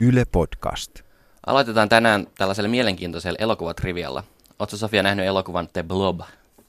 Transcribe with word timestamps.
Yle 0.00 0.24
Podcast. 0.32 1.00
Aloitetaan 1.46 1.88
tänään 1.88 2.26
tällaisella 2.38 2.70
mielenkiintoisella 2.70 3.36
elokuvatrivialla. 3.40 4.24
Oletko 4.58 4.76
Sofia 4.76 5.02
nähnyt 5.02 5.26
elokuvan 5.26 5.68
The 5.72 5.82
Blob? 5.82 6.20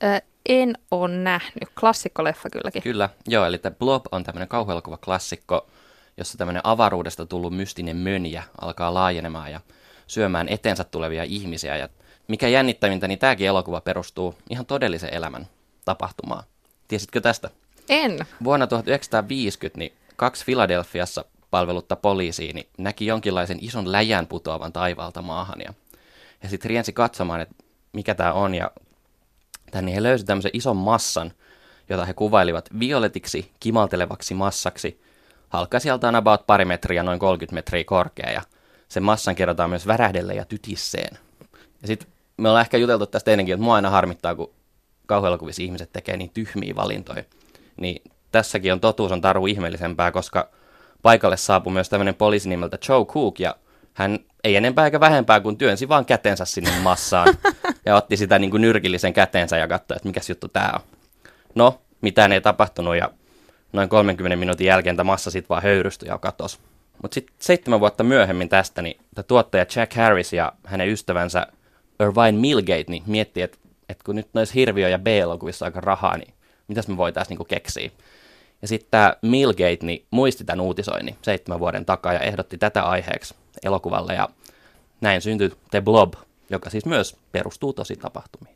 Ö, 0.03 0.21
en 0.49 0.77
ole 0.91 1.17
nähnyt. 1.17 1.69
Klassikkoleffa 1.79 2.49
kylläkin. 2.49 2.83
Kyllä, 2.83 3.09
joo, 3.27 3.45
eli 3.45 3.57
The 3.57 3.71
Blob 3.71 4.05
on 4.11 4.23
tämmöinen 4.23 4.47
kauhuelokuva 4.47 4.97
klassikko, 4.97 5.67
jossa 6.17 6.37
tämmöinen 6.37 6.61
avaruudesta 6.63 7.25
tullut 7.25 7.55
mystinen 7.55 7.97
mönjä 7.97 8.43
alkaa 8.61 8.93
laajenemaan 8.93 9.51
ja 9.51 9.61
syömään 10.07 10.49
eteensä 10.49 10.83
tulevia 10.83 11.23
ihmisiä. 11.23 11.77
Ja 11.77 11.89
mikä 12.27 12.47
jännittävintä, 12.47 13.07
niin 13.07 13.19
tämäkin 13.19 13.47
elokuva 13.47 13.81
perustuu 13.81 14.35
ihan 14.49 14.65
todellisen 14.65 15.13
elämän 15.13 15.47
tapahtumaan. 15.85 16.43
Tiesitkö 16.87 17.21
tästä? 17.21 17.49
En. 17.89 18.19
Vuonna 18.43 18.67
1950 18.67 19.79
niin 19.79 19.93
kaksi 20.15 20.45
Filadelfiassa 20.45 21.25
palvelutta 21.51 21.95
poliisiin 21.95 22.55
niin 22.55 22.67
näki 22.77 23.05
jonkinlaisen 23.05 23.57
ison 23.61 23.91
läjän 23.91 24.27
putoavan 24.27 24.73
taivaalta 24.73 25.21
maahan. 25.21 25.61
Ja 25.61 25.73
he 26.43 26.49
sitten 26.49 26.69
riensi 26.69 26.93
katsomaan, 26.93 27.41
että 27.41 27.55
mikä 27.93 28.15
tämä 28.15 28.33
on. 28.33 28.55
Ja 28.55 28.71
tänne 29.71 29.95
he 29.95 30.03
löysivät 30.03 30.27
tämmöisen 30.27 30.51
ison 30.53 30.77
massan, 30.77 31.33
jota 31.89 32.05
he 32.05 32.13
kuvailivat 32.13 32.69
violetiksi 32.79 33.51
kimaltelevaksi 33.59 34.33
massaksi. 34.33 35.01
Halkasijaltaan 35.49 36.15
about 36.15 36.47
pari 36.47 36.65
metriä, 36.65 37.03
noin 37.03 37.19
30 37.19 37.53
metriä 37.53 37.83
korkea. 37.83 38.31
Ja 38.31 38.41
sen 38.89 39.03
massan 39.03 39.35
kerrotaan 39.35 39.69
myös 39.69 39.87
värähdelle 39.87 40.33
ja 40.33 40.45
tytisseen. 40.45 41.17
Ja 41.81 41.87
sitten 41.87 42.09
me 42.37 42.49
ollaan 42.49 42.61
ehkä 42.61 42.77
juteltu 42.77 43.05
tästä 43.05 43.31
ennenkin, 43.31 43.53
että 43.53 43.63
mua 43.63 43.75
aina 43.75 43.89
harmittaa, 43.89 44.35
kun 44.35 44.53
kauhuelokuvissa 45.05 45.63
ihmiset 45.63 45.93
tekee 45.93 46.17
niin 46.17 46.31
tyhmiä 46.33 46.75
valintoja. 46.75 47.23
Niin 47.77 48.11
tässäkin 48.31 48.73
on 48.73 48.79
totuus 48.79 49.11
on 49.11 49.21
taru 49.21 49.47
ihmeellisempää, 49.47 50.11
koska 50.11 50.49
paikalle 51.01 51.37
saapui 51.37 51.73
myös 51.73 51.89
tämmöinen 51.89 52.15
poliisi 52.15 52.49
nimeltä 52.49 52.77
Joe 52.89 53.05
Cook, 53.05 53.39
ja 53.39 53.55
hän 53.93 54.19
ei 54.43 54.55
enempää 54.55 54.85
eikä 54.85 54.99
vähempää 54.99 55.39
kuin 55.39 55.57
työnsi 55.57 55.89
vaan 55.89 56.05
kätensä 56.05 56.45
sinne 56.45 56.71
massaan, 56.83 57.37
ja 57.85 57.95
otti 57.95 58.17
sitä 58.17 58.39
niin 58.39 58.51
kuin 58.51 58.61
nyrkillisen 58.61 59.13
käteensä 59.13 59.57
ja 59.57 59.67
katsoi, 59.67 59.95
että 59.95 60.07
mikä 60.07 60.21
juttu 60.29 60.47
tämä 60.47 60.71
on. 60.73 60.79
No, 61.55 61.81
mitään 62.01 62.31
ei 62.31 62.41
tapahtunut, 62.41 62.95
ja 62.95 63.09
noin 63.73 63.89
30 63.89 64.35
minuutin 64.35 64.67
jälkeen 64.67 64.95
tämä 64.95 65.11
massa 65.11 65.31
sitten 65.31 65.49
vaan 65.49 65.63
höyrystyi 65.63 66.09
ja 66.09 66.17
katosi. 66.17 66.59
Mutta 67.01 67.15
sitten 67.15 67.35
seitsemän 67.39 67.79
vuotta 67.79 68.03
myöhemmin 68.03 68.49
tästä, 68.49 68.81
niin 68.81 68.97
tuottaja 69.27 69.65
Jack 69.75 69.93
Harris 69.93 70.33
ja 70.33 70.51
hänen 70.65 70.89
ystävänsä 70.89 71.47
Irvine 71.99 72.31
Millgate 72.39 72.85
niin 72.87 73.03
miettii, 73.05 73.43
että, 73.43 73.57
että 73.89 74.03
kun 74.03 74.15
nyt 74.15 74.27
noissa 74.33 74.53
hirviö- 74.53 74.89
ja 74.89 74.99
B-elokuvissa 74.99 75.65
aika 75.65 75.81
rahaa, 75.81 76.17
niin 76.17 76.33
mitäs 76.67 76.87
me 76.87 76.97
voitaisiin 76.97 77.29
niinku 77.29 77.45
keksiä. 77.45 77.89
Ja 78.61 78.67
sitten 78.67 78.91
tämä 78.91 79.15
Millgate 79.21 79.77
niin 79.81 80.05
muisti 80.11 80.43
tämän 80.43 80.65
uutisoinnin 80.65 81.17
seitsemän 81.21 81.59
vuoden 81.59 81.85
takaa 81.85 82.13
ja 82.13 82.19
ehdotti 82.19 82.57
tätä 82.57 82.83
aiheeksi 82.83 83.35
elokuvalle. 83.63 84.13
Ja 84.13 84.29
näin 85.01 85.21
syntyi 85.21 85.51
The 85.71 85.81
Blob, 85.81 86.13
joka 86.49 86.69
siis 86.69 86.85
myös 86.85 87.15
perustuu 87.31 87.73
tosi 87.73 87.95
tapahtumiin. 87.95 88.55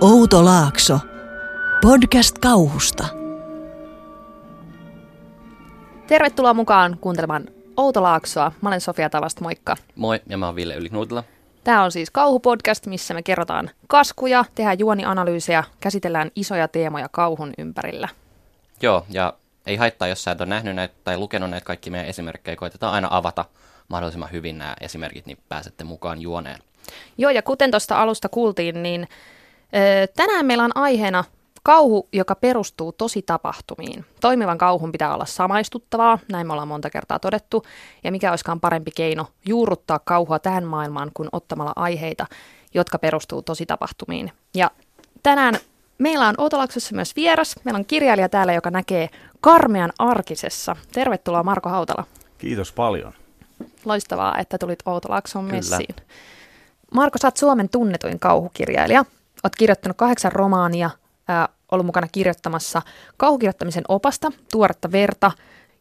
Outo 0.00 0.44
Laakso. 0.44 1.00
Podcast 1.82 2.38
kauhusta. 2.38 3.06
Tervetuloa 6.06 6.54
mukaan 6.54 6.98
kuuntelemaan 7.00 7.48
Outo 7.78 8.02
Laaksoa. 8.02 8.52
Mä 8.60 8.68
olen 8.68 8.80
Sofia 8.80 9.10
Tavast, 9.10 9.40
moikka. 9.40 9.76
Moi, 9.96 10.20
ja 10.28 10.38
mä 10.38 10.46
oon 10.46 10.56
Ville 10.56 10.74
Yliknuutila. 10.74 11.24
Tämä 11.64 11.84
on 11.84 11.92
siis 11.92 12.10
kauhupodcast, 12.10 12.86
missä 12.86 13.14
me 13.14 13.22
kerrotaan 13.22 13.70
kaskuja, 13.86 14.44
tehdään 14.54 14.78
juonianalyysejä, 14.78 15.64
käsitellään 15.80 16.30
isoja 16.36 16.68
teemoja 16.68 17.08
kauhun 17.08 17.52
ympärillä. 17.58 18.08
Joo, 18.82 19.06
ja 19.10 19.34
ei 19.66 19.76
haittaa, 19.76 20.08
jos 20.08 20.24
sä 20.24 20.30
et 20.30 20.40
ole 20.40 20.48
nähnyt 20.48 20.74
näitä 20.74 20.94
tai 21.04 21.18
lukenut 21.18 21.50
näitä 21.50 21.64
kaikki 21.64 21.90
meidän 21.90 22.08
esimerkkejä. 22.08 22.56
Koitetaan 22.56 22.94
aina 22.94 23.08
avata 23.10 23.44
mahdollisimman 23.88 24.32
hyvin 24.32 24.58
nämä 24.58 24.74
esimerkit, 24.80 25.26
niin 25.26 25.38
pääsette 25.48 25.84
mukaan 25.84 26.20
juoneen. 26.20 26.58
Joo, 27.18 27.30
ja 27.30 27.42
kuten 27.42 27.70
tuosta 27.70 28.02
alusta 28.02 28.28
kuultiin, 28.28 28.82
niin 28.82 29.08
ö, 29.74 30.06
tänään 30.16 30.46
meillä 30.46 30.64
on 30.64 30.72
aiheena 30.76 31.24
kauhu, 31.62 32.08
joka 32.12 32.34
perustuu 32.34 32.92
tosi 32.92 33.22
tapahtumiin. 33.22 34.04
Toimivan 34.20 34.58
kauhun 34.58 34.92
pitää 34.92 35.14
olla 35.14 35.26
samaistuttavaa, 35.26 36.18
näin 36.32 36.46
me 36.46 36.52
ollaan 36.52 36.68
monta 36.68 36.90
kertaa 36.90 37.18
todettu, 37.18 37.62
ja 38.04 38.12
mikä 38.12 38.30
olisikaan 38.30 38.60
parempi 38.60 38.90
keino 38.90 39.26
juurruttaa 39.46 39.98
kauhua 39.98 40.38
tähän 40.38 40.64
maailmaan 40.64 41.10
kuin 41.14 41.28
ottamalla 41.32 41.72
aiheita, 41.76 42.26
jotka 42.74 42.98
perustuu 42.98 43.42
tosi 43.42 43.66
tapahtumiin. 43.66 44.32
Ja 44.54 44.70
tänään 45.22 45.58
meillä 45.98 46.28
on 46.28 46.34
Outolaksossa 46.38 46.94
myös 46.94 47.16
vieras. 47.16 47.56
Meillä 47.64 47.78
on 47.78 47.84
kirjailija 47.84 48.28
täällä, 48.28 48.52
joka 48.52 48.70
näkee 48.70 49.10
karmean 49.40 49.92
arkisessa. 49.98 50.76
Tervetuloa 50.92 51.42
Marko 51.42 51.68
Hautala. 51.68 52.04
Kiitos 52.38 52.72
paljon. 52.72 53.12
Loistavaa, 53.84 54.38
että 54.38 54.58
tulit 54.58 54.78
Outolakson 54.86 55.44
messiin. 55.44 55.96
Marko, 56.94 57.18
sä 57.18 57.26
oot 57.28 57.36
Suomen 57.36 57.68
tunnetuin 57.68 58.18
kauhukirjailija. 58.18 59.04
Oot 59.44 59.56
kirjoittanut 59.56 59.96
kahdeksan 59.96 60.32
romaania, 60.32 60.90
ollut 61.72 61.86
mukana 61.86 62.08
kirjoittamassa 62.12 62.82
kauhukirjoittamisen 63.16 63.84
opasta, 63.88 64.32
tuoretta 64.52 64.92
verta. 64.92 65.30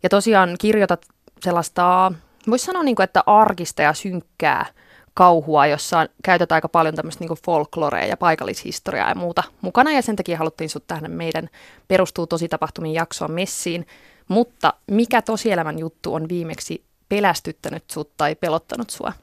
Ja 0.03 0.09
tosiaan 0.09 0.55
kirjoitat 0.59 1.05
sellaista, 1.41 2.11
voisi 2.49 2.65
sanoa 2.65 2.83
niin 2.83 2.95
kuin, 2.95 3.03
että 3.03 3.23
arkista 3.25 3.81
ja 3.81 3.93
synkkää 3.93 4.65
kauhua, 5.13 5.67
jossa 5.67 6.07
käytetään 6.23 6.57
aika 6.57 6.69
paljon 6.69 6.95
tämmöistä 6.95 7.25
niin 7.25 7.37
folklorea 7.45 8.05
ja 8.05 8.17
paikallishistoriaa 8.17 9.09
ja 9.09 9.15
muuta 9.15 9.43
mukana. 9.61 9.91
Ja 9.91 10.01
sen 10.01 10.15
takia 10.15 10.37
haluttiin 10.37 10.69
sut 10.69 10.87
tähän 10.87 11.11
meidän 11.11 11.49
perustuu 11.87 12.27
tosi 12.27 12.47
tapahtumiin 12.47 12.95
jaksoon 12.95 13.31
messiin. 13.31 13.87
Mutta 14.27 14.73
mikä 14.91 15.21
tosielämän 15.21 15.79
juttu 15.79 16.13
on 16.13 16.29
viimeksi 16.29 16.83
pelästyttänyt 17.09 17.83
sut 17.91 18.09
tai 18.17 18.35
pelottanut 18.35 18.89
sua? 18.89 19.13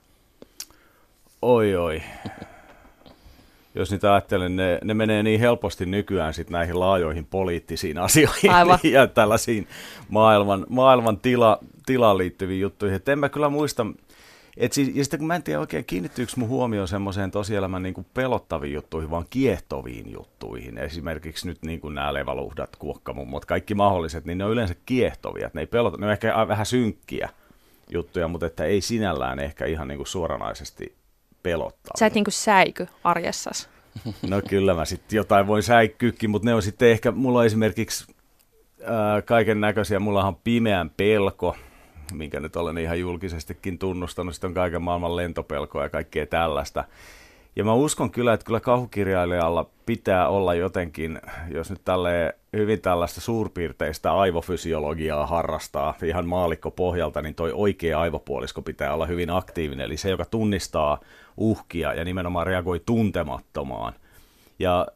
Oi 1.43 1.77
oi. 1.77 2.03
Jos 3.75 3.91
niitä 3.91 4.13
ajattelen, 4.13 4.57
ne, 4.57 4.79
ne 4.85 4.95
menee 4.95 5.23
niin 5.23 5.41
helposti 5.41 5.87
nykyään 5.87 6.35
sit 6.35 6.51
näihin 6.51 6.81
laajoihin 6.81 7.27
poliittisiin 7.27 7.99
asioihin 8.09 8.51
Aivan. 8.51 8.79
ja 8.83 9.07
tällaisiin 9.07 9.69
maailman, 10.09 10.67
maailman 10.69 11.19
tila, 11.19 11.59
tilaan 11.87 12.19
liittyviin 12.19 12.61
juttuihin. 12.61 12.97
Et 12.97 13.09
en 13.09 13.19
mä 13.19 13.29
kyllä 13.29 13.49
muista, 13.49 13.87
et 14.57 14.73
siis, 14.73 14.91
ja 14.95 15.05
sitten 15.05 15.19
kun 15.19 15.27
mä 15.27 15.35
en 15.35 15.43
tiedä 15.43 15.61
oikein 15.61 15.85
kiinnittyykö 15.85 16.33
mun 16.37 16.49
huomioon 16.49 16.89
semmoiseen 16.89 17.31
tosielämän 17.31 17.83
niin 17.83 17.95
kuin 17.95 18.07
pelottaviin 18.15 18.75
juttuihin, 18.75 19.11
vaan 19.11 19.27
kiehtoviin 19.31 20.13
juttuihin. 20.13 20.79
Esimerkiksi 20.79 21.47
nyt 21.47 21.63
niin 21.63 21.81
kuin 21.81 21.95
nämä 21.95 22.15
levaluhdat, 22.15 22.77
kuokkamummot, 22.77 23.45
kaikki 23.45 23.75
mahdolliset, 23.75 24.25
niin 24.25 24.39
ne 24.39 24.45
on 24.45 24.53
yleensä 24.53 24.75
kiehtovia. 24.87 25.47
Et 25.47 25.55
ne, 25.55 25.61
ei 25.61 25.67
pelota, 25.67 25.97
ne 25.97 26.07
on 26.07 26.13
ehkä 26.13 26.49
vähän 26.49 26.67
synkkiä 26.67 27.29
juttuja, 27.93 28.29
mutta 28.29 28.47
että 28.47 28.65
ei 28.65 28.81
sinällään 28.81 29.39
ehkä 29.39 29.67
ihan 29.67 29.89
niin 29.89 29.99
kuin 29.99 30.07
suoranaisesti 30.07 30.95
pelottavia. 31.45 31.99
Sä 31.99 32.07
et 32.07 32.15
niinku 32.15 32.31
säiky 32.31 32.87
arjessas. 33.05 33.69
No 34.31 34.43
kyllä 34.49 34.75
mä 34.75 34.85
sitten 34.85 35.17
jotain 35.17 35.47
voin 35.47 35.63
säikkyäkin, 35.63 36.31
mutta 36.31 36.47
ne 36.47 36.55
on 36.55 36.63
sitten 36.63 36.91
ehkä, 36.91 37.11
mulla 37.13 37.39
on 37.39 37.47
esimerkiksi 37.47 38.15
kaiken 39.25 39.61
näköisiä, 39.61 39.99
mulla 40.01 40.25
on 40.25 40.37
pimeän 40.37 40.91
pelko, 40.91 41.57
minkä 42.13 42.41
nyt 42.41 42.57
olen 42.57 42.79
ihan 42.79 43.01
julkisestikin 43.01 43.79
tunnustanut, 43.79 44.35
sitten 44.35 44.49
on 44.49 44.55
kaiken 44.55 44.83
maailman 44.83 45.17
lentopelkoa 45.17 45.83
ja 45.83 45.89
kaikkea 45.89 46.27
tällaista. 46.27 46.85
Ja 47.57 47.65
mä 47.65 47.75
uskon 47.75 48.11
kyllä, 48.11 48.33
että 48.33 48.47
kyllä 48.47 48.61
kauhukirjailijalla 48.61 49.71
pitää 49.87 50.29
olla 50.29 50.55
jotenkin, 50.55 51.21
jos 51.51 51.71
nyt 51.71 51.81
tälle 51.85 52.35
hyvin 52.53 52.81
tällaista 52.81 53.21
suurpiirteistä 53.21 54.13
aivofysiologiaa 54.13 55.27
harrastaa 55.27 55.95
ihan 56.05 56.29
maalikko 56.29 56.71
pohjalta, 56.71 57.23
niin 57.23 57.35
toi 57.35 57.53
oikea 57.53 58.01
aivopuolisko 58.01 58.63
pitää 58.63 58.95
olla 58.95 59.07
hyvin 59.07 59.31
aktiivinen, 59.31 59.87
eli 59.87 59.97
se, 59.97 60.11
joka 60.11 60.25
tunnistaa 60.25 61.01
uhkia 61.37 61.95
ja 61.95 62.05
nimenomaan 62.05 62.47
reagoi 62.47 62.81
tuntemattomaan. 62.87 63.93
Ja 64.59 64.87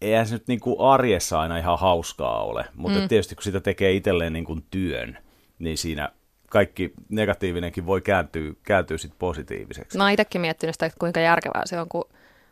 eihän 0.00 0.26
se 0.26 0.34
nyt 0.34 0.48
niin 0.48 0.60
kuin 0.60 0.76
arjessa 0.80 1.40
aina 1.40 1.58
ihan 1.58 1.78
hauskaa 1.78 2.42
ole, 2.42 2.64
mutta 2.74 2.98
mm. 2.98 3.08
tietysti 3.08 3.34
kun 3.34 3.42
sitä 3.42 3.60
tekee 3.60 3.92
itselleen 3.92 4.32
niin 4.32 4.44
kuin 4.44 4.64
työn, 4.70 5.18
niin 5.58 5.78
siinä 5.78 6.10
kaikki 6.54 6.92
negatiivinenkin 7.08 7.86
voi 7.86 8.00
kääntyä, 8.00 8.52
kääntyä 8.62 8.98
sit 8.98 9.12
positiiviseksi. 9.18 9.98
Mä 9.98 10.04
oon 10.04 10.12
itsekin 10.12 10.40
miettinyt 10.40 10.74
sitä, 10.74 10.86
että 10.86 10.98
kuinka 10.98 11.20
järkevää 11.20 11.62
se 11.64 11.80
on, 11.80 11.88
kun 11.88 12.04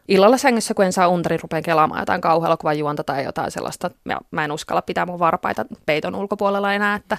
illalla 0.09 0.37
sängyssä, 0.37 0.75
kun 0.75 0.85
en 0.85 0.93
saa 0.93 1.09
unta, 1.09 1.29
niin 1.29 1.41
rupean 1.43 1.63
kelaamaan 1.63 2.01
jotain 2.01 2.21
kauhuelokuvan 2.21 2.79
juonta 2.79 3.05
tai 3.05 3.25
jotain 3.25 3.51
sellaista. 3.51 3.91
Ja 4.05 4.21
mä 4.31 4.45
en 4.45 4.53
uskalla 4.53 4.83
pitää 4.83 5.07
mun 5.07 5.19
varpaita 5.19 5.65
peiton 5.87 6.15
ulkopuolella 6.15 6.75
enää, 6.75 6.95
että 6.95 7.19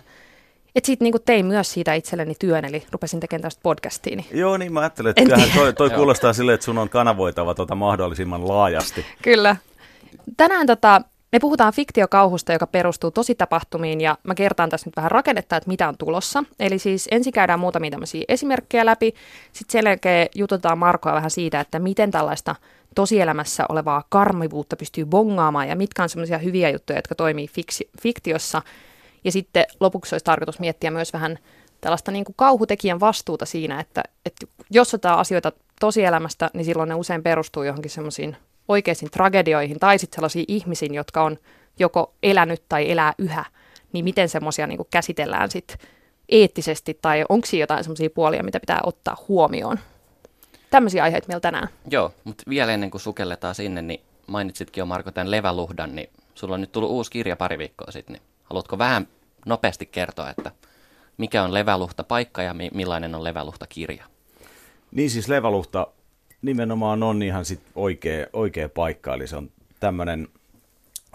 et 0.75 0.85
sit 0.85 1.01
niinku 1.01 1.19
tein 1.19 1.45
myös 1.45 1.73
siitä 1.73 1.93
itselleni 1.93 2.35
työn, 2.39 2.65
eli 2.65 2.83
rupesin 2.91 3.19
tekemään 3.19 3.41
tästä 3.41 3.59
podcastia. 3.63 4.15
Niin 4.15 4.27
Joo, 4.31 4.57
niin 4.57 4.73
mä 4.73 4.79
ajattelen, 4.79 5.09
että 5.09 5.23
kyllähän 5.23 5.49
toi, 5.55 5.73
toi 5.73 5.89
kuulostaa 5.89 6.33
silleen, 6.33 6.53
että 6.53 6.65
sun 6.65 6.77
on 6.77 6.89
kanavoitava 6.89 7.53
tota 7.53 7.75
mahdollisimman 7.75 8.47
laajasti. 8.47 9.05
Kyllä. 9.21 9.55
Tänään 10.37 10.67
tota, 10.67 11.01
Me 11.33 11.39
puhutaan 11.39 11.73
fiktiokauhusta, 11.73 12.53
joka 12.53 12.67
perustuu 12.67 13.11
tositapahtumiin 13.11 14.01
ja 14.01 14.17
mä 14.23 14.35
kertaan 14.35 14.69
tässä 14.69 14.87
nyt 14.87 14.95
vähän 14.95 15.11
rakennetta, 15.11 15.57
että 15.57 15.69
mitä 15.69 15.87
on 15.87 15.97
tulossa. 15.97 16.43
Eli 16.59 16.79
siis 16.79 17.07
ensin 17.11 17.33
käydään 17.33 17.59
muutamia 17.59 17.91
tämmöisiä 17.91 18.23
esimerkkejä 18.27 18.85
läpi, 18.85 19.13
sitten 19.53 19.71
sen 19.71 19.89
jälkeen 19.89 20.27
jututetaan 20.35 20.77
Markoa 20.77 21.13
vähän 21.13 21.31
siitä, 21.31 21.59
että 21.59 21.79
miten 21.79 22.11
tällaista 22.11 22.55
tosielämässä 22.95 23.65
olevaa 23.69 24.03
karmivuutta 24.09 24.75
pystyy 24.75 25.05
bongaamaan 25.05 25.69
ja 25.69 25.75
mitkä 25.75 26.03
on 26.03 26.09
semmoisia 26.09 26.37
hyviä 26.37 26.69
juttuja, 26.69 26.97
jotka 26.97 27.15
toimii 27.15 27.47
fiksi, 27.47 27.89
fiktiossa. 28.01 28.61
Ja 29.23 29.31
sitten 29.31 29.65
lopuksi 29.79 30.15
olisi 30.15 30.25
tarkoitus 30.25 30.59
miettiä 30.59 30.91
myös 30.91 31.13
vähän 31.13 31.39
tällaista 31.81 32.11
niin 32.11 32.25
kuin 32.25 32.35
kauhutekijän 32.37 32.99
vastuuta 32.99 33.45
siinä, 33.45 33.79
että, 33.79 34.03
että 34.25 34.45
jos 34.69 34.93
otetaan 34.93 35.19
asioita 35.19 35.51
tosielämästä, 35.79 36.49
niin 36.53 36.65
silloin 36.65 36.89
ne 36.89 36.95
usein 36.95 37.23
perustuu 37.23 37.63
johonkin 37.63 37.91
semmoisiin 37.91 38.37
oikeisiin 38.67 39.11
tragedioihin 39.11 39.79
tai 39.79 39.99
sitten 39.99 40.15
sellaisiin 40.15 40.45
ihmisiin, 40.47 40.93
jotka 40.93 41.23
on 41.23 41.37
joko 41.79 42.13
elänyt 42.23 42.63
tai 42.69 42.91
elää 42.91 43.13
yhä, 43.17 43.45
niin 43.93 44.05
miten 44.05 44.29
semmoisia 44.29 44.67
niin 44.67 44.79
käsitellään 44.91 45.51
sitten 45.51 45.77
eettisesti 46.29 46.99
tai 47.01 47.25
onko 47.29 47.45
siinä 47.45 47.63
jotain 47.63 47.83
semmoisia 47.83 48.09
puolia, 48.09 48.43
mitä 48.43 48.59
pitää 48.59 48.79
ottaa 48.83 49.17
huomioon? 49.27 49.79
Tämmöisiä 50.69 51.03
aiheita 51.03 51.27
meillä 51.27 51.39
tänään. 51.39 51.67
Joo, 51.89 52.13
mutta 52.23 52.43
vielä 52.49 52.73
ennen 52.73 52.91
kuin 52.91 53.01
sukelletaan 53.01 53.55
sinne, 53.55 53.81
niin 53.81 54.01
mainitsitkin 54.27 54.81
jo 54.81 54.85
Marko 54.85 55.11
tämän 55.11 55.31
Leväluhdan, 55.31 55.95
niin 55.95 56.09
sulla 56.35 56.53
on 56.53 56.61
nyt 56.61 56.71
tullut 56.71 56.89
uusi 56.89 57.11
kirja 57.11 57.35
pari 57.35 57.57
viikkoa 57.57 57.91
sitten, 57.91 58.13
niin 58.13 58.23
haluatko 58.43 58.77
vähän 58.77 59.07
nopeasti 59.45 59.85
kertoa, 59.85 60.29
että 60.29 60.51
mikä 61.17 61.43
on 61.43 61.53
Leväluhta 61.53 62.03
paikka 62.03 62.41
ja 62.41 62.53
mi- 62.53 62.71
millainen 62.73 63.15
on 63.15 63.23
Leväluhta 63.23 63.67
kirja? 63.67 64.05
Niin 64.91 65.09
siis 65.09 65.27
Leväluhta 65.27 65.87
nimenomaan 66.43 67.03
on 67.03 67.23
ihan 67.23 67.45
sit 67.45 67.59
oikea, 67.75 68.27
oikea 68.33 68.69
paikka, 68.69 69.13
eli 69.13 69.27
se 69.27 69.35
on 69.35 69.49
tämmöinen 69.79 70.27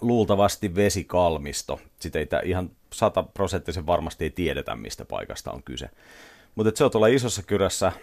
luultavasti 0.01 0.75
vesikalmisto. 0.75 1.81
Sitten 2.01 2.21
ei 2.21 2.27
tä, 2.27 2.41
ihan 2.45 2.71
sataprosenttisen 2.93 3.87
varmasti 3.87 4.25
ei 4.25 4.31
tiedetä, 4.31 4.77
mistä 4.77 5.05
paikasta 5.05 5.53
on 5.53 5.63
kyse. 5.63 5.91
Mutta 6.55 6.73
se 6.75 6.85
on 6.85 6.91
tuolla 6.91 7.07
isossa 7.07 7.43
kylässä, 7.43 7.87
äh, 7.87 7.95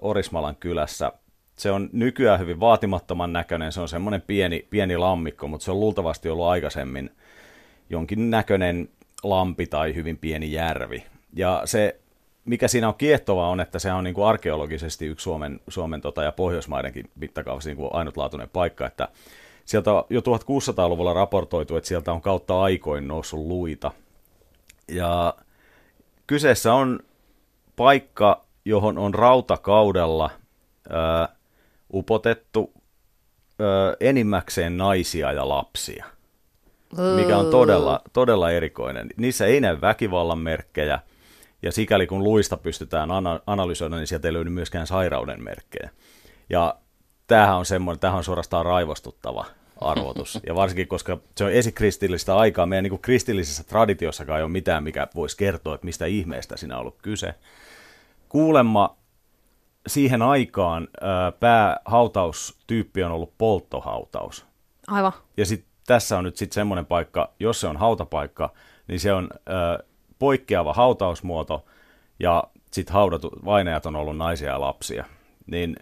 Orismalan 0.00 0.56
kylässä. 0.56 1.12
Se 1.56 1.70
on 1.70 1.90
nykyään 1.92 2.40
hyvin 2.40 2.60
vaatimattoman 2.60 3.32
näköinen, 3.32 3.72
se 3.72 3.80
on 3.80 3.88
semmoinen 3.88 4.22
pieni, 4.22 4.66
pieni 4.70 4.96
lammikko, 4.96 5.48
mutta 5.48 5.64
se 5.64 5.70
on 5.70 5.80
luultavasti 5.80 6.28
ollut 6.28 6.46
aikaisemmin 6.46 7.10
jonkin 7.90 8.30
näköinen 8.30 8.88
lampi 9.22 9.66
tai 9.66 9.94
hyvin 9.94 10.18
pieni 10.18 10.52
järvi. 10.52 11.04
Ja 11.34 11.62
se 11.64 12.00
mikä 12.44 12.68
siinä 12.68 12.88
on 12.88 12.94
kiehtovaa 12.94 13.48
on, 13.48 13.60
että 13.60 13.78
se 13.78 13.92
on 13.92 14.04
niin 14.04 14.14
kuin 14.14 14.26
arkeologisesti 14.26 15.06
yksi 15.06 15.24
Suomen, 15.24 15.60
Suomen 15.68 16.00
tota, 16.00 16.22
ja 16.22 16.32
Pohjoismaidenkin 16.32 17.10
mittakaavassa 17.14 17.70
niin 17.70 17.76
kuin 17.76 17.90
ainutlaatuinen 17.92 18.48
paikka, 18.48 18.86
että 18.86 19.08
sieltä 19.64 19.90
jo 20.10 20.20
1600-luvulla 20.20 21.12
raportoitu, 21.12 21.76
että 21.76 21.88
sieltä 21.88 22.12
on 22.12 22.22
kautta 22.22 22.62
aikoin 22.62 23.08
noussut 23.08 23.40
luita. 23.40 23.92
Ja 24.88 25.34
kyseessä 26.26 26.74
on 26.74 27.00
paikka, 27.76 28.44
johon 28.64 28.98
on 28.98 29.14
rautakaudella 29.14 30.30
ää, 30.90 31.28
upotettu 31.94 32.72
ää, 33.58 33.96
enimmäkseen 34.00 34.76
naisia 34.76 35.32
ja 35.32 35.48
lapsia, 35.48 36.04
mikä 37.16 37.38
on 37.38 37.50
todella, 37.50 38.00
todella 38.12 38.50
erikoinen. 38.50 39.08
Niissä 39.16 39.46
ei 39.46 39.60
näy 39.60 39.80
väkivallan 39.80 40.38
merkkejä– 40.38 40.98
ja 41.62 41.72
sikäli 41.72 42.06
kun 42.06 42.24
luista 42.24 42.56
pystytään 42.56 43.10
ana- 43.10 43.40
analysoida, 43.46 43.96
niin 43.96 44.06
sieltä 44.06 44.28
ei 44.28 44.32
löydy 44.32 44.50
myöskään 44.50 44.86
sairauden 44.86 45.44
merkkejä. 45.44 45.90
Ja 46.50 46.76
tämähän 47.26 47.56
on 47.56 47.66
semmoinen, 47.66 48.00
tämähän 48.00 48.18
on 48.18 48.24
suorastaan 48.24 48.64
raivostuttava 48.64 49.44
arvotus. 49.80 50.40
Ja 50.46 50.54
varsinkin, 50.54 50.88
koska 50.88 51.18
se 51.36 51.44
on 51.44 51.52
esikristillistä 51.52 52.36
aikaa, 52.36 52.66
meidän 52.66 52.82
niin 52.82 52.98
kristillisessä 52.98 53.64
traditiossakaan 53.64 54.38
ei 54.38 54.44
ole 54.44 54.52
mitään, 54.52 54.84
mikä 54.84 55.08
voisi 55.14 55.36
kertoa, 55.36 55.74
että 55.74 55.84
mistä 55.84 56.06
ihmeestä 56.06 56.56
siinä 56.56 56.74
on 56.74 56.80
ollut 56.80 57.02
kyse. 57.02 57.34
Kuulemma 58.28 58.96
siihen 59.86 60.22
aikaan 60.22 60.88
päähautaustyyppi 61.40 63.02
on 63.02 63.12
ollut 63.12 63.38
polttohautaus. 63.38 64.46
Aivan. 64.86 65.12
Ja 65.36 65.46
sitten 65.46 65.72
tässä 65.86 66.18
on 66.18 66.24
nyt 66.24 66.36
sitten 66.36 66.54
semmoinen 66.54 66.86
paikka, 66.86 67.32
jos 67.40 67.60
se 67.60 67.66
on 67.66 67.76
hautapaikka, 67.76 68.52
niin 68.88 69.00
se 69.00 69.12
on 69.12 69.28
ö, 69.48 69.84
poikkeava 70.22 70.72
hautausmuoto 70.72 71.64
ja 72.18 72.44
sitten 72.70 72.94
haudatut 72.94 73.44
vainajat 73.44 73.86
on 73.86 73.96
ollut 73.96 74.16
naisia 74.16 74.50
ja 74.50 74.60
lapsia. 74.60 75.04
Niin 75.46 75.76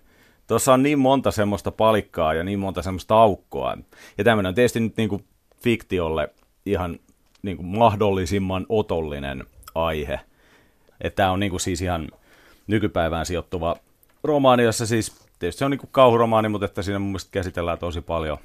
tuossa 0.47 0.73
on 0.73 0.83
niin 0.83 0.99
monta 0.99 1.31
semmoista 1.31 1.71
palikkaa 1.71 2.35
ja 2.35 2.45
niin 2.45 2.59
monta 2.59 2.83
semmoista 2.83 3.15
aukkoa. 3.15 3.77
Ja 4.19 4.25
tämmöinen 4.25 4.49
on 4.49 4.55
tietysti 4.55 4.81
nyt 4.81 4.97
niin 4.97 5.09
kuin 5.09 5.25
fiktiolle 5.63 6.29
ihan 6.67 6.99
niin 7.43 7.57
kuin 7.57 7.67
mahdollisimman 7.67 8.67
otollinen 8.69 9.45
aihe. 9.75 10.21
Että 11.01 11.17
tämä 11.17 11.31
on 11.31 11.41
niin 11.41 11.51
kuin 11.51 11.61
siis 11.61 11.83
ihan 11.83 12.09
nykypäivään 12.67 13.27
sijoittuva 13.27 13.77
romaani, 14.25 14.63
jossa 14.63 14.87
siis 14.87 15.29
tietysti 15.39 15.59
se 15.59 15.65
on 15.65 15.71
niin 15.71 15.79
kuin 15.79 15.91
kauhuromaani, 15.93 16.49
mutta 16.49 16.65
että 16.65 16.83
siinä 16.83 16.99
mun 16.99 17.09
mielestä 17.09 17.31
käsitellään 17.33 17.79
tosi 17.79 18.01
paljon 18.01 18.39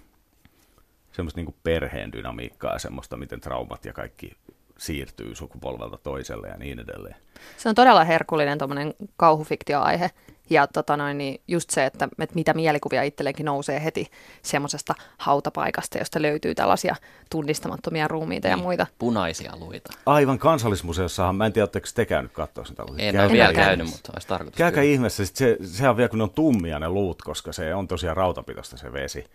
semmoista 1.11 1.39
niin 1.39 1.45
kuin 1.45 1.55
perheen 1.63 2.11
dynamiikkaa 2.11 2.73
ja 2.73 2.79
semmoista, 2.79 3.17
miten 3.17 3.41
traumat 3.41 3.85
ja 3.85 3.93
kaikki 3.93 4.31
siirtyy 4.77 5.35
sukupolvelta 5.35 5.97
toiselle 5.97 6.47
ja 6.47 6.57
niin 6.57 6.79
edelleen. 6.79 7.15
Se 7.57 7.69
on 7.69 7.75
todella 7.75 8.03
herkullinen 8.03 8.57
tuommoinen 8.57 8.93
kauhufiktioaihe. 9.17 10.09
Ja 10.49 10.67
tota 10.67 10.97
noin, 10.97 11.17
niin 11.17 11.41
just 11.47 11.69
se, 11.69 11.85
että, 11.85 12.09
että 12.19 12.35
mitä 12.35 12.53
mielikuvia 12.53 13.03
itselleenkin 13.03 13.45
nousee 13.45 13.83
heti 13.83 14.07
semmoisesta 14.41 14.95
hautapaikasta, 15.17 15.97
josta 15.97 16.21
löytyy 16.21 16.55
tällaisia 16.55 16.95
tunnistamattomia 17.29 18.07
ruumiita 18.07 18.47
niin, 18.47 18.57
ja 18.57 18.63
muita. 18.63 18.87
Punaisia 18.99 19.53
luita. 19.59 19.93
Aivan 20.05 20.39
kansallismuseossahan, 20.39 21.35
mä 21.35 21.45
en 21.45 21.53
tiedä, 21.53 21.63
oletteko 21.63 21.87
te 21.95 22.05
käynyt 22.05 22.31
katsoa 22.31 22.65
sen 22.65 22.75
tällaisia. 22.75 23.09
En 23.09 23.19
ole 23.19 23.31
vielä 23.31 23.53
käynyt, 23.53 23.89
mutta 23.89 24.11
olisi 24.13 24.27
tarkoitus. 24.27 24.57
Käykää 24.57 24.83
ihmeessä, 24.83 25.25
se, 25.25 25.57
sehän 25.61 25.89
on 25.89 25.97
vielä 25.97 26.09
kun 26.09 26.19
ne 26.19 26.23
on 26.23 26.29
tummia 26.29 26.79
ne 26.79 26.89
luut, 26.89 27.21
koska 27.21 27.53
se 27.53 27.75
on 27.75 27.87
tosiaan 27.87 28.17
rautapitosta 28.17 28.77
se 28.77 28.93
vesi. 28.93 29.25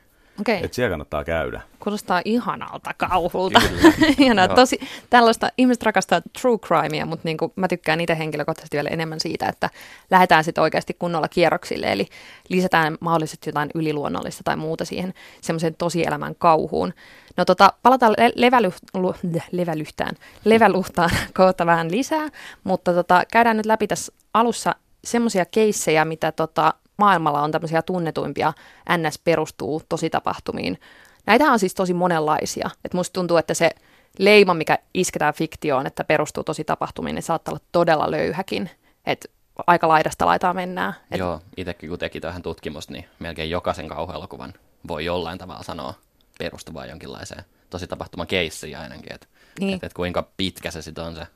Okay. 0.40 0.56
Että 0.56 0.74
siellä 0.74 0.90
kannattaa 0.90 1.24
käydä. 1.24 1.60
Kuulostaa 1.80 2.22
ihanalta 2.24 2.94
kauhulta. 2.96 3.62
Ihanaa, 4.18 4.48
tosi, 4.48 4.80
tällaista, 5.10 5.50
ihmiset 5.58 5.82
rakastaa 5.82 6.20
true 6.40 6.58
crimea, 6.58 7.06
mutta 7.06 7.24
niin 7.24 7.36
kuin, 7.36 7.52
mä 7.56 7.68
tykkään 7.68 8.00
itse 8.00 8.18
henkilökohtaisesti 8.18 8.76
vielä 8.76 8.88
enemmän 8.88 9.20
siitä, 9.20 9.48
että 9.48 9.70
lähdetään 10.10 10.44
sitten 10.44 10.62
oikeasti 10.62 10.96
kunnolla 10.98 11.28
kierroksille, 11.28 11.92
eli 11.92 12.08
lisätään 12.48 12.98
mahdollisesti 13.00 13.48
jotain 13.48 13.70
yliluonnollista 13.74 14.42
tai 14.44 14.56
muuta 14.56 14.84
siihen 14.84 15.14
semmoiseen 15.40 15.74
tosielämän 15.74 16.34
kauhuun. 16.34 16.94
No 17.36 17.44
tota, 17.44 17.72
palataan 17.82 18.14
le- 18.18 18.32
leväly- 18.36 19.42
levälyhtään, 19.52 20.16
leväluhtaan 20.44 21.10
kohta 21.36 21.66
vähän 21.66 21.90
lisää, 21.90 22.28
mutta 22.64 22.92
tota, 22.94 23.22
käydään 23.32 23.56
nyt 23.56 23.66
läpi 23.66 23.86
tässä 23.86 24.12
alussa 24.34 24.74
semmoisia 25.04 25.44
keissejä, 25.44 26.04
mitä 26.04 26.32
tota, 26.32 26.74
maailmalla 27.00 27.42
on 27.42 27.52
tämmöisiä 27.52 27.82
tunnetuimpia 27.82 28.52
NS 28.96 29.18
perustuu 29.18 29.82
tositapahtumiin. 29.88 30.80
Näitä 31.26 31.52
on 31.52 31.58
siis 31.58 31.74
tosi 31.74 31.94
monenlaisia. 31.94 32.70
Et 32.84 32.94
musta 32.94 33.12
tuntuu, 33.12 33.36
että 33.36 33.54
se 33.54 33.70
leima, 34.18 34.54
mikä 34.54 34.78
isketään 34.94 35.34
fiktioon, 35.34 35.86
että 35.86 36.04
perustuu 36.04 36.44
tosi 36.44 36.64
tapahtumiin, 36.64 37.14
niin 37.14 37.22
saattaa 37.22 37.52
olla 37.52 37.64
todella 37.72 38.10
löyhäkin. 38.10 38.70
Että 39.06 39.28
aika 39.66 39.88
laidasta 39.88 40.26
laitaa 40.26 40.54
mennään. 40.54 40.94
Et... 41.10 41.18
Joo, 41.18 41.40
itsekin 41.56 41.88
kun 41.88 41.98
teki 41.98 42.20
tähän 42.20 42.42
tutkimusta, 42.42 42.92
niin 42.92 43.04
melkein 43.18 43.50
jokaisen 43.50 43.88
kauhuelokuvan 43.88 44.54
voi 44.88 45.04
jollain 45.04 45.38
tavalla 45.38 45.62
sanoa 45.62 45.94
perustuvaa 46.38 46.86
jonkinlaiseen 46.86 47.44
tosi 47.70 47.86
tapahtuman 47.86 48.26
keissiin 48.26 48.78
ainakin, 48.78 49.12
että 49.12 49.26
niin. 49.60 49.76
et, 49.76 49.84
et 49.84 49.92
kuinka 49.92 50.28
pitkä 50.36 50.70
se 50.70 50.82
sitten 50.82 51.04
on 51.04 51.14
se 51.14 51.26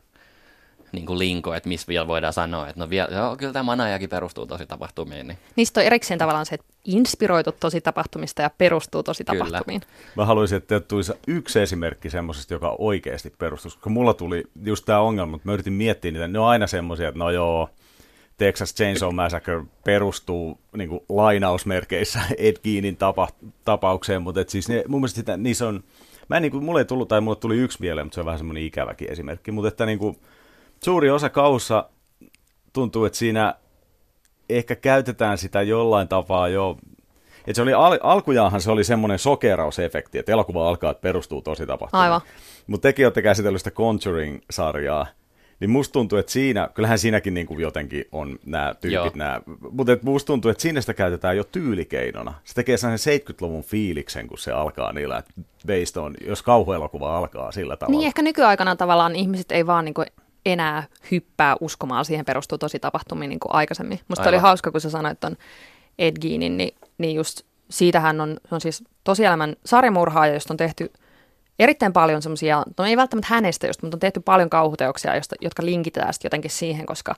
niin 0.94 1.06
kuin 1.06 1.18
linko, 1.18 1.54
että 1.54 1.68
missä 1.68 1.86
vielä 1.88 2.06
voidaan 2.06 2.32
sanoa, 2.32 2.68
että 2.68 2.80
no 2.80 2.90
vielä, 2.90 3.08
joo, 3.12 3.36
kyllä 3.36 3.52
tämä 3.52 3.62
manajakin 3.62 4.08
perustuu 4.08 4.46
tosi 4.46 4.66
tapahtumiin. 4.66 5.26
Niin. 5.26 5.38
Niistä 5.56 5.80
on 5.80 5.86
erikseen 5.86 6.18
tavallaan 6.18 6.46
se, 6.46 6.54
että 6.54 6.66
inspiroitu 6.84 7.52
tosi 7.52 7.80
tapahtumista 7.80 8.42
ja 8.42 8.50
perustuu 8.58 9.02
tosi 9.02 9.24
kyllä. 9.24 9.44
tapahtumiin. 9.44 9.82
Mä 10.16 10.24
haluaisin, 10.24 10.58
että 10.58 10.80
tulisi 10.80 11.12
yksi 11.26 11.60
esimerkki 11.60 12.10
semmoisesta, 12.10 12.54
joka 12.54 12.76
oikeasti 12.78 13.32
perustuu, 13.38 13.70
koska 13.70 13.90
mulla 13.90 14.14
tuli 14.14 14.44
just 14.64 14.84
tämä 14.84 15.00
ongelma, 15.00 15.30
mutta 15.30 15.48
mä 15.48 15.52
yritin 15.52 15.72
miettiä 15.72 16.10
niitä, 16.10 16.28
ne 16.28 16.38
on 16.38 16.48
aina 16.48 16.66
semmoisia, 16.66 17.08
että 17.08 17.18
no 17.18 17.30
joo, 17.30 17.68
Texas 18.38 18.74
Chainsaw 18.74 19.14
Massacre 19.14 19.64
perustuu 19.84 20.58
niin 20.76 20.88
kuin 20.88 21.00
lainausmerkeissä 21.08 22.20
Ed 22.38 22.56
Geenin 22.64 22.96
tapa, 22.96 23.28
tapaukseen, 23.64 24.22
mutta 24.22 24.40
et 24.40 24.48
siis 24.48 24.68
ne, 24.68 24.84
mun 24.88 25.00
mielestä 25.00 25.16
sitä, 25.16 25.36
niissä 25.36 25.68
on, 25.68 25.84
mä 26.28 26.36
en, 26.36 26.42
niin 26.42 26.52
kuin, 26.52 26.64
mulle 26.64 26.80
ei 26.80 26.84
tullut, 26.84 27.08
tai 27.08 27.20
mulle 27.20 27.36
tuli 27.36 27.56
yksi 27.56 27.78
mieleen, 27.80 28.06
mutta 28.06 28.14
se 28.14 28.20
on 28.20 28.26
vähän 28.26 28.38
semmoinen 28.38 28.62
ikäväkin 28.62 29.10
esimerkki, 29.10 29.52
mutta 29.52 29.68
että 29.68 29.86
niin 29.86 29.98
kuin, 29.98 30.18
suuri 30.84 31.10
osa 31.10 31.28
kaussa 31.28 31.88
tuntuu, 32.72 33.04
että 33.04 33.18
siinä 33.18 33.54
ehkä 34.48 34.76
käytetään 34.76 35.38
sitä 35.38 35.62
jollain 35.62 36.08
tapaa 36.08 36.48
jo 36.48 36.76
et 37.46 37.56
se 37.56 37.62
oli 37.62 37.72
al- 37.72 37.98
alkujaanhan 38.02 38.60
se 38.60 38.70
oli 38.70 38.84
semmoinen 38.84 39.18
sokerausefekti, 39.18 40.18
että 40.18 40.32
elokuva 40.32 40.68
alkaa, 40.68 40.90
että 40.90 41.00
perustuu 41.00 41.42
tosi 41.42 41.66
tapahtumaan. 41.66 42.04
Aivan. 42.04 42.20
Mutta 42.66 42.88
tekin 42.88 43.06
olette 43.06 43.22
käsitellyt 43.22 43.60
sitä 43.60 43.70
Conjuring-sarjaa, 43.70 45.06
Niin 45.60 45.70
musta 45.70 45.92
tuntuu, 45.92 46.18
että 46.18 46.32
siinä, 46.32 46.68
kyllähän 46.74 46.98
siinäkin 46.98 47.34
niin 47.34 47.46
kuin 47.46 47.60
jotenkin 47.60 48.04
on 48.12 48.38
nämä 48.46 48.64
Joo. 48.66 48.74
tyypit, 48.80 49.14
nämä, 49.14 49.40
mutta 49.70 49.92
et 49.92 50.02
musta 50.02 50.26
tuntuu, 50.26 50.50
että 50.50 50.62
siinä 50.62 50.80
sitä 50.80 50.94
käytetään 50.94 51.36
jo 51.36 51.44
tyylikeinona. 51.44 52.34
Se 52.44 52.54
tekee 52.54 52.76
sellaisen 52.76 53.20
70-luvun 53.20 53.62
fiiliksen, 53.62 54.26
kun 54.28 54.38
se 54.38 54.52
alkaa 54.52 54.92
niillä, 54.92 55.18
että 55.18 55.32
based 55.66 55.96
on, 56.02 56.14
jos 56.26 56.42
kauhuelokuva 56.42 57.18
alkaa 57.18 57.52
sillä 57.52 57.76
tavalla. 57.76 57.98
Niin 57.98 58.06
ehkä 58.06 58.22
nykyaikana 58.22 58.76
tavallaan 58.76 59.16
ihmiset 59.16 59.52
ei 59.52 59.66
vaan 59.66 59.84
niin 59.84 59.94
kuin 59.94 60.06
enää 60.46 60.82
hyppää 61.10 61.56
uskomaan, 61.60 62.04
siihen 62.04 62.24
perustuu 62.24 62.58
tosi 62.58 62.78
tapahtumiin 62.78 63.28
niin 63.28 63.40
kuin 63.40 63.54
aikaisemmin. 63.54 64.00
Musta 64.08 64.22
Aivan. 64.22 64.34
oli 64.34 64.42
hauska, 64.42 64.70
kun 64.70 64.80
sä 64.80 64.90
sanoit 64.90 65.20
ton 65.20 65.36
Ed 65.98 66.16
Geenin, 66.20 66.56
niin, 66.56 66.74
niin 66.98 67.16
just 67.16 67.42
siitähän 67.70 68.20
on, 68.20 68.36
se 68.48 68.54
on 68.54 68.60
siis 68.60 68.84
tosielämän 69.04 69.56
sarjamurhaaja, 69.64 70.34
josta 70.34 70.54
on 70.54 70.56
tehty 70.56 70.92
erittäin 71.58 71.92
paljon 71.92 72.22
semmoisia, 72.22 72.62
no 72.78 72.84
ei 72.84 72.96
välttämättä 72.96 73.34
hänestä 73.34 73.66
just, 73.66 73.82
mutta 73.82 73.96
on 73.96 74.00
tehty 74.00 74.20
paljon 74.20 74.50
kauhuteoksia, 74.50 75.16
josta, 75.16 75.34
jotka 75.40 75.64
linkitetään 75.64 76.14
sitten 76.14 76.26
jotenkin 76.26 76.50
siihen, 76.50 76.86
koska 76.86 77.14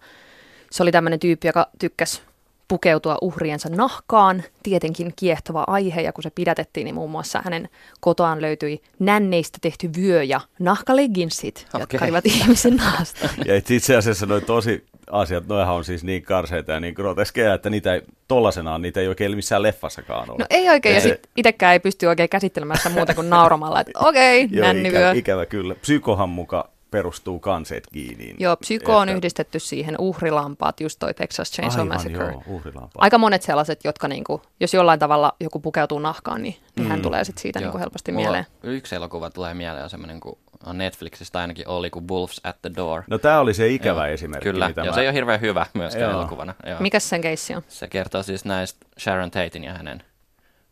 se 0.71 0.83
oli 0.83 0.93
tämmöinen 0.93 1.21
tyyppi, 1.21 1.49
joka 1.49 1.67
tykkäsi 1.79 2.23
pukeutua 2.69 3.19
uhriensa 3.21 3.69
nahkaan. 3.69 4.43
Tietenkin 4.63 5.13
kiehtova 5.17 5.65
aihe, 5.67 6.01
ja 6.01 6.13
kun 6.13 6.23
se 6.23 6.31
pidätettiin, 6.31 6.85
niin 6.85 6.95
muun 6.95 7.11
muassa 7.11 7.43
hänen 7.45 7.69
kotoaan 8.01 8.43
löytyi 8.43 8.83
nänneistä 8.99 9.59
tehty 9.63 9.91
vyö 9.97 10.23
ja 10.23 10.41
nahkalegginsit, 10.59 11.67
okay. 11.69 11.81
jotka 11.81 12.05
olivat 12.05 12.27
ihmisen 12.27 12.77
nahasta. 12.77 13.29
Ja 13.47 13.57
itse 13.57 13.97
asiassa 13.97 14.27
noi 14.27 14.41
tosi 14.41 14.85
asiat, 15.11 15.47
noihan 15.47 15.75
on 15.75 15.85
siis 15.85 16.05
niin 16.05 16.23
karseita 16.23 16.73
ja 16.73 16.81
niin 16.81 16.95
groteskeja, 16.95 17.55
että 17.55 17.71
niitä 17.71 17.95
ei, 17.95 18.03
tollasenaan 18.29 18.83
niitä 18.83 19.01
ei 19.01 19.09
oikein 19.09 19.37
missään 19.37 19.63
leffassakaan 19.63 20.31
ole. 20.31 20.39
No 20.39 20.47
ei 20.51 20.69
oikein, 20.69 20.95
ja 20.95 21.01
Se- 21.01 21.09
sit 21.09 21.29
itsekään 21.37 21.73
ei 21.73 21.81
pysty 21.81 22.07
oikein 22.07 22.29
käsittelemään 22.29 22.79
sitä 22.79 22.91
muuta 22.91 23.15
kuin 23.15 23.31
nauramalla, 23.31 23.81
että 23.81 23.93
okei, 23.99 24.45
okay, 24.45 24.57
Joo, 24.59 24.67
nännivyö. 24.67 25.11
ikä, 25.11 25.19
ikävä 25.19 25.47
kyllä. 25.47 25.75
Psykohan 25.75 26.29
muka 26.29 26.76
perustuu 26.91 27.39
kanseet 27.39 27.85
kiinniin. 27.93 28.37
Joo, 28.39 28.57
psyko 28.57 28.97
on 28.97 29.09
Että- 29.09 29.17
yhdistetty 29.17 29.59
siihen 29.59 29.95
uhrilampaat, 29.99 30.81
just 30.81 30.99
toi 30.99 31.15
Texas 31.15 31.53
Chainsaw 31.53 31.81
Aivan, 31.81 31.95
Massacre. 31.97 32.25
joo, 32.33 32.43
uhrilampaa. 32.47 32.91
Aika 33.03 33.19
monet 33.19 33.43
sellaiset, 33.43 33.85
jotka 33.85 34.09
niinku, 34.09 34.43
jos 34.61 34.75
jollain 34.75 34.99
tavalla 35.01 35.33
joku 35.41 35.61
pukeutuu 35.61 35.99
nahkaan, 35.99 36.43
niin, 36.43 36.57
niin 36.77 36.89
hän 36.89 37.03
tulee 37.03 37.25
sit 37.25 37.39
siitä 37.39 37.59
Joo. 37.59 37.65
niinku 37.65 37.79
helposti 37.79 38.13
Mulla 38.13 38.25
mieleen. 38.25 38.47
Yksi 38.63 38.95
elokuva 38.95 39.31
tulee 39.31 39.55
mieleen, 39.55 39.85
on 39.85 39.91
semmoinen, 39.91 40.21
kun 40.21 40.39
on 40.67 40.79
Netflixistä 40.79 41.39
ainakin 41.39 41.69
oli, 41.69 41.91
kuin 41.91 42.09
Wolves 42.09 42.41
at 42.45 42.63
the 42.63 42.71
Door. 42.77 43.03
No 43.07 43.19
tämä 43.19 43.41
oli 43.41 43.55
se 43.55 43.69
ikävä 43.69 44.07
Joo, 44.07 44.15
esimerkki, 44.15 44.49
Kyllä, 44.51 44.69
mitä 44.69 44.81
ja 44.81 44.91
mä... 44.91 44.95
se 44.95 45.01
ei 45.01 45.07
ole 45.07 45.15
hirveän 45.15 45.41
hyvä 45.41 45.67
myöskään 45.75 46.11
Joo. 46.11 46.21
elokuvana. 46.21 46.55
Joo. 46.67 46.81
Mikäs 46.81 47.09
sen 47.09 47.21
keissi 47.21 47.55
on? 47.55 47.63
Se 47.69 47.89
kertoo 47.89 48.23
siis 48.23 48.45
näistä 48.45 48.87
Sharon 49.01 49.31
Tatein 49.31 49.65
ja 49.65 49.73
hänen 49.75 50.03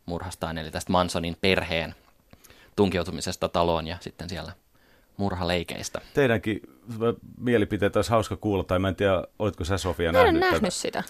murhastaan, 0.05 0.57
eli 0.57 0.71
tästä 0.71 0.91
Mansonin 0.91 1.37
perheen 1.41 1.95
tunkeutumisesta 2.75 3.49
taloon 3.49 3.87
ja 3.87 3.97
sitten 3.99 4.29
siellä 4.29 4.51
murhaleikeistä. 5.17 6.01
Teidänkin 6.13 6.61
mielipiteet 7.37 7.95
olisi 7.95 8.11
hauska 8.11 8.35
kuulla, 8.35 8.63
tai 8.63 8.79
mä 8.79 8.87
en 8.87 8.95
tiedä, 8.95 9.23
oletko 9.39 9.63
sä 9.65 9.77
Sofia 9.77 10.11
Mä 10.11 10.23
nähnyt, 10.23 10.39
nähnyt 10.39 10.59
tätä? 10.61 10.69
sitä. 10.69 11.03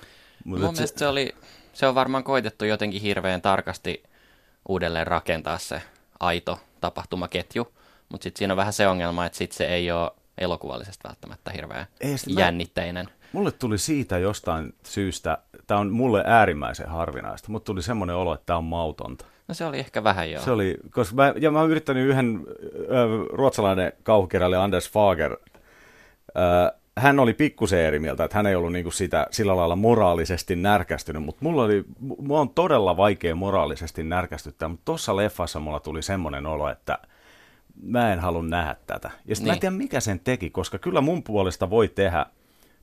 Mut 0.45 0.59
Mun 0.59 0.73
mielestä 0.73 0.99
se, 0.99 1.07
oli, 1.07 1.35
se 1.73 1.87
on 1.87 1.95
varmaan 1.95 2.23
koitettu 2.23 2.65
jotenkin 2.65 3.01
hirveän 3.01 3.41
tarkasti 3.41 4.03
uudelleen 4.69 5.07
rakentaa 5.07 5.57
se 5.57 5.81
aito 6.19 6.59
tapahtumaketju, 6.81 7.73
mutta 8.09 8.23
sitten 8.23 8.37
siinä 8.39 8.53
on 8.53 8.57
vähän 8.57 8.73
se 8.73 8.87
ongelma, 8.87 9.25
että 9.25 9.37
sit 9.37 9.51
se 9.51 9.65
ei 9.65 9.91
ole 9.91 10.11
elokuvallisesti 10.37 11.07
välttämättä 11.07 11.51
hirveän 11.51 11.85
Ei, 12.01 12.17
sit 12.17 12.33
mä- 12.33 12.41
jännitteinen. 12.41 13.09
Mulle 13.33 13.51
tuli 13.51 13.77
siitä 13.77 14.17
jostain 14.17 14.73
syystä, 14.83 15.37
tämä 15.67 15.79
on 15.79 15.91
mulle 15.91 16.23
äärimmäisen 16.27 16.89
harvinaista, 16.89 17.51
mutta 17.51 17.65
tuli 17.65 17.81
semmoinen 17.81 18.15
olo, 18.15 18.33
että 18.33 18.45
tämä 18.45 18.57
on 18.57 18.63
mautonta. 18.63 19.25
No 19.47 19.53
se 19.53 19.65
oli 19.65 19.79
ehkä 19.79 20.03
vähän 20.03 20.31
joo. 20.31 20.43
Se 20.43 20.51
oli, 20.51 20.77
koska 20.91 21.15
mä, 21.15 21.33
ja 21.39 21.51
mä 21.51 21.59
oon 21.61 21.69
yrittänyt 21.71 22.07
yhden 22.07 22.41
ö, 22.73 22.89
ruotsalainen 23.33 23.93
kauhukirjailija 24.03 24.63
Anders 24.63 24.91
Fager, 24.91 25.31
ö, 25.33 26.73
hän 26.97 27.19
oli 27.19 27.33
pikkusen 27.33 27.79
eri 27.79 27.99
mieltä, 27.99 28.23
että 28.23 28.37
hän 28.37 28.45
ei 28.45 28.55
ollut 28.55 28.71
niinku 28.71 28.91
sitä 28.91 29.27
sillä 29.31 29.55
lailla 29.55 29.75
moraalisesti 29.75 30.55
närkästynyt, 30.55 31.23
mutta 31.23 31.39
mulla 31.45 31.63
oli, 31.63 31.81
mu- 31.81 32.15
mua 32.21 32.39
on 32.39 32.49
todella 32.49 32.97
vaikea 32.97 33.35
moraalisesti 33.35 34.03
närkästyttää, 34.03 34.67
mutta 34.69 34.85
tuossa 34.85 35.15
leffassa 35.15 35.59
mulla 35.59 35.79
tuli 35.79 36.01
semmoinen 36.01 36.45
olo, 36.45 36.69
että 36.69 36.97
mä 37.83 38.13
en 38.13 38.19
halua 38.19 38.43
nähdä 38.43 38.75
tätä. 38.87 39.11
Ja 39.25 39.35
sitten 39.35 39.47
mä 39.49 39.53
en 39.53 39.55
Niin. 39.55 39.59
tiedä, 39.61 39.75
mikä 39.75 39.99
sen 39.99 40.19
teki, 40.19 40.49
koska 40.49 40.77
kyllä 40.77 41.01
mun 41.01 41.23
puolesta 41.23 41.69
voi 41.69 41.87
tehdä 41.87 42.25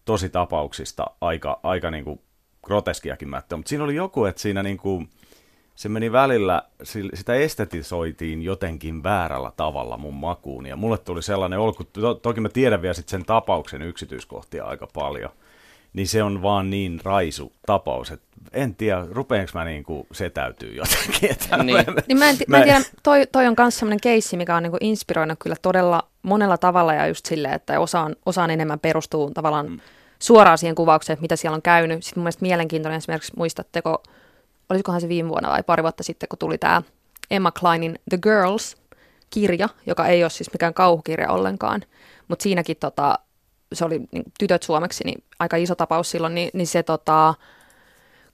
tosi 0.04 0.28
tapauksista 0.28 1.04
aika, 1.21 1.61
aika 1.62 1.90
niinku 1.90 2.23
groteskiakin 2.64 3.28
mättöä, 3.28 3.57
mutta 3.57 3.69
siinä 3.69 3.85
oli 3.85 3.95
joku, 3.95 4.25
että 4.25 4.42
siinä 4.42 4.62
niinku, 4.62 5.04
se 5.75 5.88
meni 5.88 6.12
välillä, 6.12 6.62
sitä 7.14 7.35
estetisoitiin 7.35 8.43
jotenkin 8.43 9.02
väärällä 9.02 9.52
tavalla 9.57 9.97
mun 9.97 10.14
makuun, 10.14 10.67
ja 10.67 10.76
mulle 10.76 10.99
tuli 10.99 11.23
sellainen 11.23 11.59
olo, 11.59 11.73
kun 11.73 11.87
to, 11.93 12.14
toki 12.14 12.41
mä 12.41 12.49
tiedän 12.49 12.83
vielä 12.83 12.95
sit 12.95 13.09
sen 13.09 13.25
tapauksen 13.25 13.83
yksityiskohtia 13.83 14.64
aika 14.64 14.88
paljon, 14.95 15.31
niin 15.93 16.09
se 16.09 16.23
on 16.23 16.43
vaan 16.43 16.71
niin 16.71 17.00
raisu 17.05 17.52
tapaus, 17.67 18.11
että 18.11 18.26
en 18.52 18.75
tiedä, 18.75 19.07
rupeanko 19.11 19.50
mä 19.55 19.64
niinku 19.64 20.07
setäytyy 20.12 20.75
jotenkin. 20.75 21.31
Että 21.31 21.57
Niin. 21.57 21.85
Niin 22.09 22.19
mä 22.19 22.31
en, 22.31 22.37
mä 22.49 22.57
en 22.57 22.64
tiedä, 22.64 22.81
toi, 23.02 23.26
toi 23.33 23.47
on 23.47 23.55
myös 23.59 23.79
sellainen 23.79 24.00
keissi, 24.00 24.37
mikä 24.37 24.57
on 24.57 24.62
niinku 24.62 24.79
inspiroinut 24.81 25.38
kyllä 25.38 25.57
todella 25.62 26.09
monella 26.23 26.59
tavalla 26.59 26.95
ja 26.95 27.07
just 27.07 27.26
silleen, 27.26 27.55
että 27.55 27.81
osaan, 27.81 28.17
osaan 28.26 28.50
enemmän 28.50 28.81
perustuu 28.81 29.31
tavallaan 29.31 29.71
mm. 29.71 29.81
suoraan 30.19 30.59
siihen 30.59 30.75
kuvaukseen, 30.75 31.14
että 31.14 31.23
mitä 31.23 31.37
siellä 31.37 31.57
on 31.57 31.62
käynyt. 31.62 32.05
Sitten 32.05 32.21
mun 32.21 32.25
mielestä 32.25 32.43
mielenkiintoinen 32.43 32.99
esimerkiksi, 32.99 33.33
muistatteko, 33.37 34.02
olisikohan 34.73 35.00
se 35.00 35.09
viime 35.09 35.29
vuonna 35.29 35.50
vai 35.50 35.62
pari 35.62 35.83
vuotta 35.83 36.02
sitten, 36.02 36.29
kun 36.29 36.38
tuli 36.38 36.59
tämä 36.59 36.83
Emma 37.31 37.50
Kleinin 37.50 37.99
The 38.11 38.19
Girls-kirja, 38.19 39.69
joka 39.87 40.07
ei 40.07 40.25
ole 40.25 40.31
siis 40.31 40.52
mikään 40.52 40.75
kauhukirja 40.75 41.31
ollenkaan, 41.31 41.83
mutta 42.29 42.43
siinäkin 42.43 42.76
tota, 42.76 43.19
se 43.73 43.85
oli 43.85 44.00
niin, 44.12 44.25
tytöt 44.38 44.62
suomeksi, 44.62 45.05
niin 45.05 45.25
aika 45.38 45.57
iso 45.57 45.75
tapaus 45.75 46.11
silloin, 46.11 46.35
niin, 46.35 46.50
niin 46.52 46.67
se 46.67 46.83
tota, 46.83 47.35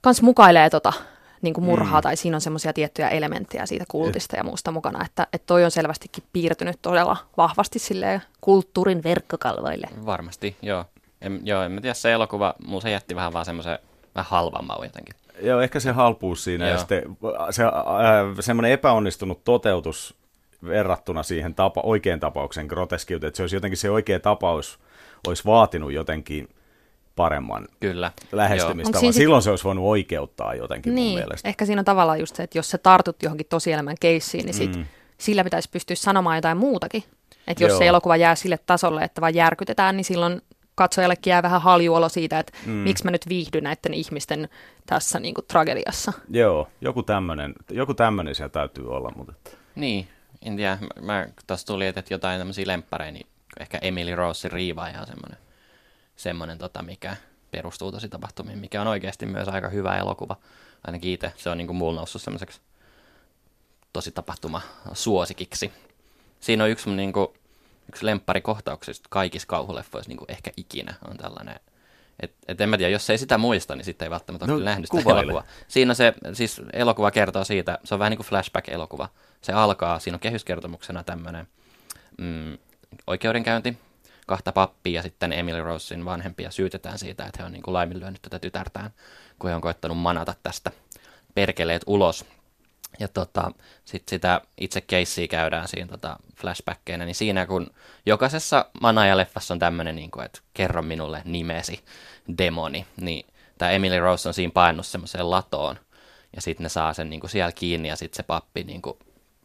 kans 0.01 0.21
mukailee 0.21 0.69
tota, 0.69 0.93
niin 1.41 1.53
kuin 1.53 1.65
murhaa, 1.65 1.99
mm. 1.99 2.03
tai 2.03 2.15
siinä 2.15 2.37
on 2.37 2.41
semmoisia 2.41 2.73
tiettyjä 2.73 3.09
elementtejä 3.09 3.65
siitä 3.65 3.85
kultista 3.87 4.37
ja 4.37 4.43
muusta 4.43 4.71
mukana, 4.71 5.05
että, 5.05 5.27
että 5.33 5.45
toi 5.45 5.65
on 5.65 5.71
selvästikin 5.71 6.23
piirtynyt 6.33 6.79
todella 6.81 7.17
vahvasti 7.37 7.79
silleen 7.79 8.21
kulttuurin 8.41 9.03
verkkokalvoille. 9.03 9.87
Varmasti, 10.05 10.55
joo. 10.61 10.85
En, 11.21 11.39
joo, 11.43 11.63
en 11.63 11.71
mä 11.71 11.81
tiedä, 11.81 11.93
se 11.93 12.11
elokuva, 12.11 12.53
mulla 12.67 12.81
se 12.81 12.91
jätti 12.91 13.15
vähän 13.15 13.33
vaan 13.33 13.45
semmoisen 13.45 13.79
vähän 14.15 14.29
halvan 14.29 14.65
maun 14.65 14.85
jotenkin. 14.85 15.15
Joo, 15.41 15.61
ehkä 15.61 15.79
se 15.79 15.91
halpuus 15.91 16.43
siinä 16.43 16.65
ja 16.65 16.69
Joo. 16.71 16.79
sitten 16.79 17.03
se, 17.51 17.63
äh, 17.63 17.71
semmoinen 18.39 18.71
epäonnistunut 18.71 19.43
toteutus 19.43 20.15
verrattuna 20.65 21.23
siihen 21.23 21.55
tapa, 21.55 21.81
oikean 21.83 22.19
tapauksen 22.19 22.65
groteskiuteen, 22.65 23.27
että 23.27 23.37
se 23.37 23.43
olisi 23.43 23.55
jotenkin 23.55 23.77
se 23.77 23.89
oikea 23.91 24.19
tapaus 24.19 24.79
olisi 25.27 25.45
vaatinut 25.45 25.91
jotenkin 25.91 26.49
paremman 27.15 27.67
Kyllä. 27.79 28.11
Lähestymistavan. 28.31 28.99
sit- 28.99 29.13
Silloin 29.21 29.41
se 29.41 29.49
olisi 29.49 29.63
voinut 29.63 29.85
oikeuttaa 29.85 30.55
jotenkin 30.55 30.93
mun 30.93 30.95
Niin, 30.95 31.19
mielestä. 31.19 31.49
ehkä 31.49 31.65
siinä 31.65 31.81
on 31.81 31.85
tavallaan 31.85 32.19
just 32.19 32.35
se, 32.35 32.43
että 32.43 32.57
jos 32.57 32.69
sä 32.71 32.77
tartut 32.77 33.23
johonkin 33.23 33.47
tosielämän 33.49 33.95
keissiin, 33.99 34.45
niin 34.45 34.53
sit 34.53 34.75
mm. 34.75 34.85
sillä 35.17 35.43
pitäisi 35.43 35.69
pystyä 35.69 35.95
sanomaan 35.95 36.37
jotain 36.37 36.57
muutakin. 36.57 37.03
Että 37.47 37.63
jos 37.63 37.69
Joo. 37.69 37.79
se 37.79 37.87
elokuva 37.87 38.15
jää 38.17 38.35
sille 38.35 38.59
tasolle, 38.65 39.03
että 39.03 39.21
vaan 39.21 39.35
järkytetään, 39.35 39.97
niin 39.97 40.05
silloin 40.05 40.41
katsojallekin 40.79 41.31
jää 41.31 41.43
vähän 41.43 41.61
haljuolo 41.61 42.09
siitä, 42.09 42.39
että 42.39 42.53
mm. 42.65 42.71
miksi 42.71 43.05
mä 43.05 43.11
nyt 43.11 43.29
viihdyn 43.29 43.63
näiden 43.63 43.93
ihmisten 43.93 44.49
tässä 44.85 45.19
niin 45.19 45.33
kuin, 45.33 45.45
tragediassa. 45.45 46.13
Joo, 46.29 46.67
joku 46.81 47.03
tämmöinen, 47.03 47.53
joku 47.69 47.93
tämmöinen 47.93 48.35
siellä 48.35 48.49
täytyy 48.49 48.91
olla, 48.91 49.11
mutta 49.15 49.33
Niin, 49.75 50.07
en 50.41 50.55
tiedä. 50.55 50.77
Mä, 50.81 51.01
mä 51.01 51.27
tuossa 51.47 51.67
tuli, 51.67 51.87
että 51.87 52.03
jotain 52.09 52.39
tämmöisiä 52.39 52.67
lemppareja, 52.67 53.11
niin 53.11 53.27
ehkä 53.59 53.77
Emily 53.81 54.15
Rosein 54.15 54.51
Riivaaja 54.51 55.01
on 55.01 55.07
semmoinen, 55.07 55.37
semmoinen 56.15 56.57
tota, 56.57 56.81
mikä 56.81 57.15
perustuu 57.51 57.91
tosi 57.91 58.09
tapahtumiin, 58.09 58.59
mikä 58.59 58.81
on 58.81 58.87
oikeasti 58.87 59.25
myös 59.25 59.47
aika 59.47 59.69
hyvä 59.69 59.97
elokuva. 59.97 60.35
Ainakin 60.87 61.11
itse 61.11 61.31
se 61.37 61.49
on 61.49 61.57
niin 61.57 61.67
kuin 61.67 61.77
mulla 61.77 61.95
noussut 61.95 62.21
semmoiseksi 62.21 62.61
tosi 63.93 64.11
tapahtuma 64.11 64.61
suosikiksi. 64.93 65.71
Siinä 66.39 66.63
on 66.63 66.69
yksi, 66.69 66.87
mun 66.87 66.97
niin 66.97 67.13
kuin, 67.13 67.27
yksi 67.89 68.05
lempparikohtauksista 68.05 69.07
kaikissa 69.09 69.47
kauhuleffoissa 69.47 70.09
niin 70.09 70.17
kuin 70.17 70.31
ehkä 70.31 70.51
ikinä 70.57 70.93
on 71.09 71.17
tällainen. 71.17 71.59
Et, 72.19 72.31
et 72.47 72.61
en 72.61 72.69
mä 72.69 72.77
tiedä, 72.77 72.91
jos 72.91 73.09
ei 73.09 73.17
sitä 73.17 73.37
muista, 73.37 73.75
niin 73.75 73.85
sitten 73.85 74.05
ei 74.05 74.09
välttämättä 74.09 74.45
ole 74.45 74.53
No, 74.53 74.59
no, 74.59 74.65
nähnyt 74.65 74.87
sitä 74.91 75.03
kuvaile. 75.03 75.21
elokuvaa. 75.21 75.43
Siinä 75.67 75.93
se, 75.93 76.13
siis 76.33 76.61
elokuva 76.73 77.11
kertoo 77.11 77.43
siitä, 77.43 77.79
se 77.83 77.95
on 77.95 77.99
vähän 77.99 78.11
niin 78.11 78.17
kuin 78.17 78.27
flashback-elokuva. 78.27 79.07
Se 79.41 79.53
alkaa, 79.53 79.99
siinä 79.99 80.15
on 80.15 80.19
kehyskertomuksena 80.19 81.03
tämmöinen 81.03 81.47
mm, 82.17 82.57
oikeudenkäynti, 83.07 83.77
kahta 84.27 84.51
pappia 84.51 84.93
ja 84.99 85.01
sitten 85.01 85.33
Emily 85.33 85.63
Rosein 85.63 86.05
vanhempia 86.05 86.51
syytetään 86.51 86.99
siitä, 86.99 87.25
että 87.25 87.37
he 87.39 87.45
on 87.45 87.51
niin 87.51 87.63
kuin 87.63 87.73
laiminlyönyt 87.73 88.21
tätä 88.21 88.39
tytärtään, 88.39 88.91
kun 89.39 89.49
he 89.49 89.55
on 89.55 89.61
koittanut 89.61 89.97
manata 89.97 90.35
tästä 90.43 90.71
perkeleet 91.35 91.81
ulos. 91.87 92.25
Ja 92.99 93.07
tota, 93.07 93.51
sitten 93.85 94.09
sitä 94.09 94.41
itse 94.57 94.81
keissiä 94.81 95.27
käydään 95.27 95.67
siinä 95.67 95.87
tota 95.87 96.17
flashbackkeina, 96.35 97.05
niin 97.05 97.15
siinä 97.15 97.45
kun 97.45 97.67
jokaisessa 98.05 98.65
manajaleffassa 98.81 99.53
on 99.53 99.59
tämmöinen, 99.59 99.95
niin 99.95 100.11
kuin, 100.11 100.25
että 100.25 100.39
kerro 100.53 100.81
minulle 100.81 101.21
nimesi, 101.25 101.83
demoni, 102.37 102.85
niin 103.01 103.25
tämä 103.57 103.71
Emily 103.71 103.99
Rose 103.99 104.27
on 104.27 104.33
siinä 104.33 104.51
painut 104.53 104.85
semmoiseen 104.85 105.29
latoon, 105.31 105.79
ja 106.35 106.41
sitten 106.41 106.63
ne 106.63 106.69
saa 106.69 106.93
sen 106.93 107.09
niin 107.09 107.19
kuin 107.19 107.29
siellä 107.29 107.51
kiinni, 107.51 107.89
ja 107.89 107.95
sitten 107.95 108.17
se 108.17 108.23
pappi, 108.23 108.63
niin 108.63 108.81
kuin, 108.81 108.97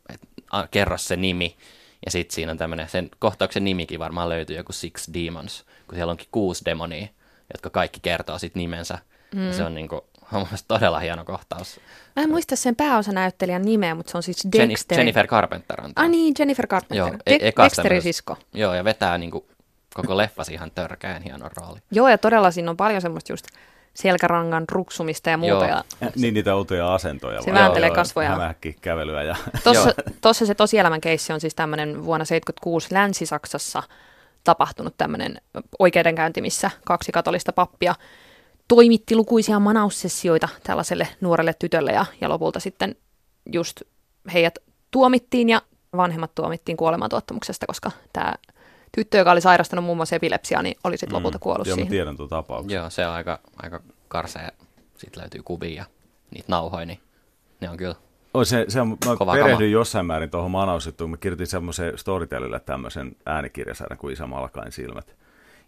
että 0.09 0.27
a, 0.51 0.67
kerro 0.67 0.99
se 0.99 1.17
nimi, 1.17 1.57
Ja 2.05 2.11
sitten 2.11 2.35
siinä 2.35 2.53
on 2.53 2.59
tämmöinen, 2.59 2.89
sen 2.89 3.11
kohtauksen 3.19 3.65
nimikin 3.65 3.99
varmaan 3.99 4.29
löytyy 4.29 4.57
joku 4.57 4.73
Six 4.73 5.09
Demons, 5.15 5.65
kun 5.87 5.95
siellä 5.95 6.11
onkin 6.11 6.29
kuusi 6.31 6.65
demonia, 6.65 7.09
jotka 7.53 7.71
kaikki 7.71 8.01
kertoo 8.01 8.39
sitten 8.39 8.61
nimensä. 8.61 8.99
Mm. 9.35 9.47
Ja 9.47 9.53
se 9.53 9.65
on 9.65 9.75
niinku, 9.75 10.07
on 10.33 10.39
mun 10.39 10.49
mielestä 10.49 10.69
todella 10.69 10.99
hieno 10.99 11.25
kohtaus. 11.25 11.81
Mä 12.17 12.23
en 12.23 12.31
muista 12.31 12.57
sen 12.57 12.77
pääosanäyttelijän 12.77 13.63
nimeä, 13.63 13.95
mutta 13.95 14.11
se 14.11 14.17
on 14.17 14.23
siis 14.23 14.49
Dexter. 14.59 14.99
Jennifer 14.99 15.27
Carpenter 15.27 15.85
on 15.85 15.93
Ah 15.97 16.09
niin, 16.09 16.35
Jennifer 16.39 16.67
Carpenter. 16.67 16.97
Joo, 16.97 17.19
e- 17.27 17.39
ekas 17.41 17.65
Dexterin 17.65 18.03
sisko. 18.03 18.37
Joo, 18.55 18.75
ja 18.75 18.85
vetää 18.85 19.19
niinku 19.19 19.47
koko 19.95 20.17
leffasi 20.17 20.53
ihan 20.55 20.71
törkeän 20.71 21.23
hienon 21.23 21.51
rooli. 21.57 21.79
Joo, 21.91 22.09
ja 22.09 22.19
todella 22.19 22.51
siinä 22.51 22.71
on 22.71 22.77
paljon 22.77 23.03
semmoista 23.03 23.33
just 23.33 23.47
selkärangan 23.95 24.65
ruksumista 24.71 25.31
ja 25.31 25.37
muuta. 25.37 25.67
Joo. 25.67 25.83
Ja 26.01 26.11
Niin 26.17 26.35
niitä 26.35 26.55
outoja 26.55 26.95
asentoja. 26.95 27.43
Se 27.43 27.53
vaan. 27.53 27.63
vääntelee 27.63 27.91
kasvoja. 27.91 28.29
Hämähäkki 28.29 28.77
kävelyä 28.81 29.23
ja 29.23 29.37
Tossa, 29.65 29.95
tossa 30.21 30.47
se 30.47 30.55
tosielämän 30.55 31.01
keissi 31.01 31.33
on 31.33 31.41
siis 31.41 31.55
tämmöinen 31.55 31.89
vuonna 32.05 32.25
1976 32.25 32.89
Länsi-Saksassa 32.95 33.83
tapahtunut 34.45 34.95
tämmöinen 34.97 35.41
oikeudenkäynti, 35.79 36.41
missä 36.41 36.71
kaksi 36.85 37.13
katolista 37.13 37.53
pappia 37.53 37.95
toimitti 38.69 39.17
lukuisia 39.17 39.61
manaussessioita 39.61 40.49
tällaiselle 40.63 41.09
nuorelle 41.21 41.55
tytölle 41.59 41.93
ja, 41.93 42.07
ja 42.21 42.29
lopulta 42.29 42.61
sitten 42.61 42.97
just 43.53 43.83
heidät 44.33 44.59
tuomittiin 44.91 45.49
ja 45.49 45.63
vanhemmat 45.97 46.35
tuomittiin 46.35 46.77
kuolemantuottamuksesta, 46.77 47.67
koska 47.67 47.91
tämä 48.13 48.35
tyttö, 48.97 49.19
joka 49.19 49.33
oli 49.33 49.41
sairastanut 49.41 49.85
muun 49.85 49.99
muassa 49.99 50.17
epilepsiaa, 50.17 50.63
niin 50.63 50.77
oli 50.85 50.97
sitten 50.97 51.17
lopulta 51.17 51.39
kuollut 51.39 51.67
Joo, 51.67 51.77
mä 51.77 51.79
siihen. 51.79 51.91
tiedän 51.91 52.17
tuon 52.17 52.29
tapauksen. 52.29 52.77
Joo, 52.77 52.91
se 52.91 53.07
on 53.07 53.13
aika, 53.13 53.41
aika 53.63 53.81
karsea. 54.09 54.49
Sitten 54.97 55.21
löytyy 55.21 55.43
kuvia 55.43 55.75
ja 55.75 55.85
niitä 56.31 56.47
nauhoja, 56.49 56.87
niin 56.87 57.01
ne 57.61 57.71
on 57.71 57.77
kyllä. 57.77 57.95
Oi, 58.35 58.47
se, 58.47 58.65
se 58.69 58.81
on, 58.81 58.89
mä 58.89 59.17
Kova 59.17 59.33
perehdyin 59.33 59.57
kama. 59.57 59.81
jossain 59.81 60.07
määrin 60.07 60.31
tuohon 60.31 60.51
manausjuttuun. 60.51 61.11
Mä 61.11 61.17
kirjoitin 61.17 61.47
semmoisen 61.47 61.99
Storytelille 61.99 62.61
tämmöisen 62.61 63.17
äänikirjasarjan 63.27 63.99
kuin 63.99 64.13
Isä 64.13 64.27
Malkain 64.27 64.73
silmät. 64.73 65.17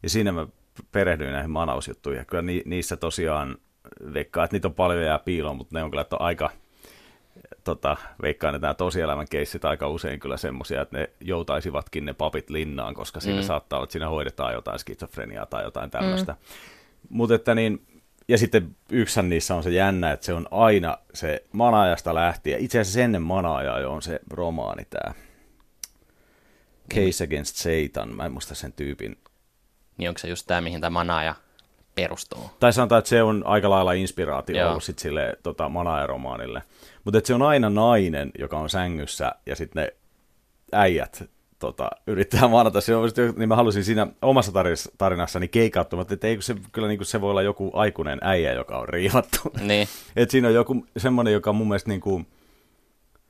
Ja 0.03 0.11
siinä 0.11 0.33
mä 0.33 0.47
perehdyin 0.92 1.33
näihin 1.33 1.50
manausjuttuihin. 1.50 2.26
Kyllä 2.26 2.42
ni, 2.42 2.62
niissä 2.64 2.97
tosiaan 2.97 3.56
veikkaa, 4.14 4.45
että 4.45 4.54
niitä 4.54 4.68
on 4.68 4.75
paljon 4.75 5.02
jää 5.04 5.18
piiloon, 5.18 5.56
mutta 5.56 5.78
ne 5.78 5.83
on 5.83 5.90
kyllä 5.90 6.04
to, 6.04 6.16
aika, 6.21 6.50
tota, 7.64 7.97
veikkaan, 8.23 8.54
että 8.54 8.66
nämä 8.66 8.75
tosielämän 8.75 9.26
keissit 9.30 9.64
aika 9.64 9.88
usein 9.88 10.21
kyllä 10.21 10.37
semmoisia, 10.37 10.83
että 10.83 10.99
ne 10.99 11.11
joutaisivatkin 11.21 12.04
ne 12.04 12.12
papit 12.12 12.50
linnaan, 12.50 12.95
koska 12.95 13.21
siinä 13.21 13.40
Mm. 13.40 13.47
saattaa 13.47 13.76
olla, 13.76 13.85
että 13.85 13.92
siinä 13.92 14.09
hoidetaan 14.09 14.54
jotain 14.54 14.78
skitsofreniaa 14.78 15.47
tai 15.47 15.64
jotain 15.64 15.90
tämmöistä. 15.90 16.33
Mm. 16.33 16.38
Mutta 17.09 17.35
että 17.35 17.54
niin, 17.54 17.87
ja 18.28 18.38
sitten 18.38 18.76
yksihän 18.90 19.28
niissä 19.28 19.54
on 19.54 19.62
se 19.62 19.71
jännä, 19.71 20.12
että 20.12 20.26
se 20.26 20.33
on 20.33 20.47
aina 20.50 20.99
se 21.14 21.45
manaajasta 21.52 22.14
lähtien. 22.14 22.61
Itse 22.61 22.80
asiassa 22.80 23.00
ennen 23.00 23.23
manaajaa 23.23 23.80
jo 23.80 23.92
on 23.92 24.02
se 24.02 24.21
romaani 24.30 24.85
tämä 24.90 25.14
Case 26.95 27.25
Against 27.25 27.56
Satan. 27.56 28.16
Mä 28.16 28.26
en 28.26 28.33
muista 28.33 28.54
sen 28.54 28.73
tyypin. 28.73 29.16
Niin 29.97 30.09
onko 30.09 30.19
se 30.19 30.29
just 30.29 30.47
tämä, 30.47 30.61
mihin 30.61 30.81
tämä 30.81 30.91
manaaja 30.91 31.35
perustuu? 31.95 32.50
Tai 32.61 32.73
sanotaan, 32.73 32.99
että 32.99 33.09
se 33.09 33.23
on 33.23 33.43
aika 33.47 33.71
lailla 33.71 33.93
inspiraatio 33.93 34.57
Joo. 34.57 34.71
ollut 34.71 34.85
sit 34.85 34.99
sille 34.99 35.37
tota, 35.43 35.69
manaajaromaanille. 35.69 36.62
Mutta 37.05 37.21
se 37.25 37.35
on 37.35 37.43
aina 37.43 37.71
nainen, 37.71 38.31
joka 38.38 38.59
on 38.59 38.71
sängyssä 38.71 39.33
ja 39.47 39.57
sitten 39.57 39.83
ne 39.83 39.93
äijät 40.73 41.25
tota, 41.59 41.91
yrittää 42.07 42.49
manata. 42.49 42.81
Se 42.81 42.97
on, 42.97 43.11
niin 43.37 43.49
mä 43.49 43.57
halusin 43.57 43.85
siinä 43.85 44.07
omassa 44.23 44.53
tarinassani 44.99 45.49
keikauttamaan, 45.49 46.07
että 46.11 46.26
eikö 46.26 46.43
se, 46.43 46.55
kyllä 46.73 46.88
niin 46.88 46.99
kuin 46.99 47.07
se 47.07 47.21
voi 47.21 47.31
olla 47.31 47.43
joku 47.43 47.71
aikuinen 47.75 48.19
äijä, 48.23 48.53
joka 48.53 48.79
on 48.79 48.88
riivattu. 48.88 49.38
Niin, 49.61 49.88
Et 50.17 50.31
siinä 50.31 50.49
on 50.49 50.55
joku 50.55 50.87
semmoinen, 50.97 51.33
joka 51.33 51.53
mun 51.53 51.69
mielestä 51.69 51.91
niin 51.91 52.00
kuin, 52.00 52.26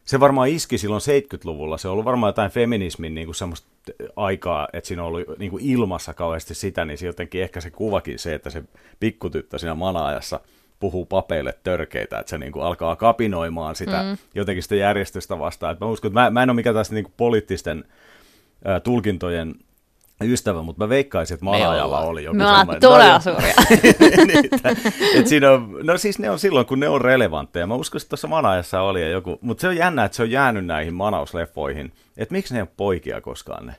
se 0.07 0.21
varmaan 0.21 0.49
iski 0.49 0.79
silloin 0.79 1.03
70-luvulla. 1.03 1.79
Se 1.79 1.89
on 1.89 1.93
ollut 1.93 2.05
varmaan 2.05 2.29
jotain 2.29 2.51
feminismin 2.51 3.15
niin 3.15 3.27
kuin 3.27 3.35
semmoista 3.35 3.69
aikaa, 4.17 4.69
että 4.73 4.89
siinä 4.89 5.03
on 5.03 5.09
ollut 5.09 5.39
niin 5.39 5.51
kuin 5.51 5.65
ilmassa 5.65 6.15
kauheasti 6.15 6.55
sitä, 6.55 6.85
niin 6.85 6.99
se 6.99 7.07
jotenkin 7.07 7.43
ehkä 7.43 7.61
se 7.61 7.71
kuvakin 7.71 8.19
se, 8.19 8.35
että 8.35 8.51
se 8.51 8.63
pikkutyttö 9.01 9.59
siinä 9.59 9.75
manaajassa 9.75 10.41
puhuu 10.81 11.07
papeille 11.07 11.59
törkeitä, 11.63 12.19
että 12.19 12.31
se 12.31 12.39
niin 12.39 12.53
kuin 12.53 12.65
alkaa 12.65 12.97
kapinoimaan 12.97 13.77
sitä 13.77 14.03
mm. 14.03 14.19
jotenkin 14.35 14.63
sitä 14.63 14.75
järjestystä 14.75 15.39
vastaan. 15.39 15.73
Et 15.73 15.81
mä 15.81 15.87
uskon, 15.87 16.09
että 16.09 16.21
mä, 16.21 16.31
mä 16.31 16.43
en 16.43 16.51
ole 16.51 16.57
mikään 16.57 16.77
tästä 16.77 16.95
niin 16.95 17.05
kuin 17.05 17.15
poliittisten 17.17 17.85
ä, 18.69 18.81
tulkintojen 18.81 19.55
ystävä, 20.25 20.63
mutta 20.63 20.85
mä 20.85 20.89
veikkaisin, 20.89 21.35
että 21.35 21.45
manaajalla 21.45 21.85
ollaan. 21.85 22.05
oli 22.09 22.25
joku 22.25 22.37
Me 22.37 22.47
ollaan 22.47 22.67
todella 22.81 23.13
No, 23.15 23.21
suuria. 23.21 23.55
Niitä. 24.27 24.69
Et 25.15 25.27
siinä 25.27 25.51
on, 25.51 25.75
no 25.83 25.99
siis 25.99 26.19
ne 26.19 26.31
on 26.31 26.39
silloin, 26.39 26.67
kun 26.67 26.81
ne 26.81 26.89
on 26.89 27.01
relevantteja. 27.01 27.67
Mä 27.67 27.75
uskon, 27.75 28.01
että 28.01 28.09
tuossa 28.09 28.29
manaajassa 28.29 28.81
oli 28.81 29.11
joku, 29.11 29.39
mutta 29.41 29.61
se 29.61 29.69
on 29.69 29.77
jännä, 29.77 30.05
että 30.05 30.17
se 30.17 30.23
on 30.23 30.31
jäänyt 30.31 30.67
näihin 30.67 30.95
manausleffoihin. 30.95 31.93
Että 32.17 32.33
miksi 32.35 32.55
ne 32.55 32.61
ole 32.63 32.69
poikia 32.77 33.21
koskaan 33.21 33.67
ne? 33.67 33.77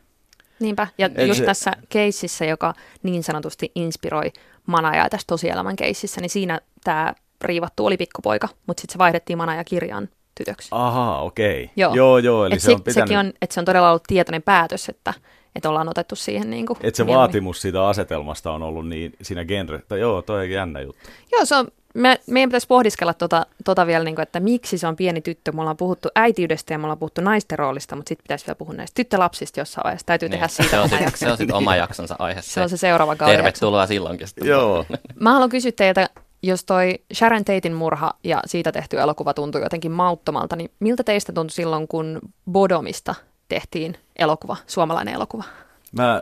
Niinpä, 0.60 0.88
ja 0.98 1.10
Et 1.16 1.28
just 1.28 1.40
se- 1.40 1.46
tässä 1.46 1.72
keississä, 1.90 2.46
joka 2.46 2.74
niin 3.04 3.24
sanotusti 3.24 3.72
inspiroi 3.76 4.32
manaajaa 4.66 5.10
tässä 5.10 5.28
tosielämän 5.28 5.76
keississä, 5.76 6.22
niin 6.22 6.30
siinä 6.30 6.60
tämä 6.84 7.14
riivattu 7.42 7.86
oli 7.86 7.98
pikkupoika, 7.98 8.50
mutta 8.68 8.82
sitten 8.82 8.94
se 8.94 8.98
vaihdettiin 8.98 9.38
manaajakirjaan 9.38 10.10
tytöksi. 10.38 10.68
Ahaa, 10.72 11.22
okei. 11.24 11.72
Joo. 11.76 11.96
joo, 11.96 12.18
joo 12.18 12.46
eli 12.46 12.56
Et 12.56 12.62
se 12.62 12.72
on 12.72 12.78
se, 12.78 12.84
pitänyt, 12.84 13.08
sekin 13.08 13.18
on, 13.18 13.34
että 13.42 13.54
se 13.54 13.60
on 13.60 13.66
todella 13.66 13.90
ollut 13.90 14.04
tietoinen 14.08 14.42
päätös, 14.42 14.90
että, 14.90 15.14
että 15.56 15.70
ollaan 15.70 15.90
otettu 15.90 16.16
siihen 16.16 16.50
niin 16.50 16.66
kuin 16.66 16.78
että 16.84 16.98
se 16.98 17.08
vaatimus 17.08 17.62
siitä 17.62 17.88
asetelmasta 17.88 18.52
on 18.52 18.64
ollut 18.64 18.88
niin 18.88 19.14
siinä 19.22 19.46
genre, 19.46 19.82
tai 19.88 20.00
joo, 20.00 20.22
toi 20.22 20.40
on 20.40 20.50
jännä 20.50 20.82
juttu. 20.82 21.10
Joo, 21.32 21.46
se 21.46 21.56
on, 21.56 21.68
me, 21.94 22.20
meidän 22.28 22.50
pitäisi 22.50 22.68
pohdiskella 22.68 23.14
tota, 23.14 23.46
tota 23.66 23.88
vielä, 23.88 24.04
niin 24.04 24.16
kuin, 24.16 24.24
että 24.24 24.40
miksi 24.40 24.78
se 24.78 24.88
on 24.88 24.96
pieni 24.96 25.22
tyttö. 25.22 25.52
Me 25.52 25.62
ollaan 25.62 25.78
puhuttu 25.78 26.10
äitiydestä 26.16 26.74
ja 26.74 26.78
me 26.78 26.84
ollaan 26.84 27.00
puhuttu 27.00 27.22
naisten 27.22 27.60
roolista, 27.60 27.96
mutta 27.96 28.10
sitten 28.10 28.24
pitäisi 28.24 28.48
vielä 28.48 28.56
puhua 28.56 28.74
näistä 28.74 28.96
tyttölapsista 28.96 29.60
jossain 29.60 29.84
vaiheessa. 29.84 30.06
Täytyy 30.06 30.30
tehdä 30.30 30.48
siitä 30.48 30.70
se 30.72 30.80
on 30.80 30.84
oma 30.84 30.98
sit, 31.10 31.16
se 31.16 31.32
on 31.32 31.38
sitten 31.38 31.56
oma 31.56 31.76
jaksonsa 31.76 32.16
aihe. 32.20 32.42
Se 32.42 32.62
on 32.62 32.70
se 32.70 32.78
seuraava 32.78 33.16
kauden 33.16 33.34
jakso. 33.34 33.44
Tervetuloa 33.44 33.88
silloinkin. 33.88 34.28
Sitten. 34.28 34.48
Joo. 34.48 34.86
Mä 35.20 35.32
haluan 35.34 35.50
kysyä 35.50 35.72
teiltä, 35.72 36.10
jos 36.44 36.64
toi 36.66 37.00
Sharon 37.14 37.46
Tatein 37.46 37.74
murha 37.74 38.14
ja 38.24 38.42
siitä 38.46 38.72
tehty 38.72 39.00
elokuva 39.00 39.34
tuntui 39.34 39.62
jotenkin 39.62 39.92
mauttomalta, 39.92 40.56
niin 40.56 40.72
miltä 40.80 41.04
teistä 41.04 41.34
tuntui 41.34 41.54
silloin, 41.54 41.88
kun 41.88 42.20
Bodomista 42.52 43.16
tehtiin 43.50 43.98
elokuva, 44.16 44.58
suomalainen 44.68 45.14
elokuva? 45.14 45.44
Mä, 45.92 46.22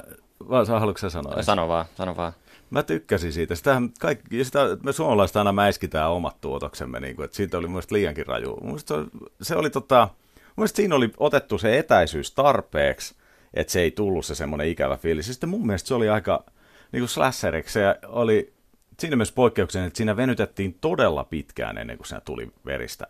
vaan 0.50 0.66
saa, 0.66 0.80
haluatko 0.80 1.00
sä 1.00 1.10
sanoa? 1.10 1.44
Sano 1.44 1.68
vaan, 1.68 1.86
sano 1.98 2.16
vaan. 2.16 2.34
Mä 2.70 2.84
tykkäsin 2.84 3.34
siitä. 3.34 3.56
Sitähän 3.56 3.90
kaikki, 4.00 4.38
ja 4.38 4.46
sitä, 4.46 4.60
me 4.84 4.94
suomalaiset 4.94 5.38
aina 5.38 5.52
mäiskitään 5.52 6.12
omat 6.12 6.42
tuotoksemme, 6.42 7.00
niin 7.00 7.16
kuin, 7.16 7.26
että 7.26 7.38
siitä 7.38 7.58
oli 7.58 7.68
mun 7.68 7.74
mielestä 7.74 7.96
liiankin 7.96 8.26
raju. 8.28 8.56
Mun 8.56 8.66
mielestä 8.66 8.94
se, 8.94 9.00
oli- 9.00 9.10
se 9.42 9.56
oli 9.56 9.70
tota, 9.70 10.08
mun 10.36 10.54
mielestä 10.58 10.76
siinä 10.76 10.96
oli 10.96 11.14
otettu 11.18 11.58
se 11.58 11.80
etäisyys 11.80 12.32
tarpeeksi, 12.32 13.16
että 13.54 13.74
se 13.74 13.82
ei 13.82 13.92
tullut 13.92 14.26
se 14.26 14.36
semmoinen 14.36 14.68
ikävä 14.68 14.98
fiilis. 14.98 15.28
Sitten 15.28 15.50
mun 15.50 15.66
mielestä 15.68 15.88
se 15.88 15.94
oli 15.94 16.10
aika 16.10 16.44
niin 16.92 17.02
kuin 17.02 17.10
slasheriksi. 17.10 17.74
Se 17.74 17.96
oli 18.08 18.54
siinä 19.00 19.16
myös 19.16 19.32
poikkeuksellinen, 19.32 19.88
että 19.88 19.98
siinä 19.98 20.18
venytettiin 20.18 20.78
todella 20.82 21.24
pitkään 21.24 21.78
ennen 21.78 21.98
kuin 21.98 22.08
siinä 22.08 22.22
tuli 22.22 22.52
veristä 22.66 23.08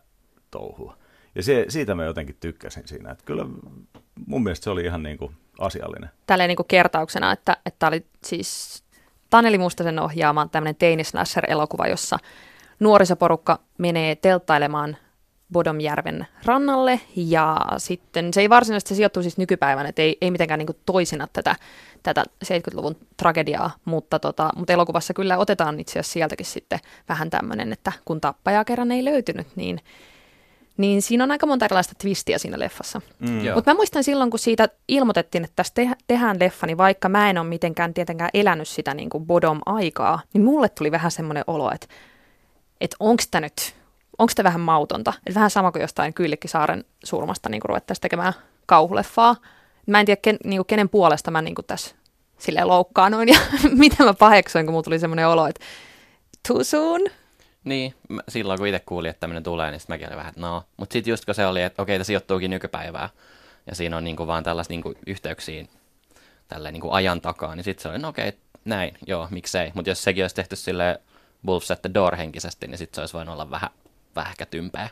touhua. 0.51 0.97
Ja 1.35 1.43
se, 1.43 1.65
siitä 1.69 1.95
mä 1.95 2.05
jotenkin 2.05 2.37
tykkäsin 2.39 2.87
siinä. 2.87 3.11
Että 3.11 3.25
kyllä 3.25 3.45
mun 4.25 4.43
mielestä 4.43 4.63
se 4.63 4.69
oli 4.69 4.83
ihan 4.85 5.03
niin 5.03 5.17
kuin 5.17 5.35
asiallinen. 5.59 6.09
Tälleen 6.27 6.47
niin 6.47 6.55
kuin 6.55 6.67
kertauksena, 6.67 7.31
että, 7.31 7.57
että 7.65 7.87
oli 7.87 8.05
siis 8.23 8.83
Taneli 9.29 9.57
Mustasen 9.57 9.99
ohjaama 9.99 10.47
tämmöinen 10.51 10.75
teinislasher-elokuva, 10.75 11.87
jossa 11.87 12.17
nuorisoporukka 12.79 13.59
menee 13.77 14.15
telttailemaan 14.15 14.97
Bodomjärven 15.53 16.27
rannalle 16.45 16.99
ja 17.15 17.57
sitten 17.77 18.33
se 18.33 18.41
ei 18.41 18.49
varsinaisesti 18.49 18.95
sijoittu 18.95 19.21
siis 19.21 19.37
nykypäivänä, 19.37 19.89
että 19.89 20.01
ei, 20.01 20.17
ei 20.21 20.31
mitenkään 20.31 20.57
niin 20.57 20.67
kuin 20.67 20.77
toisina 20.85 21.27
tätä, 21.33 21.55
tätä 22.03 22.23
70-luvun 22.45 22.95
tragediaa, 23.17 23.71
mutta, 23.85 24.19
tota, 24.19 24.49
mutta 24.55 24.73
elokuvassa 24.73 25.13
kyllä 25.13 25.37
otetaan 25.37 25.79
itse 25.79 25.91
asiassa 25.91 26.13
sieltäkin 26.13 26.45
sitten 26.45 26.79
vähän 27.09 27.29
tämmöinen, 27.29 27.73
että 27.73 27.91
kun 28.05 28.21
tappajaa 28.21 28.65
kerran 28.65 28.91
ei 28.91 29.05
löytynyt, 29.05 29.47
niin, 29.55 29.79
niin 30.77 31.01
siinä 31.01 31.23
on 31.23 31.31
aika 31.31 31.45
monta 31.45 31.65
erilaista 31.65 31.95
twistiä 31.97 32.37
siinä 32.37 32.59
leffassa. 32.59 33.01
Mm. 33.19 33.53
Mutta 33.53 33.71
mä 33.71 33.75
muistan 33.75 34.03
silloin, 34.03 34.29
kun 34.29 34.39
siitä 34.39 34.69
ilmoitettiin, 34.87 35.43
että 35.43 35.55
tästä 35.55 35.75
te- 35.75 35.95
tehdään 36.07 36.37
leffa, 36.39 36.67
niin 36.67 36.77
vaikka 36.77 37.09
mä 37.09 37.29
en 37.29 37.37
ole 37.37 37.47
mitenkään 37.47 37.93
tietenkään 37.93 38.29
elänyt 38.33 38.67
sitä 38.67 38.93
niin 38.93 39.09
kuin 39.09 39.25
Bodom-aikaa, 39.25 40.21
niin 40.33 40.43
mulle 40.43 40.69
tuli 40.69 40.91
vähän 40.91 41.11
semmoinen 41.11 41.43
olo, 41.47 41.71
että, 41.71 41.87
että 42.81 42.95
onko 42.99 43.23
tämä 43.31 43.41
nyt, 43.41 43.75
onko 44.17 44.33
tämä 44.35 44.47
vähän 44.47 44.61
mautonta. 44.61 45.13
Että 45.17 45.35
vähän 45.35 45.49
sama 45.49 45.71
kuin 45.71 45.81
jostain 45.81 46.13
Kyllikkisaaren 46.13 46.83
surmasta 47.03 47.49
niin 47.49 47.61
ruvettaisiin 47.65 48.01
tekemään 48.01 48.33
kauhuleffaa. 48.65 49.35
Mä 49.87 49.99
en 49.99 50.05
tiedä, 50.05 50.21
ken, 50.21 50.37
niin 50.43 50.57
kuin 50.57 50.67
kenen 50.67 50.89
puolesta 50.89 51.31
mä 51.31 51.41
niin 51.41 51.55
kuin 51.55 51.65
tässä 51.65 51.95
silleen 52.37 52.67
loukkaanoin 52.67 53.29
ja 53.29 53.39
mitä 53.71 54.03
mä 54.03 54.13
paheksoin, 54.13 54.65
kun 54.65 54.73
mulla 54.73 54.83
tuli 54.83 54.99
semmoinen 54.99 55.27
olo, 55.27 55.47
että 55.47 55.65
too 56.47 56.63
soon. 56.63 57.01
Niin, 57.65 57.93
mä, 58.09 58.21
silloin 58.29 58.59
kun 58.59 58.67
itse 58.67 58.81
kuulin, 58.85 59.09
että 59.09 59.19
tämmöinen 59.19 59.43
tulee, 59.43 59.71
niin 59.71 59.79
sitten 59.79 59.93
mäkin 59.93 60.07
olin 60.07 60.17
vähän, 60.17 60.29
että 60.29 60.41
no. 60.41 60.63
Mutta 60.77 60.93
sitten 60.93 61.11
just 61.11 61.25
kun 61.25 61.35
se 61.35 61.45
oli, 61.45 61.61
että 61.61 61.81
okei, 61.81 61.97
tämä 61.97 62.03
sijoittuukin 62.03 62.51
nykypäivään, 62.51 63.09
ja 63.67 63.75
siinä 63.75 63.97
on 63.97 64.03
niinku 64.03 64.27
vaan 64.27 64.43
tällaista 64.43 64.73
niinku 64.73 64.93
yhteyksiä 65.07 65.65
tälleen 66.47 66.73
niinku 66.73 66.91
ajan 66.91 67.21
takaa, 67.21 67.55
niin 67.55 67.63
sitten 67.63 67.83
se 67.83 67.89
oli, 67.89 67.99
no 67.99 68.07
okei, 68.07 68.33
näin, 68.65 68.97
joo, 69.07 69.27
miksei. 69.31 69.71
Mutta 69.73 69.91
jos 69.91 70.03
sekin 70.03 70.23
olisi 70.23 70.35
tehty 70.35 70.55
sille 70.55 71.01
Wolves 71.47 71.71
at 71.71 71.81
the 71.81 71.89
Door 71.93 72.15
henkisesti, 72.15 72.67
niin 72.67 72.77
sitten 72.77 72.95
se 72.95 73.01
olisi 73.01 73.13
voinut 73.13 73.33
olla 73.33 73.49
vähän, 73.49 73.69
tympeä. 74.51 74.89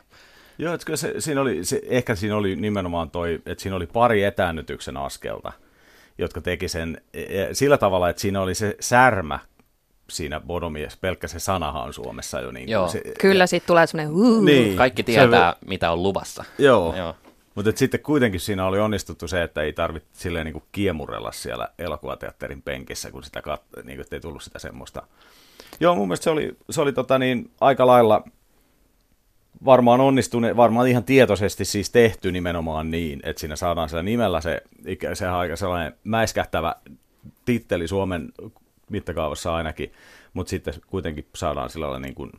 Joo, 0.58 0.74
että 0.74 0.86
kyllä 0.86 0.96
se, 0.96 1.14
siinä 1.18 1.40
oli, 1.40 1.64
se, 1.64 1.80
ehkä 1.84 2.14
siinä 2.14 2.36
oli 2.36 2.56
nimenomaan 2.56 3.10
toi, 3.10 3.42
että 3.46 3.62
siinä 3.62 3.76
oli 3.76 3.86
pari 3.86 4.24
etäännytyksen 4.24 4.96
askelta, 4.96 5.52
jotka 6.18 6.40
teki 6.40 6.68
sen 6.68 7.02
e, 7.14 7.22
e, 7.22 7.54
sillä 7.54 7.78
tavalla, 7.78 8.08
että 8.08 8.22
siinä 8.22 8.40
oli 8.40 8.54
se 8.54 8.76
särmä 8.80 9.38
siinä 10.10 10.40
Bodomies, 10.40 10.96
pelkkä 10.96 11.28
se 11.28 11.38
sanahan 11.38 11.82
on 11.82 11.94
Suomessa 11.94 12.40
jo. 12.40 12.50
Niin 12.50 12.68
Joo. 12.68 12.88
se, 12.88 13.02
Kyllä, 13.20 13.46
siitä 13.46 13.66
tulee 13.66 13.86
semmoinen 13.86 14.14
uh. 14.14 14.44
Niin. 14.44 14.76
Kaikki 14.76 15.02
tietää, 15.02 15.52
se, 15.52 15.66
mitä 15.66 15.90
on 15.90 16.02
luvassa. 16.02 16.44
Joo. 16.58 16.94
Joo. 16.96 17.14
Mutta 17.54 17.72
sitten 17.74 18.00
kuitenkin 18.00 18.40
siinä 18.40 18.66
oli 18.66 18.78
onnistuttu 18.78 19.28
se, 19.28 19.42
että 19.42 19.62
ei 19.62 19.72
tarvitse 19.72 20.08
silleen 20.12 20.44
niin 20.44 20.52
kuin 20.52 20.64
kiemurella 20.72 21.32
siellä 21.32 21.68
elokuvateatterin 21.78 22.62
penkissä, 22.62 23.10
kun 23.10 23.24
sitä 23.24 23.40
kat- 23.40 23.82
niin 23.82 23.96
kuin, 23.96 24.06
ei 24.12 24.20
tullut 24.20 24.42
sitä 24.42 24.58
semmoista. 24.58 25.02
Joo, 25.80 25.94
mun 25.94 26.08
mielestä 26.08 26.24
se 26.24 26.30
oli, 26.30 26.56
se 26.70 26.80
oli 26.80 26.92
tota 26.92 27.18
niin, 27.18 27.50
aika 27.60 27.86
lailla 27.86 28.24
varmaan 29.64 30.00
onnistunut, 30.00 30.56
varmaan 30.56 30.88
ihan 30.88 31.04
tietoisesti 31.04 31.64
siis 31.64 31.90
tehty 31.90 32.32
nimenomaan 32.32 32.90
niin, 32.90 33.20
että 33.22 33.40
siinä 33.40 33.56
saadaan 33.56 33.88
sillä 33.88 34.02
nimellä 34.02 34.40
se, 34.40 34.62
se 35.14 35.26
aika 35.26 35.56
sellainen 35.56 35.92
mäiskähtävä 36.04 36.74
titteli 37.44 37.88
Suomen 37.88 38.32
mittakaavassa 38.90 39.54
ainakin, 39.54 39.92
mutta 40.32 40.50
sitten 40.50 40.74
kuitenkin 40.86 41.26
saadaan 41.34 41.70
sillä 41.70 41.84
lailla 41.86 41.98
niin 42.00 42.14
kuin, 42.14 42.30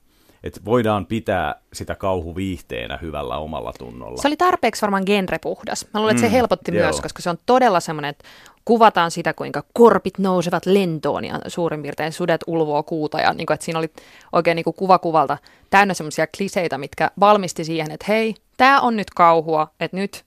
että 0.44 0.62
voidaan 0.66 1.06
pitää 1.06 1.56
sitä 1.74 1.96
kauhuviihteenä 1.96 3.00
hyvällä 3.02 3.38
omalla 3.38 3.74
tunnolla. 3.80 4.22
Se 4.22 4.28
oli 4.28 4.38
tarpeeksi 4.38 4.82
varmaan 4.82 5.04
genrepuhdas. 5.06 5.88
Mä 5.94 6.00
luulen, 6.00 6.16
että 6.16 6.22
se 6.22 6.28
Mm, 6.28 6.32
helpotti 6.32 6.76
joo. 6.76 6.84
myös, 6.84 7.02
koska 7.02 7.22
se 7.22 7.30
on 7.30 7.38
todella 7.46 7.80
semmoinen, 7.80 8.10
että 8.10 8.26
kuvataan 8.66 9.12
sitä, 9.12 9.34
kuinka 9.34 9.64
korpit 9.74 10.20
nousevat 10.20 10.66
lentoon 10.66 11.26
ja 11.26 11.40
suurin 11.48 11.82
piirtein 11.82 12.12
sudet 12.14 12.42
ulvoo 12.48 12.84
kuuta. 12.84 13.20
Ja 13.22 13.34
niin 13.34 13.46
kuin, 13.46 13.54
että 13.56 13.66
siinä 13.66 13.80
oli 13.80 13.90
oikein 14.34 14.56
niin 14.56 14.64
kuin 14.64 14.76
kuva 14.76 15.00
kuvalta 15.00 15.38
täynnä 15.70 15.94
semmoisia 15.94 16.28
kliseitä, 16.38 16.78
mitkä 16.78 17.12
valmisti 17.20 17.64
siihen, 17.64 17.92
että 17.92 18.06
hei, 18.08 18.36
tämä 18.58 18.82
on 18.82 18.96
nyt 18.96 19.10
kauhua, 19.16 19.68
että 19.80 19.98
nyt 19.98 20.25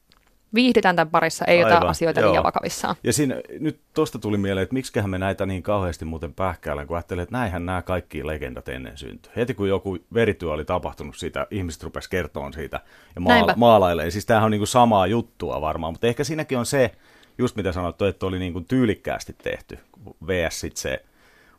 viihdytään 0.54 0.96
tämän 0.96 1.10
parissa, 1.10 1.44
ei 1.44 1.64
ota 1.64 1.74
Aivan, 1.74 1.88
asioita 1.88 2.20
joo. 2.20 2.30
liian 2.30 2.44
vakavissaan. 2.44 2.96
Ja 3.04 3.12
siinä, 3.12 3.34
nyt 3.60 3.80
tosta 3.94 4.18
tuli 4.18 4.38
mieleen, 4.38 4.62
että 4.62 4.74
miksiköhän 4.74 5.10
me 5.10 5.18
näitä 5.18 5.46
niin 5.46 5.62
kauheasti 5.62 6.04
muuten 6.04 6.34
pähkäillä, 6.34 6.86
kun 6.86 6.96
ajattelee, 6.96 7.22
että 7.22 7.36
näinhän 7.38 7.66
nämä 7.66 7.82
kaikki 7.82 8.26
legendat 8.26 8.68
ennen 8.68 8.98
syntyi. 8.98 9.32
Heti 9.36 9.54
kun 9.54 9.68
joku 9.68 9.98
verityö 10.14 10.52
oli 10.52 10.64
tapahtunut 10.64 11.16
siitä, 11.16 11.46
ihmiset 11.50 11.82
rupes 11.82 12.08
kertomaan 12.08 12.52
siitä 12.52 12.80
ja 13.14 13.20
maala- 13.20 13.54
maalailee. 13.56 14.10
Siis 14.10 14.26
tämähän 14.26 14.44
on 14.44 14.50
niin 14.50 14.60
kuin 14.60 14.68
samaa 14.68 15.06
juttua 15.06 15.60
varmaan, 15.60 15.92
mutta 15.92 16.06
ehkä 16.06 16.24
siinäkin 16.24 16.58
on 16.58 16.66
se, 16.66 16.90
just 17.38 17.56
mitä 17.56 17.72
sanoit, 17.72 18.02
että 18.02 18.26
oli 18.26 18.38
niin 18.38 18.52
kuin 18.52 18.64
tyylikkäästi 18.64 19.36
tehty. 19.42 19.78
VS 20.26 20.60
sit 20.60 20.76
se 20.76 21.04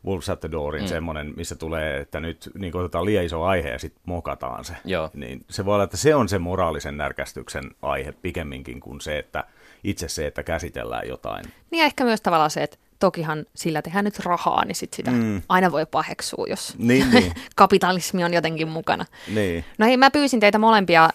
Wolves 0.06 0.30
at 0.30 0.40
the 0.40 0.50
Doorin 0.52 0.82
mm. 0.82 0.88
semmoinen, 0.88 1.32
missä 1.36 1.56
tulee, 1.56 2.00
että 2.00 2.20
nyt 2.20 2.50
niin 2.58 2.76
otetaan 2.76 3.04
liian 3.04 3.24
iso 3.24 3.42
aihe 3.42 3.68
ja 3.68 3.78
sitten 3.78 4.02
mokataan 4.06 4.64
se. 4.64 4.76
Joo. 4.84 5.10
Niin 5.14 5.44
se 5.50 5.64
voi 5.64 5.74
olla, 5.74 5.84
että 5.84 5.96
se 5.96 6.14
on 6.14 6.28
se 6.28 6.38
moraalisen 6.38 6.96
närkästyksen 6.96 7.70
aihe 7.82 8.12
pikemminkin 8.12 8.80
kuin 8.80 9.00
se, 9.00 9.18
että 9.18 9.44
itse 9.84 10.08
se, 10.08 10.26
että 10.26 10.42
käsitellään 10.42 11.08
jotain. 11.08 11.44
Niin 11.70 11.78
ja 11.78 11.84
ehkä 11.84 12.04
myös 12.04 12.20
tavallaan 12.20 12.50
se, 12.50 12.62
että 12.62 12.76
tokihan 12.98 13.46
sillä 13.54 13.82
tehdään 13.82 14.04
nyt 14.04 14.18
rahaa, 14.18 14.64
niin 14.64 14.74
sit 14.74 14.94
sitä 14.94 15.10
mm. 15.10 15.42
aina 15.48 15.72
voi 15.72 15.86
paheksua, 15.86 16.46
jos 16.48 16.74
Niin, 16.78 17.10
niin. 17.10 17.32
kapitalismi 17.56 18.24
on 18.24 18.34
jotenkin 18.34 18.68
mukana. 18.68 19.06
niin. 19.34 19.64
No 19.78 19.86
hei, 19.86 19.96
mä 19.96 20.10
pyysin 20.10 20.40
teitä 20.40 20.58
molempia 20.58 21.10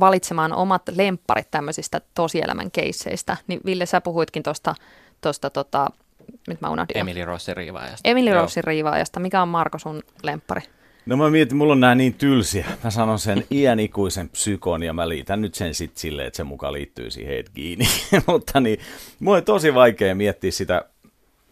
valitsemaan 0.00 0.52
omat 0.52 0.82
lempparit 0.90 1.50
tämmöisistä 1.50 2.00
tosielämän 2.14 2.70
keisseistä. 2.70 3.36
Niin 3.46 3.60
Ville, 3.64 3.86
sä 3.86 4.00
puhuitkin 4.00 4.42
tuosta, 4.42 4.74
tosta, 5.20 5.50
tota, 5.50 5.86
nyt 6.48 6.60
mä 6.60 6.70
unohdin. 6.70 6.98
Emily 6.98 7.24
Rossi 7.24 7.54
Riivaajasta. 7.54 8.08
Emily 8.08 8.30
Joo. 8.30 8.42
Rosin 8.42 8.64
riivaajasta. 8.64 9.20
Mikä 9.20 9.42
on 9.42 9.48
Marko 9.48 9.78
sun 9.78 10.02
lemppari? 10.22 10.60
No 11.06 11.16
mä 11.16 11.30
mietin, 11.30 11.56
mulla 11.56 11.72
on 11.72 11.80
nämä 11.80 11.94
niin 11.94 12.14
tylsiä. 12.14 12.66
Mä 12.84 12.90
sanon 12.90 13.18
sen 13.18 13.44
iän 13.50 13.80
ikuisen 13.80 14.28
psykon 14.28 14.82
ja 14.82 14.92
mä 14.92 15.08
liitän 15.08 15.40
nyt 15.40 15.54
sen 15.54 15.74
sitten 15.74 16.00
silleen, 16.00 16.28
että 16.28 16.36
se 16.36 16.44
mukaan 16.44 16.72
liittyy 16.72 17.10
siihen 17.10 17.36
Edgiini. 17.36 17.84
Mutta 18.26 18.60
niin, 18.60 18.80
mulla 19.20 19.36
on 19.36 19.44
tosi 19.44 19.74
vaikea 19.74 20.14
miettiä 20.14 20.50
sitä. 20.50 20.84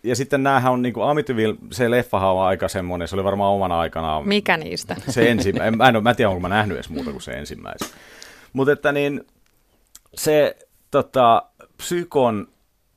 Ja 0.03 0.17
sitten 0.17 0.43
näähän 0.43 0.73
on 0.73 0.83
niinku 0.83 1.01
Amityville, 1.03 1.57
se 1.73 1.91
leffahan 1.91 2.31
on 2.31 2.43
aika 2.43 2.69
semmoinen, 2.69 3.09
se 3.09 3.17
oli 3.17 3.25
varmaan 3.25 3.53
omana 3.53 3.81
aikanaan 3.81 4.29
Mikä 4.29 4.57
niistä? 4.57 4.97
se 5.09 5.31
ensimmäinen, 5.31 5.79
mä 5.79 5.89
en, 5.89 5.97
ole, 5.97 6.03
mä 6.03 6.11
en 6.11 6.17
tiedä, 6.17 6.29
onko 6.29 6.41
mä 6.41 6.49
nähnyt 6.49 6.77
edes 6.77 6.91
muuta 6.91 7.11
kuin 7.11 7.23
se 7.23 7.33
ensimmäisen. 7.33 7.89
Mutta 8.53 8.73
että 8.73 8.93
niin, 8.93 9.27
se 10.15 10.57
tota, 10.91 11.43
psykon 11.77 12.49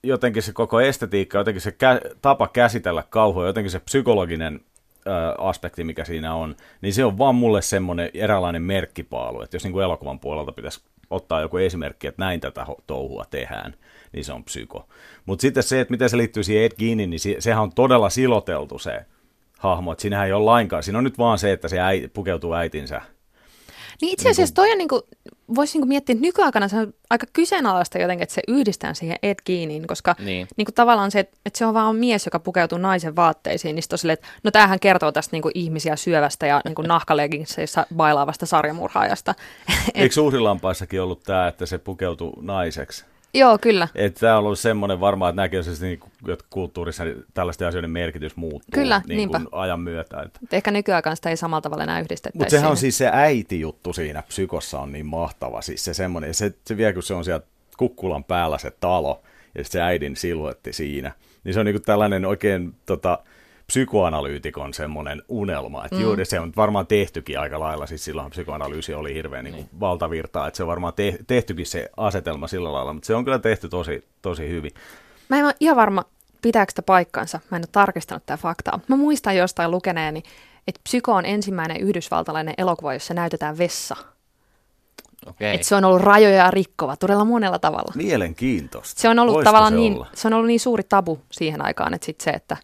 jotenkin 0.03 0.43
se 0.43 0.53
koko 0.53 0.81
estetiikka, 0.81 1.37
jotenkin 1.37 1.61
se 1.61 1.69
kä- 1.69 2.15
tapa 2.21 2.47
käsitellä 2.47 3.03
kauhua, 3.09 3.45
jotenkin 3.45 3.71
se 3.71 3.79
psykologinen 3.79 4.59
ö, 5.07 5.11
aspekti, 5.37 5.83
mikä 5.83 6.05
siinä 6.05 6.35
on, 6.35 6.55
niin 6.81 6.93
se 6.93 7.05
on 7.05 7.17
vaan 7.17 7.35
mulle 7.35 7.61
semmoinen 7.61 8.09
eräänlainen 8.13 8.61
merkkipaalu, 8.61 9.41
että 9.41 9.55
jos 9.55 9.63
niin 9.63 9.73
kuin 9.73 9.83
elokuvan 9.83 10.19
puolelta 10.19 10.51
pitäisi 10.51 10.81
ottaa 11.09 11.41
joku 11.41 11.57
esimerkki, 11.57 12.07
että 12.07 12.21
näin 12.25 12.39
tätä 12.39 12.65
touhua 12.87 13.25
tehdään, 13.29 13.75
niin 14.13 14.25
se 14.25 14.33
on 14.33 14.43
psyko. 14.43 14.87
Mutta 15.25 15.41
sitten 15.41 15.63
se, 15.63 15.79
että 15.81 15.91
miten 15.91 16.09
se 16.09 16.17
liittyy 16.17 16.43
siihen 16.43 16.63
Ed 16.63 16.71
Geinin, 16.79 17.09
niin 17.09 17.19
se, 17.19 17.35
sehän 17.39 17.63
on 17.63 17.73
todella 17.73 18.09
siloteltu 18.09 18.79
se 18.79 19.05
hahmo, 19.59 19.91
että 19.91 20.01
siinähän 20.01 20.27
ei 20.27 20.33
ole 20.33 20.45
lainkaan, 20.45 20.83
siinä 20.83 20.97
on 20.97 21.03
nyt 21.03 21.17
vaan 21.17 21.39
se, 21.39 21.51
että 21.51 21.67
se 21.67 21.79
äi, 21.79 22.07
pukeutuu 22.07 22.53
äitinsä 22.53 23.01
Niin 24.01 24.13
itse 24.13 24.29
asiassa 24.29 24.55
toi 24.55 24.71
on 24.71 24.77
niinku, 24.77 24.95
voisi 24.95 25.20
niinku 25.73 25.87
miettiä, 25.87 26.13
että 26.13 26.21
nykyaikana 26.21 26.67
se 26.67 26.77
on 26.77 26.93
aika 27.09 27.27
kyseenalaista 27.33 27.97
jotenkin, 27.97 28.23
että 28.23 28.35
se 28.35 28.41
yhdistää 28.47 28.93
siihen 28.93 29.17
Ed 29.23 29.35
Geiniin, 29.45 29.87
koska 29.87 30.15
Niin. 30.19 30.47
niinku 30.57 30.71
tavallaan 30.71 31.11
se, 31.11 31.19
että, 31.19 31.37
että 31.45 31.57
se 31.57 31.65
on 31.65 31.73
vaan 31.73 31.95
mies, 31.95 32.25
joka 32.25 32.39
pukeutuu 32.39 32.77
naisen 32.77 33.15
vaatteisiin, 33.15 33.75
niin 33.75 33.83
sitten 33.83 34.11
että 34.11 34.27
no 34.43 34.51
tämähän 34.51 34.79
kertoo 34.79 35.11
tästä 35.11 35.35
niinku 35.35 35.51
ihmisiä 35.53 35.95
syövästä 35.95 36.47
ja 36.47 36.61
niinku 36.65 36.81
nahkaleginsseissa 36.81 37.85
bailaavasta 37.95 38.45
sarjamurhaajasta. 38.45 39.35
Eikö 39.93 40.21
uhrilampaissakin 40.21 41.01
ollut 41.01 41.23
tämä, 41.23 41.47
että 41.47 41.65
se 41.65 41.77
pukeutui 41.77 42.33
naiseksi? 42.41 43.05
Joo, 43.33 43.57
kyllä. 43.57 43.87
Että 43.95 44.19
tämä 44.19 44.37
on 44.37 44.43
ollut 44.45 44.59
semmoinen 44.59 44.99
varmaan, 44.99 45.29
että 45.29 45.41
näkee 45.41 45.63
siis 45.63 45.81
niin 45.81 45.99
kuin, 45.99 46.33
että 46.33 46.45
kulttuurissa 46.49 47.03
niin 47.03 47.25
tällaisten 47.33 47.67
asioiden 47.67 47.91
merkitys 47.91 48.35
muuttuu 48.35 48.69
Kyllä, 48.73 49.01
niin 49.07 49.29
kuin 49.29 49.47
ajan 49.51 49.79
myötä. 49.79 50.21
Että. 50.21 50.39
Et 50.43 50.53
ehkä 50.53 50.71
nykyaikana 50.71 51.15
sitä 51.15 51.29
ei 51.29 51.37
samalla 51.37 51.61
tavalla 51.61 51.83
enää 51.83 51.99
yhdistettäisi 51.99 52.37
Mutta 52.37 52.51
sehän 52.51 52.71
on 52.71 52.77
siihen. 52.77 52.91
siis 52.91 52.97
se 52.97 53.09
äiti-juttu 53.13 53.93
siinä 53.93 54.21
psykossa 54.21 54.79
on 54.79 54.91
niin 54.91 55.05
mahtava. 55.05 55.61
Siis 55.61 55.85
se 55.85 55.93
semmoinen, 55.93 56.27
ja 56.27 56.33
se, 56.33 56.53
se 56.67 56.77
vielä 56.77 56.93
kun 56.93 57.03
se 57.03 57.13
on 57.13 57.25
siellä 57.25 57.45
kukkulan 57.77 58.23
päällä 58.23 58.57
se 58.57 58.71
talo, 58.79 59.21
ja 59.57 59.63
se 59.63 59.81
äidin 59.81 60.15
siluetti 60.15 60.73
siinä, 60.73 61.11
niin 61.43 61.53
se 61.53 61.59
on 61.59 61.65
niinku 61.65 61.81
tällainen 61.85 62.25
oikein 62.25 62.75
tota, 62.85 63.19
psykoanalyytikon 63.71 64.73
semmoinen 64.73 65.21
unelma. 65.29 65.85
Että 65.85 65.95
mm. 65.95 66.01
juuri 66.01 66.25
se 66.25 66.39
on 66.39 66.53
varmaan 66.57 66.87
tehtykin 66.87 67.39
aika 67.39 67.59
lailla, 67.59 67.87
siis 67.87 68.05
silloin 68.05 68.29
psykoanalyysi 68.29 68.93
oli 68.93 69.13
hirveän 69.13 69.43
niin. 69.43 69.55
Niin 69.55 69.69
valtavirtaa, 69.79 70.47
että 70.47 70.57
se 70.57 70.63
on 70.63 70.69
varmaan 70.69 70.93
te, 70.93 71.17
tehtykin 71.27 71.65
se 71.65 71.89
asetelma 71.97 72.47
sillä 72.47 72.73
lailla, 72.73 72.93
mutta 72.93 73.07
se 73.07 73.15
on 73.15 73.25
kyllä 73.25 73.39
tehty 73.39 73.69
tosi, 73.69 74.03
tosi 74.21 74.49
hyvin. 74.49 74.71
Mä 75.29 75.37
en 75.37 75.45
ole 75.45 75.55
ihan 75.59 75.75
varma, 75.75 76.05
pitääkö 76.41 76.71
sitä 76.71 76.81
paikkansa. 76.81 77.39
Mä 77.51 77.57
en 77.57 77.61
ole 77.61 77.69
tarkistanut 77.71 78.25
tätä 78.25 78.41
faktaa. 78.41 78.79
Mä 78.87 78.95
muistan 78.95 79.37
jostain 79.37 79.71
lukeneeni, 79.71 80.23
että 80.67 80.81
Psyko 80.83 81.13
on 81.13 81.25
ensimmäinen 81.25 81.77
yhdysvaltalainen 81.81 82.53
elokuva, 82.57 82.93
jossa 82.93 83.13
näytetään 83.13 83.57
vessa. 83.57 83.95
Okei. 85.25 85.55
Että 85.55 85.67
se 85.67 85.75
on 85.75 85.85
ollut 85.85 86.01
rajoja 86.01 86.51
rikkova 86.51 86.95
todella 86.95 87.25
monella 87.25 87.59
tavalla. 87.59 87.93
Mielenkiintoista. 87.95 89.01
Se 89.01 89.09
on 89.09 89.19
ollut 89.19 89.33
Voisiko 89.33 89.49
tavallaan 89.49 89.73
se 89.73 89.77
niin, 89.77 89.93
olla? 89.93 90.07
se 90.13 90.27
on 90.27 90.33
ollut 90.33 90.47
niin 90.47 90.59
suuri 90.59 90.83
tabu 90.83 91.21
siihen 91.31 91.65
aikaan, 91.65 91.93
että 91.93 92.05
sit 92.05 92.21
se, 92.21 92.29
että, 92.29 92.57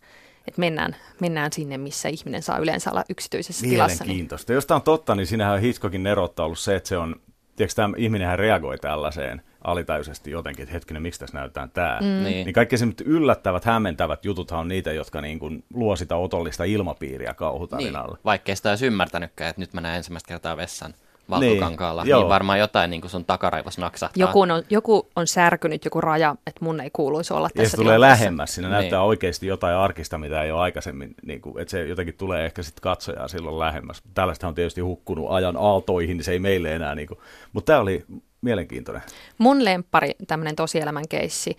että 0.47 0.59
mennään, 0.59 0.95
mennään 1.21 1.53
sinne, 1.53 1.77
missä 1.77 2.09
ihminen 2.09 2.41
saa 2.41 2.57
yleensä 2.57 2.91
olla 2.91 3.03
yksityisessä 3.09 3.67
tilassa. 3.67 4.03
Niin, 4.03 4.07
Mielenkiintoista. 4.07 4.53
Jos 4.53 4.65
tämä 4.65 4.75
on 4.75 4.81
totta, 4.81 5.15
niin 5.15 5.27
siinähän 5.27 5.53
on 5.53 5.59
Hitchcockin 5.61 6.03
nerottaa 6.03 6.45
ollut 6.45 6.59
se, 6.59 6.75
että 6.75 6.89
se 6.89 6.97
on, 6.97 7.15
tiedätkö, 7.55 7.75
tämä 7.75 7.93
ihminenhän 7.97 8.39
reagoi 8.39 8.77
tällaiseen 8.77 9.41
alitajuisesti 9.63 10.31
jotenkin, 10.31 10.63
että 10.63 10.73
hetkinen, 10.73 11.01
miksi 11.01 11.19
tässä 11.19 11.37
näytetään 11.37 11.71
tämä. 11.71 11.97
Mm. 12.01 12.23
Niin. 12.23 12.45
Niin 12.45 12.53
kaikki 12.53 12.77
semmoiset 12.77 13.07
yllättävät, 13.07 13.65
hämmentävät 13.65 14.25
jututhan 14.25 14.59
on 14.59 14.67
niitä, 14.67 14.91
jotka 14.91 15.21
niin 15.21 15.39
kuin 15.39 15.63
luo 15.73 15.95
sitä 15.95 16.15
otollista 16.15 16.63
ilmapiiriä 16.63 17.29
Niin, 17.29 17.35
kauhutarinalle. 17.35 18.17
vaikkei 18.25 18.55
sitä 18.55 18.69
olisi 18.69 18.87
ymmärtänytkään, 18.87 19.49
että 19.49 19.61
nyt 19.61 19.73
mä 19.73 19.81
näen 19.81 19.97
ensimmäistä 19.97 20.27
kertaa 20.27 20.57
vessan 20.57 20.93
valkokankaalla, 21.29 22.03
Niin, 22.03 22.15
niin, 22.15 22.27
varmaan 22.29 22.59
jotain 22.59 22.89
niin 22.89 23.01
kuin 23.01 23.11
sun 23.11 23.25
takaraivos 23.25 23.77
naksahtaa. 23.77 24.27
joku, 24.27 24.41
on, 24.41 24.49
joku 24.69 25.07
on 25.15 25.27
särkynyt 25.27 25.85
joku 25.85 26.01
raja, 26.01 26.35
että 26.47 26.65
mun 26.65 26.81
ei 26.81 26.89
kuuluisi 26.93 27.33
olla 27.33 27.49
Ja 27.55 27.57
tässä 27.63 27.71
se 27.71 27.77
tulee 27.77 27.99
lähemmäs, 28.01 28.55
siinä 28.55 28.67
Niin. 28.67 28.73
näyttää 28.73 29.01
oikeasti 29.01 29.47
jotain 29.47 29.75
arkista, 29.75 30.17
mitä 30.17 30.43
ei 30.43 30.51
ole 30.51 30.61
aikaisemmin, 30.61 31.15
niin 31.25 31.41
kuin, 31.41 31.61
että 31.61 31.71
se 31.71 31.85
jotenkin 31.87 32.15
tulee 32.17 32.45
ehkä 32.45 32.63
sitten 32.63 32.81
katsojaa 32.81 33.27
silloin 33.27 33.59
lähemmäs. 33.59 34.01
Tällaista 34.13 34.47
on 34.47 34.55
tietysti 34.55 34.81
hukkunut 34.81 35.25
ajan 35.29 35.57
aaltoihin, 35.59 36.17
niin 36.17 36.25
se 36.25 36.31
ei 36.31 36.39
meille 36.39 36.75
enää, 36.75 36.95
niin 36.95 37.07
kuin, 37.07 37.19
mutta 37.53 37.71
tämä 37.71 37.79
oli 37.79 38.05
mielenkiintoinen. 38.41 39.03
Mun 39.37 39.65
lemppari, 39.65 40.11
tämmöinen 40.27 40.55
tosielämän 40.55 41.07
keissi, 41.09 41.57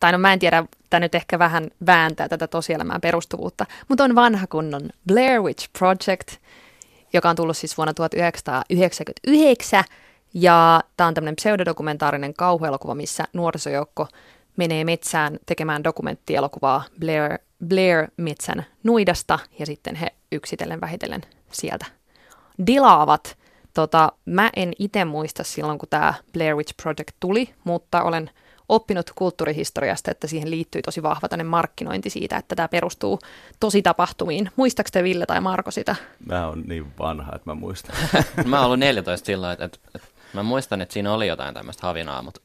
tai 0.00 0.12
no 0.12 0.18
mä 0.18 0.32
en 0.32 0.38
tiedä, 0.38 0.64
tämä 0.90 1.00
nyt 1.00 1.14
ehkä 1.14 1.38
vähän 1.38 1.70
vääntää 1.86 2.28
tätä 2.28 2.46
tosielämään 2.46 3.00
perustuvuutta, 3.00 3.66
mutta 3.88 4.04
on 4.04 4.14
vanha 4.14 4.46
kunnon 4.46 4.82
Blair 5.06 5.40
Witch 5.42 5.68
Project, 5.78 6.36
joka 7.12 7.30
on 7.30 7.36
tullut 7.36 7.56
siis 7.56 7.76
vuonna 7.76 7.94
1999, 7.94 9.84
ja 10.34 10.80
tämä 10.96 11.08
on 11.08 11.14
tämmöinen 11.14 11.36
pseudodokumentaarinen 11.36 12.34
kauhuelokuva, 12.34 12.94
missä 12.94 13.24
nuorisojoukko 13.32 14.08
menee 14.56 14.84
metsään 14.84 15.38
tekemään 15.46 15.84
dokumenttielokuvaa 15.84 16.84
Blair, 17.00 17.38
Blair 17.66 18.06
metsän 18.16 18.66
nuidasta, 18.82 19.38
ja 19.58 19.66
sitten 19.66 19.94
he 19.94 20.08
yksitellen 20.32 20.80
vähitellen 20.80 21.20
sieltä 21.52 21.86
dilaavat. 22.66 23.36
Tota, 23.74 24.12
mä 24.24 24.50
en 24.56 24.72
itse 24.78 25.04
muista 25.04 25.44
silloin, 25.44 25.78
kun 25.78 25.88
tämä 25.88 26.14
Blair 26.32 26.56
Witch 26.56 26.74
Project 26.82 27.16
tuli, 27.20 27.54
mutta 27.64 28.02
olen 28.02 28.30
oppinut 28.70 29.10
kulttuurihistoriasta, 29.14 30.10
että 30.10 30.26
siihen 30.26 30.50
liittyy 30.50 30.82
tosi 30.82 31.02
vahva 31.02 31.28
tänne 31.28 31.44
markkinointi 31.44 32.10
siitä, 32.10 32.36
että 32.36 32.56
tämä 32.56 32.68
perustuu 32.68 33.18
tosi 33.60 33.82
tapahtumiin. 33.82 34.50
Muistaaks 34.56 34.90
te 34.90 35.02
Ville 35.02 35.26
tai 35.26 35.40
Marko 35.40 35.70
sitä? 35.70 35.96
Mä 36.26 36.46
oon 36.46 36.62
niin 36.66 36.92
vanha, 36.98 37.32
että 37.34 37.50
mä 37.50 37.54
muistan. 37.54 37.96
mä 38.46 38.56
oon 38.56 38.64
ollut 38.64 38.78
14 38.78 39.26
silloin, 39.26 39.52
että, 39.52 39.64
että, 39.64 39.78
että 39.94 40.08
mä 40.32 40.42
muistan, 40.42 40.80
että 40.80 40.92
siinä 40.92 41.12
oli 41.12 41.26
jotain 41.26 41.54
tämmöistä 41.54 41.86
havinaa, 41.86 42.22
mutta, 42.22 42.40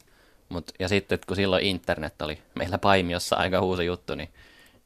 mutta 0.48 0.72
ja 0.78 0.88
sitten 0.88 1.18
kun 1.26 1.36
silloin 1.36 1.64
internet 1.64 2.22
oli 2.22 2.38
meillä 2.54 2.78
Paimiossa 2.78 3.36
aika 3.36 3.60
uusi 3.60 3.86
juttu, 3.86 4.14
niin, 4.14 4.28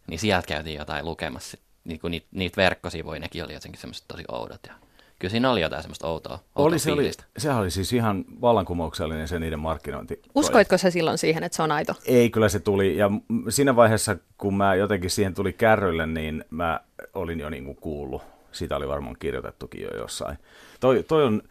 niin 0.07 0.21
sieltä 0.21 0.47
käytiin 0.47 0.79
jotain 0.79 1.05
lukemassa. 1.05 1.59
Niin 1.85 2.01
kuin 2.01 2.11
niitä, 2.11 2.27
niitä 2.31 2.57
verkkosivuja, 2.57 3.21
nekin 3.21 3.45
oli 3.45 3.53
jotenkin 3.53 3.81
semmoiset 3.81 4.05
tosi 4.09 4.25
oudot 4.29 4.61
ja 4.67 4.75
Kyllä 5.21 5.31
siinä 5.31 5.51
oli 5.51 5.61
jotain 5.61 5.83
semmoista 5.83 6.09
outoa, 6.09 6.33
outoa 6.33 6.65
oli, 6.65 6.79
se, 6.79 6.93
oli, 6.93 7.11
sehän 7.39 7.59
oli 7.59 7.71
siis 7.71 7.93
ihan 7.93 8.25
vallankumouksellinen 8.41 9.29
se 9.29 9.39
niiden 9.39 9.59
markkinointi. 9.59 10.23
Uskoitko 10.35 10.79
se 10.79 10.91
silloin 10.91 11.19
siihen, 11.19 11.43
että 11.43 11.57
se 11.57 11.63
on 11.63 11.73
aito? 11.73 11.95
Ei, 12.05 12.31
kyllä 12.31 12.49
se 12.49 12.61
tuli. 12.61 12.97
Ja 12.97 13.11
siinä 13.49 13.77
vaiheessa, 13.77 14.17
kun 14.39 14.57
mä 14.57 14.75
jotenkin 14.75 15.11
siihen 15.11 15.35
tuli 15.35 15.53
kärrylle, 15.53 16.07
niin 16.07 16.45
mä 16.51 16.81
olin 17.15 17.41
jo 17.41 17.51
niin 17.51 17.65
kuin 17.65 17.77
kuullut. 17.77 18.23
Siitä 18.53 18.77
oli 18.77 18.89
varmaan 18.89 19.17
kirjoitettukin 19.19 19.83
jo 19.83 19.89
jossain. 19.97 20.39
Toi, 20.81 21.03
toi 21.09 21.25
on, 21.25 21.43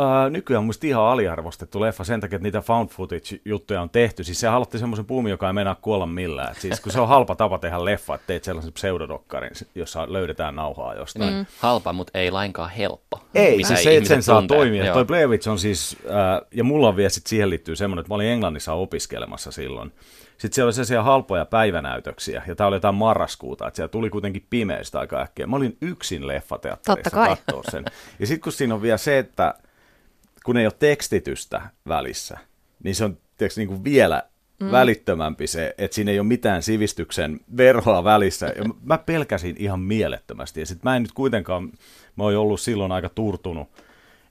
Uh, 0.00 0.30
nykyään 0.30 0.64
muista 0.64 0.86
ihan 0.86 1.02
aliarvostettu 1.02 1.80
leffa 1.80 2.04
sen 2.04 2.20
takia, 2.20 2.36
että 2.36 2.42
niitä 2.42 2.60
found 2.60 2.88
footage-juttuja 2.88 3.82
on 3.82 3.90
tehty. 3.90 4.24
Siis 4.24 4.40
se 4.40 4.48
aloitti 4.48 4.78
semmoisen 4.78 5.04
puumi, 5.04 5.30
joka 5.30 5.46
ei 5.46 5.52
meinaa 5.52 5.74
kuolla 5.74 6.06
millään. 6.06 6.52
Et 6.52 6.58
siis 6.60 6.80
kun 6.80 6.92
se 6.92 7.00
on 7.00 7.08
halpa 7.08 7.34
tapa 7.34 7.58
tehdä 7.58 7.84
leffa, 7.84 8.14
että 8.14 8.26
teet 8.26 8.44
sellaisen 8.44 8.72
pseudodokkarin, 8.72 9.50
jossa 9.74 10.12
löydetään 10.12 10.56
nauhaa 10.56 10.94
jostain. 10.94 11.34
Mm. 11.34 11.46
Halpa, 11.58 11.92
mutta 11.92 12.18
ei 12.18 12.30
lainkaan 12.30 12.70
helppo. 12.70 13.20
Ei, 13.34 13.64
siis 13.64 13.82
se, 13.82 13.96
että 13.96 14.08
sen 14.08 14.22
saa 14.22 14.42
toimia. 14.42 14.84
Joo. 14.84 14.94
Toi 14.94 15.04
Blair 15.04 15.28
Witch 15.28 15.48
on 15.48 15.58
siis, 15.58 15.96
uh, 16.04 16.46
ja 16.54 16.64
mulla 16.64 16.88
on 16.88 16.96
vielä 16.96 17.10
sit 17.10 17.26
siihen 17.26 17.50
liittyy 17.50 17.76
semmoinen, 17.76 18.00
että 18.00 18.10
mä 18.10 18.14
olin 18.14 18.26
Englannissa 18.26 18.72
opiskelemassa 18.72 19.50
silloin. 19.50 19.92
Sitten 20.38 20.54
siellä 20.54 20.66
oli 20.66 20.72
sellaisia 20.72 21.02
halpoja 21.02 21.44
päivänäytöksiä, 21.44 22.42
ja 22.46 22.54
tämä 22.54 22.68
oli 22.68 22.76
jotain 22.76 22.94
marraskuuta, 22.94 23.66
että 23.66 23.76
siellä 23.76 23.88
tuli 23.88 24.10
kuitenkin 24.10 24.46
pimeistä 24.50 24.98
aika 24.98 25.20
äkkiä. 25.20 25.46
Mä 25.46 25.56
olin 25.56 25.76
yksin 25.80 26.26
leffateatterissa 26.26 27.10
katsoa 27.10 27.62
sen. 27.70 27.84
Ja 28.18 28.26
sitten 28.26 28.42
kun 28.42 28.52
siinä 28.52 28.74
on 28.74 28.82
vielä 28.82 28.98
se, 28.98 29.18
että 29.18 29.54
kun 30.44 30.56
ei 30.56 30.66
ole 30.66 30.72
tekstitystä 30.78 31.62
välissä, 31.88 32.38
niin 32.84 32.94
se 32.94 33.04
on 33.04 33.18
tiedätkö, 33.36 33.60
niin 33.60 33.68
kuin 33.68 33.84
vielä 33.84 34.22
mm. 34.60 34.70
välittömämpi 34.70 35.46
se, 35.46 35.74
että 35.78 35.94
siinä 35.94 36.10
ei 36.10 36.18
ole 36.18 36.26
mitään 36.26 36.62
sivistyksen 36.62 37.40
verhoa 37.56 38.04
välissä. 38.04 38.46
Ja 38.46 38.64
mä 38.82 38.98
pelkäsin 38.98 39.56
ihan 39.58 39.80
mielettömästi. 39.80 40.60
Ja 40.60 40.66
sitten 40.66 40.90
mä 40.90 40.96
en 40.96 41.02
nyt 41.02 41.12
kuitenkaan, 41.12 41.72
mä 42.16 42.24
oon 42.24 42.36
ollut 42.36 42.60
silloin 42.60 42.92
aika 42.92 43.08
turtunut, 43.08 43.68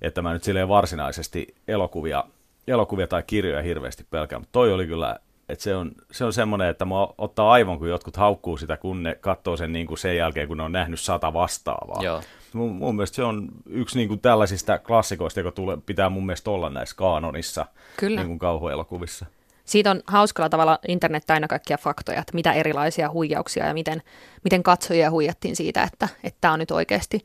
että 0.01 0.21
mä 0.21 0.33
nyt 0.33 0.43
silleen 0.43 0.67
varsinaisesti 0.67 1.55
elokuvia, 1.67 2.23
elokuvia 2.67 3.07
tai 3.07 3.23
kirjoja 3.27 3.61
hirveästi 3.61 4.05
pelkään. 4.09 4.41
Mutta 4.41 4.51
toi 4.51 4.73
oli 4.73 4.87
kyllä, 4.87 5.19
että 5.49 5.63
se 5.63 5.75
on, 5.75 5.91
se 6.11 6.25
on 6.25 6.33
semmoinen, 6.33 6.67
että 6.67 6.85
mä 6.85 6.95
ottaa 7.17 7.51
aivon, 7.51 7.79
kun 7.79 7.89
jotkut 7.89 8.15
haukkuu 8.15 8.57
sitä, 8.57 8.77
kun 8.77 9.03
ne 9.03 9.15
katsoo 9.15 9.57
sen 9.57 9.73
niin 9.73 9.87
kuin 9.87 9.97
sen 9.97 10.17
jälkeen, 10.17 10.47
kun 10.47 10.57
ne 10.57 10.63
on 10.63 10.71
nähnyt 10.71 10.99
sata 10.99 11.33
vastaavaa. 11.33 12.03
Joo. 12.03 12.21
Mun, 12.53 12.75
mun 12.75 12.95
mielestä 12.95 13.15
se 13.15 13.23
on 13.23 13.47
yksi 13.65 13.97
niin 13.97 14.07
kuin 14.07 14.19
tällaisista 14.19 14.79
klassikoista, 14.79 15.39
joka 15.39 15.51
tulee, 15.51 15.77
pitää 15.85 16.09
mun 16.09 16.25
mielestä 16.25 16.51
olla 16.51 16.69
näissä 16.69 16.95
kaanonissa 16.95 17.65
Kyllä. 17.97 18.19
Niin 18.19 18.27
kuin 18.27 18.39
kauhuelokuvissa. 18.39 19.25
Siitä 19.65 19.91
on 19.91 20.01
hauskalla 20.07 20.49
tavalla 20.49 20.79
internet 20.87 21.23
täynnä 21.27 21.47
kaikkia 21.47 21.77
faktoja, 21.77 22.19
että 22.19 22.35
mitä 22.35 22.53
erilaisia 22.53 23.09
huijauksia 23.09 23.67
ja 23.67 23.73
miten, 23.73 24.01
miten 24.43 24.63
katsojia 24.63 25.11
huijattiin 25.11 25.55
siitä, 25.55 25.83
että 25.83 26.09
tämä 26.41 26.53
on 26.53 26.59
nyt 26.59 26.71
oikeasti 26.71 27.19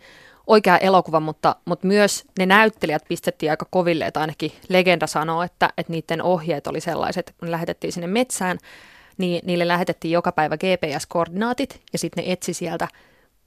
oikea 0.46 0.78
elokuva, 0.78 1.20
mutta, 1.20 1.56
mutta 1.64 1.86
myös 1.86 2.24
ne 2.38 2.46
näyttelijät 2.46 3.04
pistettiin 3.08 3.50
aika 3.50 3.66
koville, 3.70 4.06
että 4.06 4.20
ainakin 4.20 4.52
legenda 4.68 5.06
sanoo, 5.06 5.42
että, 5.42 5.70
että 5.78 5.92
niiden 5.92 6.22
ohjeet 6.22 6.66
oli 6.66 6.80
sellaiset, 6.80 7.34
kun 7.40 7.50
lähetettiin 7.50 7.92
sinne 7.92 8.06
metsään, 8.06 8.58
niin 9.18 9.40
niille 9.46 9.68
lähetettiin 9.68 10.12
joka 10.12 10.32
päivä 10.32 10.56
GPS-koordinaatit 10.56 11.80
ja 11.92 11.98
sitten 11.98 12.24
ne 12.24 12.32
etsi 12.32 12.54
sieltä 12.54 12.88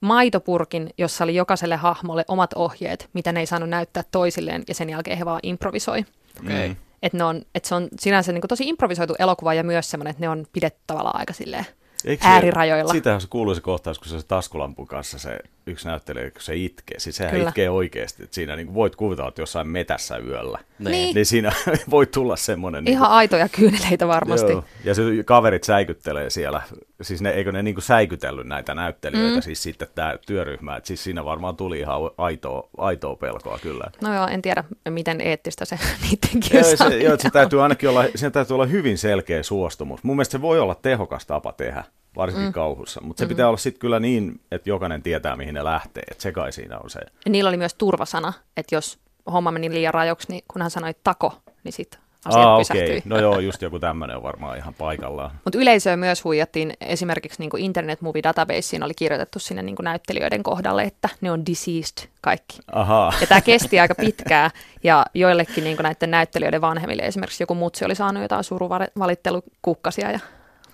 maitopurkin, 0.00 0.90
jossa 0.98 1.24
oli 1.24 1.34
jokaiselle 1.34 1.76
hahmolle 1.76 2.24
omat 2.28 2.52
ohjeet, 2.54 3.08
mitä 3.12 3.32
ne 3.32 3.40
ei 3.40 3.46
saanut 3.46 3.68
näyttää 3.68 4.02
toisilleen, 4.10 4.64
ja 4.68 4.74
sen 4.74 4.90
jälkeen 4.90 5.18
he 5.18 5.24
vaan 5.24 5.40
improvisoi. 5.42 6.04
Okay. 6.44 6.74
Että 7.02 7.18
et 7.54 7.64
se 7.64 7.74
on 7.74 7.88
sinänsä 7.98 8.32
niin 8.32 8.42
tosi 8.48 8.68
improvisoitu 8.68 9.14
elokuva 9.18 9.54
ja 9.54 9.64
myös 9.64 9.90
semmoinen, 9.90 10.10
että 10.10 10.20
ne 10.20 10.28
on 10.28 10.46
pidetty 10.52 10.80
tavallaan 10.86 11.18
aika 11.18 11.32
silleen 11.32 11.66
Eikö 12.04 12.26
äärirajoilla. 12.26 12.92
Siitähän 12.92 13.20
se 13.20 13.26
kuuluu 13.30 13.54
se 13.54 13.60
kohtaus, 13.60 13.98
kun 13.98 14.08
se, 14.08 14.20
se 14.20 14.26
taskulampun 14.26 14.86
kanssa 14.86 15.18
se 15.18 15.38
yksi 15.66 15.88
näyttelijä, 15.88 16.30
kun 16.30 16.42
se 16.42 16.56
itkee. 16.56 16.98
Siis 16.98 17.16
sehän 17.16 17.34
Kyllä. 17.34 17.48
itkee 17.48 17.70
oikeasti. 17.70 18.22
Että 18.22 18.34
siinä 18.34 18.56
niin 18.56 18.74
voit 18.74 18.96
kuvitella, 18.96 19.28
että 19.28 19.42
jossain 19.42 19.68
metässä 19.68 20.18
yöllä. 20.18 20.58
Niin. 20.78 21.14
niin 21.14 21.26
siinä 21.26 21.52
voi 21.90 22.06
tulla 22.06 22.36
semmoinen... 22.36 22.88
Ihan 22.88 22.92
niin 22.92 22.98
kuin, 22.98 23.16
aitoja 23.16 23.48
kyyneleitä 23.48 24.08
varmasti. 24.08 24.52
Joo. 24.52 24.64
Ja 24.84 24.94
se 24.94 25.02
kaverit 25.24 25.64
säikyttelee 25.64 26.30
siellä. 26.30 26.62
Siis 27.02 27.22
ne, 27.22 27.30
eikö 27.30 27.52
ne 27.52 27.62
niin 27.62 27.74
kuin 27.74 27.84
säikytellyt 27.84 28.46
näitä 28.46 28.74
näyttelijöitä, 28.74 29.36
mm. 29.36 29.42
siis 29.42 29.62
sitten 29.62 29.88
tämä 29.94 30.14
työryhmä. 30.26 30.76
Että 30.76 30.86
siis 30.86 31.04
siinä 31.04 31.24
varmaan 31.24 31.56
tuli 31.56 31.78
ihan 31.78 32.00
aitoa, 32.18 32.68
aitoa 32.76 33.16
pelkoa 33.16 33.58
kyllä. 33.62 33.84
No 34.02 34.14
joo, 34.14 34.26
en 34.26 34.42
tiedä, 34.42 34.64
miten 34.88 35.20
eettistä 35.20 35.64
se 35.64 35.78
niiden 36.02 36.42
joo, 36.52 36.90
se, 36.90 36.98
joo, 36.98 37.16
se 37.18 37.30
täytyy 37.30 37.62
ainakin 37.62 37.88
olla, 37.88 38.04
siinä 38.14 38.30
täytyy 38.30 38.54
olla 38.54 38.66
hyvin 38.66 38.98
selkeä 38.98 39.42
suostumus. 39.42 40.04
Mun 40.04 40.16
mielestä 40.16 40.32
se 40.32 40.42
voi 40.42 40.60
olla 40.60 40.74
tehokas 40.74 41.26
tapa 41.26 41.52
tehdä 41.52 41.84
varsinkin 42.18 42.48
mm. 42.48 42.52
kauhussa. 42.52 43.00
Mutta 43.00 43.20
se 43.20 43.24
mm-hmm. 43.24 43.28
pitää 43.28 43.48
olla 43.48 43.56
sitten 43.56 43.80
kyllä 43.80 44.00
niin, 44.00 44.40
että 44.50 44.70
jokainen 44.70 45.02
tietää, 45.02 45.36
mihin 45.36 45.54
ne 45.54 45.64
lähtee. 45.64 46.02
Että 46.10 46.22
se 46.22 46.32
kai 46.32 46.52
siinä 46.52 46.78
on 46.78 46.90
se. 46.90 47.00
Ja 47.24 47.30
niillä 47.30 47.48
oli 47.48 47.56
myös 47.56 47.74
turvasana, 47.74 48.32
että 48.56 48.74
jos 48.74 48.98
homma 49.32 49.50
meni 49.50 49.70
liian 49.70 49.94
rajoksi, 49.94 50.28
niin 50.28 50.44
kun 50.48 50.62
hän 50.62 50.70
sanoi 50.70 50.94
tako, 51.04 51.34
niin 51.64 51.72
sitten 51.72 52.00
asia 52.24 52.54
ah, 52.54 52.58
pysähtyi. 52.58 52.98
Okay. 52.98 53.00
No 53.04 53.20
joo, 53.20 53.38
just 53.38 53.62
joku 53.62 53.78
tämmöinen 53.78 54.16
on 54.16 54.22
varmaan 54.22 54.58
ihan 54.58 54.74
paikallaan. 54.74 55.30
Mutta 55.44 55.58
yleisöä 55.58 55.96
myös 55.96 56.24
huijattiin. 56.24 56.72
Esimerkiksi 56.80 57.42
niin 57.42 57.58
Internet 57.58 58.00
Movie 58.00 58.22
Databaseen 58.22 58.82
oli 58.82 58.94
kirjoitettu 58.94 59.38
sinne 59.38 59.62
niin 59.62 59.76
näyttelijöiden 59.82 60.42
kohdalle, 60.42 60.82
että 60.82 61.08
ne 61.20 61.30
on 61.30 61.46
deceased 61.46 62.08
kaikki. 62.20 62.58
Aha. 62.72 63.12
Ja 63.20 63.26
tämä 63.26 63.40
kesti 63.40 63.80
aika 63.80 63.94
pitkää, 64.04 64.50
ja 64.84 65.06
joillekin 65.14 65.64
niin 65.64 65.76
näiden 65.82 66.10
näyttelijöiden 66.10 66.60
vanhemmille 66.60 67.02
esimerkiksi 67.02 67.42
joku 67.42 67.54
mutsi 67.54 67.84
oli 67.84 67.94
saanut 67.94 68.22
jotain 68.22 68.44
suruvalittelukukkasia 68.44 70.10
ja 70.10 70.20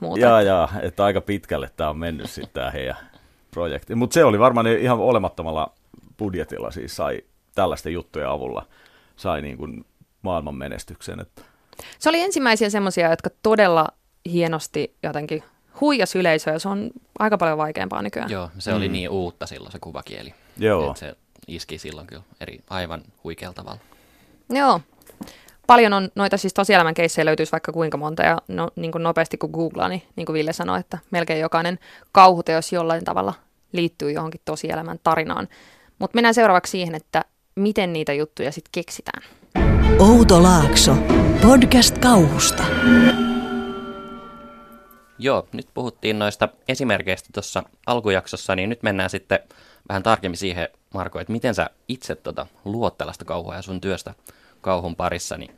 muuta. 0.00 0.20
Jaa, 0.20 0.42
jaa, 0.42 0.68
että 0.82 1.04
aika 1.04 1.20
pitkälle 1.20 1.70
tämä 1.76 1.90
on 1.90 1.98
mennyt 1.98 2.30
sitten 2.30 2.54
tämä 2.54 2.70
heidän 2.70 2.96
projekti. 3.50 3.94
Mutta 3.94 4.14
se 4.14 4.24
oli 4.24 4.38
varmaan 4.38 4.66
ihan 4.66 4.98
olemattomalla 4.98 5.72
budjetilla 6.18 6.70
siis 6.70 6.96
sai 6.96 7.22
tällaisten 7.54 7.92
juttujen 7.92 8.28
avulla 8.28 8.66
sai 9.16 9.42
niin 9.42 9.56
kuin 9.56 9.84
maailman 10.22 10.54
menestyksen. 10.54 11.20
Että. 11.20 11.42
Se 11.98 12.08
oli 12.08 12.20
ensimmäisiä 12.20 12.70
semmoisia, 12.70 13.10
jotka 13.10 13.30
todella 13.42 13.88
hienosti 14.32 14.96
jotenkin 15.02 15.42
huijas 15.80 16.14
yleisöä. 16.16 16.58
Se 16.58 16.68
on 16.68 16.90
aika 17.18 17.38
paljon 17.38 17.58
vaikeampaa 17.58 18.02
nykyään. 18.02 18.30
Joo, 18.30 18.50
se 18.58 18.70
mm. 18.70 18.76
oli 18.76 18.88
niin 18.88 19.10
uutta 19.10 19.46
silloin 19.46 19.72
se 19.72 19.78
kuvakieli. 19.78 20.34
Joo. 20.56 20.94
se 20.94 21.16
iski 21.48 21.78
silloin 21.78 22.06
kyllä 22.06 22.22
eri, 22.40 22.58
aivan 22.70 23.02
huikealla 23.24 23.54
tavalla. 23.54 23.80
Joo, 24.50 24.80
paljon 25.66 25.92
on 25.92 26.08
noita 26.14 26.36
siis 26.36 26.54
tosielämän 26.54 26.94
keissejä 26.94 27.24
löytyisi 27.24 27.52
vaikka 27.52 27.72
kuinka 27.72 27.96
monta 27.96 28.22
ja 28.22 28.38
no, 28.48 28.70
niin 28.76 28.92
kuin 28.92 29.02
nopeasti 29.02 29.38
kun 29.38 29.50
googlaa, 29.50 29.88
niin, 29.88 30.02
niin 30.16 30.26
kuin 30.26 30.34
Ville 30.34 30.52
sanoi, 30.52 30.80
että 30.80 30.98
melkein 31.10 31.40
jokainen 31.40 31.78
kauhuteos 32.12 32.72
jollain 32.72 33.04
tavalla 33.04 33.34
liittyy 33.72 34.10
johonkin 34.10 34.40
tosielämän 34.44 34.98
tarinaan. 35.02 35.48
Mutta 35.98 36.14
mennään 36.14 36.34
seuraavaksi 36.34 36.70
siihen, 36.70 36.94
että 36.94 37.24
miten 37.54 37.92
niitä 37.92 38.12
juttuja 38.12 38.52
sitten 38.52 38.72
keksitään. 38.72 39.22
Outo 39.98 40.42
Laakso, 40.42 40.96
podcast 41.42 41.98
kauhusta. 41.98 42.64
Joo, 45.18 45.48
nyt 45.52 45.68
puhuttiin 45.74 46.18
noista 46.18 46.48
esimerkkeistä 46.68 47.28
tuossa 47.32 47.62
alkujaksossa, 47.86 48.56
niin 48.56 48.68
nyt 48.68 48.82
mennään 48.82 49.10
sitten 49.10 49.38
vähän 49.88 50.02
tarkemmin 50.02 50.38
siihen, 50.38 50.68
Marko, 50.94 51.20
että 51.20 51.32
miten 51.32 51.54
sä 51.54 51.70
itse 51.88 52.14
tota, 52.14 52.46
luot 52.64 52.98
tällaista 52.98 53.24
kauhua 53.24 53.54
ja 53.54 53.62
sun 53.62 53.80
työstä 53.80 54.14
kauhun 54.64 54.96
parissa, 54.96 55.36
niin 55.36 55.50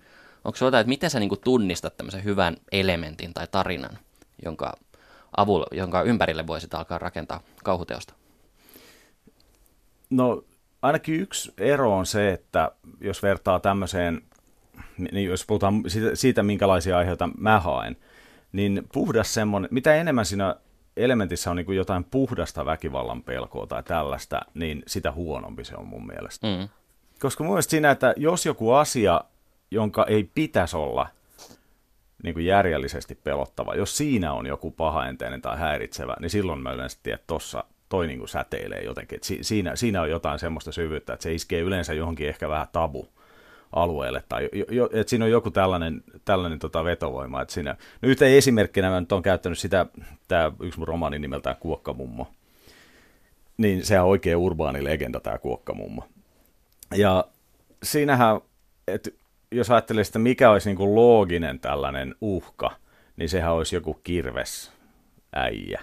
onko 0.45 0.57
sinulla 0.57 0.81
että 0.81 0.89
miten 0.89 1.11
sä 1.11 1.21
niin 1.21 1.41
tunnistat 1.45 1.97
tämmöisen 1.97 2.25
hyvän 2.25 2.57
elementin 2.73 3.35
tai 3.35 3.47
tarinan, 3.51 3.99
jonka, 4.45 4.73
avulla, 5.37 5.67
jonka 5.73 6.03
ympärille 6.03 6.47
voisit 6.47 6.75
alkaa 6.75 6.99
rakentaa 6.99 7.41
kauhuteosta? 7.65 8.15
No 10.11 10.43
ainakin 10.83 11.21
yksi 11.21 11.53
ero 11.59 11.97
on 11.97 12.07
se, 12.07 12.33
että 12.33 12.73
jos 13.01 13.23
vertaa 13.23 13.61
tämmöiseen, 13.61 14.23
niin 15.13 15.29
jos 15.31 15.47
puhutaan 15.47 15.83
siitä, 15.87 16.11
siitä 16.15 16.43
minkälaisia 16.43 16.99
aiheita 16.99 17.29
mä 17.39 17.61
haen, 17.61 17.97
niin 18.53 18.87
puhdas 18.93 19.35
semmoinen, 19.35 19.69
mitä 19.73 19.95
enemmän 19.95 20.27
siinä 20.27 20.57
elementissä 20.97 21.51
on 21.51 21.57
niin 21.57 21.67
kuin 21.67 21.77
jotain 21.77 22.05
puhdasta 22.05 22.65
väkivallan 22.65 23.23
pelkoa 23.23 23.67
tai 23.67 23.83
tällaista, 23.83 24.41
niin 24.55 24.83
sitä 24.87 25.13
huonompi 25.13 25.65
se 25.65 25.77
on 25.77 25.87
mun 25.87 26.07
mielestä. 26.07 26.47
Mm. 26.47 26.69
Koska 27.21 27.45
mun 27.45 27.53
mielestä 27.53 27.71
siinä, 27.71 27.91
että 27.91 28.15
jos 28.17 28.47
joku 28.47 28.73
asia, 28.73 29.21
jonka 29.71 30.07
ei 30.09 30.31
pitäisi 30.35 30.77
olla 30.77 31.09
niin 32.23 32.35
kuin 32.35 32.47
järjellisesti 32.47 33.15
pelottava, 33.25 33.75
jos 33.75 33.97
siinä 33.97 34.33
on 34.33 34.47
joku 34.47 34.71
pahaenteinen 34.71 35.43
tai 35.43 35.59
häiritsevä, 35.59 36.17
niin 36.21 36.31
silloin 36.31 36.61
mä 36.61 36.73
yleensä 36.73 36.99
tiedän, 37.03 37.19
että 37.19 37.27
tossa, 37.27 37.65
toi 37.89 38.07
niin 38.07 38.19
kuin 38.19 38.29
säteilee 38.29 38.83
jotenkin. 38.83 39.19
Si, 39.23 39.39
siinä, 39.43 39.77
siinä 39.77 40.03
on 40.03 40.11
jotain 40.11 40.39
semmoista 40.39 40.73
syvyyttä, 40.73 41.13
että 41.13 41.23
se 41.23 41.35
iskee 41.35 41.61
yleensä 41.61 41.95
johonkin 41.95 42.29
ehkä 42.29 42.49
vähän 42.49 42.67
tabu 42.73 43.09
alueelle, 43.73 44.23
tai 44.29 44.49
jo, 44.53 44.65
jo, 44.71 44.89
että 44.93 45.11
siinä 45.11 45.25
on 45.25 45.31
joku 45.31 45.51
tällainen, 45.51 46.03
tällainen 46.25 46.59
tota 46.59 46.85
vetovoima. 46.85 47.43
Että 47.43 47.55
siinä, 47.55 47.77
no 48.03 48.09
yhteen 48.09 48.37
esimerkkinä 48.37 48.91
mä 48.91 49.01
nyt 49.01 49.13
olen 49.13 49.23
käyttänyt 49.23 49.59
sitä, 49.59 49.87
tämä 50.29 50.53
yksi 50.61 50.79
mun 50.79 50.89
romaani 50.89 51.19
nimeltään 51.19 51.57
Kuokkamummo, 51.61 52.29
niin 53.57 53.85
sehän 53.85 54.05
on 54.05 54.11
oikein 54.11 54.37
urbaani 54.37 54.85
legenda 54.85 55.21
tämä 55.21 55.39
Kuokkamummo. 55.39 56.09
Ja 56.95 57.25
siinähän, 57.83 58.41
että 58.89 59.11
jos 59.53 59.71
ajattelee 59.71 60.05
sitä, 60.05 60.19
mikä 60.19 60.51
olisi 60.51 60.69
niin 60.69 60.77
kuin 60.77 60.95
looginen 60.95 61.61
tällainen 61.61 62.15
uhka, 62.21 62.71
niin 63.17 63.29
sehän 63.29 63.53
olisi 63.53 63.77
joku 63.77 63.95
kirves 63.95 64.73
äijä. 65.33 65.81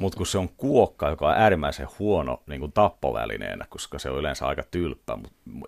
Mutta 0.00 0.16
kun 0.16 0.26
se 0.26 0.38
on 0.38 0.48
kuokka, 0.48 1.08
joka 1.08 1.28
on 1.28 1.34
äärimmäisen 1.34 1.88
huono 1.98 2.42
niin 2.46 2.60
kuin 2.60 2.72
tappovälineenä, 2.72 3.66
koska 3.68 3.98
se 3.98 4.10
on 4.10 4.18
yleensä 4.18 4.46
aika 4.46 4.62
tylppä, 4.70 5.18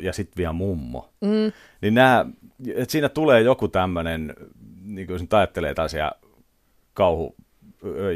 ja 0.01 0.13
sitten 0.13 0.37
vielä 0.37 0.53
mummo, 0.53 1.13
mm. 1.21 1.53
niin 1.81 1.95
nää, 1.95 2.27
et 2.75 2.91
siinä 2.91 3.09
tulee 3.09 3.41
joku 3.41 3.69
tämmöinen, 3.69 4.35
niin 4.83 5.07
kuin 5.07 5.15
jos 5.15 5.23
nyt 5.23 5.35
ajattelee 5.35 5.75
tällaisia 5.75 6.13
kauhu, 6.95 7.35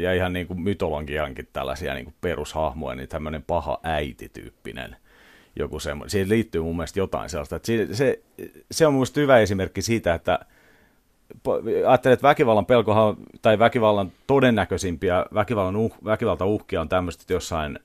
ja 0.01 0.13
ihan 0.13 0.33
niin 0.33 0.47
kuin 0.47 0.61
mytologiankin 0.61 1.47
tällaisia 1.53 1.93
niin 1.93 2.05
kuin 2.05 2.15
perushahmoja, 2.21 2.95
niin 2.95 3.09
tämmöinen 3.09 3.43
paha 3.43 3.79
äiti-tyyppinen 3.83 4.95
joku 5.55 5.79
semmoinen. 5.79 6.09
Siihen 6.09 6.29
liittyy 6.29 6.61
mun 6.61 6.75
mielestä 6.75 6.99
jotain 6.99 7.29
sellaista. 7.29 7.55
Että 7.55 7.65
se, 7.65 7.87
se, 7.91 8.21
se 8.71 8.87
on 8.87 8.93
mun 8.93 8.99
mielestä 8.99 9.21
hyvä 9.21 9.39
esimerkki 9.39 9.81
siitä, 9.81 10.13
että 10.13 10.39
ajattelen, 11.87 12.13
että 12.13 12.27
väkivallan 12.27 12.65
pelkohan, 12.65 13.15
tai 13.41 13.59
väkivallan 13.59 14.11
todennäköisimpiä 14.27 15.25
väkivallan 15.33 15.75
uh, 15.75 15.97
väkivaltauhkia 16.05 16.81
on 16.81 16.89
tämmöistä, 16.89 17.23
että 17.23 17.33
jossain 17.33 17.79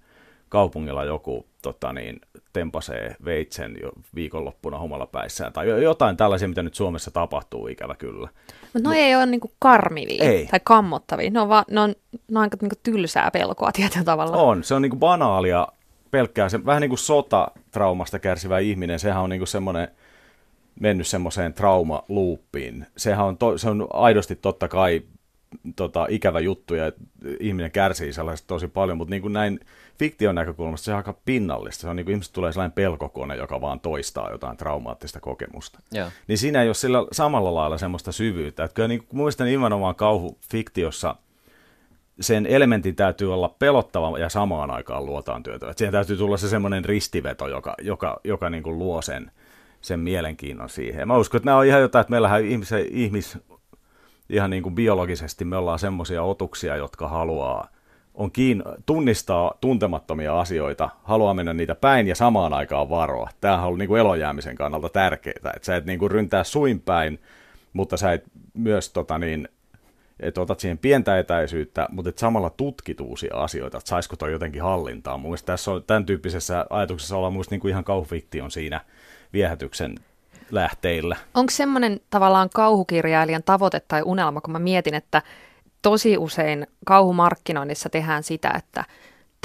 kaupungilla 0.49 1.05
joku 1.05 1.47
tota 1.63 1.93
niin, 1.93 2.21
tempasee 2.53 3.17
veitsen 3.25 3.77
jo 3.83 3.91
viikonloppuna 4.15 4.81
humalapäissään, 4.81 5.53
tai 5.53 5.69
jotain 5.83 6.17
tällaisia, 6.17 6.49
mitä 6.49 6.63
nyt 6.63 6.75
Suomessa 6.75 7.11
tapahtuu, 7.11 7.69
ikävä 7.69 7.95
kyllä. 7.95 8.29
Mutta 8.63 8.89
no 8.89 8.93
ei 8.93 9.17
ole 9.17 9.27
niinku 9.27 9.53
karmivia 9.59 10.25
ei. 10.25 10.47
tai 10.47 10.61
kammottavia, 10.65 11.31
ne 11.31 11.41
on, 11.41 11.49
vaan, 11.49 11.65
ne 11.71 11.81
on, 11.81 11.95
ne 12.29 12.39
on 12.39 12.43
aika 12.43 12.57
niinku 12.61 12.77
tylsää 12.83 13.31
pelkoa 13.31 13.73
tietyllä 13.73 14.05
tavalla. 14.05 14.37
On, 14.37 14.65
se 14.65 14.75
on 14.75 14.83
niinku 14.83 14.97
banaalia 14.97 15.69
pelkkää, 16.11 16.49
se, 16.49 16.65
vähän 16.67 16.81
niin 16.81 16.91
kuin 16.91 16.99
sotatraumasta 16.99 18.19
kärsivä 18.19 18.59
ihminen, 18.59 18.99
sehän 18.99 19.23
on 19.23 19.31
niinku 19.31 19.47
semmoinen, 19.47 19.89
mennyt 20.81 21.07
semmoiseen 21.07 21.55
traumaluuppiin. 21.55 22.87
Sehän 22.97 23.27
on, 23.27 23.39
to, 23.39 23.59
se 23.59 23.71
on 23.71 23.87
aidosti 23.93 24.37
totta 24.37 24.69
kai 24.69 25.03
tota, 25.77 26.07
ikävä 26.11 26.41
juttu 26.41 26.75
ja 26.75 26.93
ihminen 27.41 27.71
kärsii 27.71 28.13
sellaisesta 28.13 28.49
tosi 28.49 28.69
paljon, 28.69 28.99
mutta 28.99 29.11
niin 29.11 29.23
kuin 29.23 29.33
näin 29.33 29.61
fiktion 29.99 30.35
näkökulmasta 30.35 30.85
se 30.85 30.91
on 30.91 30.97
aika 30.97 31.19
pinnallista. 31.25 31.81
Se 31.81 31.89
on 31.89 31.97
niin 31.97 32.05
kuin 32.05 32.13
ihmiset 32.13 32.33
tulee 32.33 32.53
sellainen 32.53 32.73
pelkokone, 32.73 33.37
joka 33.37 33.61
vaan 33.61 33.81
toistaa 33.81 34.31
jotain 34.31 34.57
traumaattista 34.57 35.21
kokemusta. 35.21 35.81
Yeah. 35.95 36.13
Niin 36.29 36.39
siinä 36.39 36.63
ei 36.63 36.69
ole 36.69 36.75
sillä 36.75 36.99
samalla 37.13 37.55
lailla 37.55 37.79
semmoista 37.79 38.13
syvyyttä. 38.13 38.65
Että 38.65 38.75
kyllä 38.75 38.89
niin 38.89 39.07
kuin, 39.07 39.17
muistan 39.17 39.47
nimenomaan 39.47 39.95
kauhufiktiossa 39.95 41.17
sen 42.21 42.47
elementin 42.47 42.97
täytyy 42.97 43.35
olla 43.35 43.55
pelottava 43.59 44.19
ja 44.19 44.29
samaan 44.29 44.71
aikaan 44.71 45.07
luotaan 45.07 45.43
työtä. 45.43 45.73
Siihen 45.77 45.93
täytyy 45.93 46.17
tulla 46.17 46.37
se 46.37 46.49
semmoinen 46.49 46.85
ristiveto, 46.85 47.49
joka, 47.49 47.75
joka, 47.83 48.21
joka 48.25 48.51
niin 48.51 48.63
kuin 48.63 48.79
luo 48.79 49.03
sen, 49.03 49.31
sen 49.81 50.01
mielenkiinnon 50.01 50.69
siihen. 50.69 51.09
Mä 51.09 51.17
uskon, 51.17 51.39
että 51.39 51.47
nämä 51.47 51.59
on 51.59 51.67
ihan 51.67 51.81
jotain, 51.81 52.01
että 52.01 52.11
meillähän 52.11 52.45
ihmis, 52.45 52.71
ihmis 52.91 53.39
ihan 54.31 54.51
niin 54.51 54.63
kuin 54.63 54.75
biologisesti 54.75 55.45
me 55.45 55.57
ollaan 55.57 55.79
semmoisia 55.79 56.23
otuksia, 56.23 56.77
jotka 56.77 57.09
haluaa, 57.09 57.69
on 58.15 58.31
kiin, 58.31 58.63
tunnistaa 58.87 59.55
tuntemattomia 59.61 60.41
asioita, 60.41 60.89
haluaa 61.03 61.35
mennä 61.35 61.53
niitä 61.53 61.75
päin 61.75 62.07
ja 62.07 62.15
samaan 62.15 62.53
aikaan 62.53 62.91
varoa. 62.91 63.31
Tämähän 63.41 63.69
on 63.69 63.79
niin 63.79 63.89
kuin 63.89 64.01
elojäämisen 64.01 64.57
kannalta 64.57 64.89
tärkeää, 64.89 65.53
että 65.57 65.67
sä 65.67 65.77
et 65.77 65.87
niin 65.87 65.99
kuin 65.99 66.11
ryntää 66.11 66.45
suin 66.45 66.81
päin, 66.81 67.21
mutta 67.73 67.97
sä 67.97 68.13
et 68.13 68.25
myös 68.55 68.93
tota 68.93 69.19
niin, 69.19 69.49
että 70.21 70.41
otat 70.41 70.61
siihen 70.61 70.79
pientä 70.79 71.19
etäisyyttä, 71.19 71.89
mutta 71.91 72.09
et 72.09 72.19
samalla 72.19 72.51
tutkit 72.51 73.01
uusia 73.01 73.37
asioita, 73.37 73.79
että 73.79 73.89
saisiko 73.89 74.17
toi 74.17 74.33
jotenkin 74.33 74.63
hallintaa. 74.63 75.19
Mun 75.19 75.37
tässä 75.47 75.71
on 75.71 75.85
tämän 75.85 76.07
tyyppisessä 76.07 76.67
ajatuksessa 76.71 77.17
olla 77.17 77.31
muista 77.31 77.55
niin 77.55 77.69
ihan 77.69 77.85
kauhufiktion 77.85 78.51
siinä 78.51 78.81
viehätyksen 79.33 79.95
lähteillä. 80.51 81.17
Onko 81.35 81.51
semmoinen 81.51 82.01
tavallaan 82.11 82.51
kauhukirjailijan 82.55 83.43
tavoite 83.43 83.81
tai 83.89 84.03
unelma, 84.03 84.41
kun 84.41 84.53
mä 84.53 84.59
mietin, 84.59 84.95
että 84.95 85.23
tosi 85.83 86.19
usein 86.19 86.67
kauhumarkkinoinnissa 86.85 87.89
tehdään 87.89 88.23
sitä, 88.23 88.51
että 88.57 88.85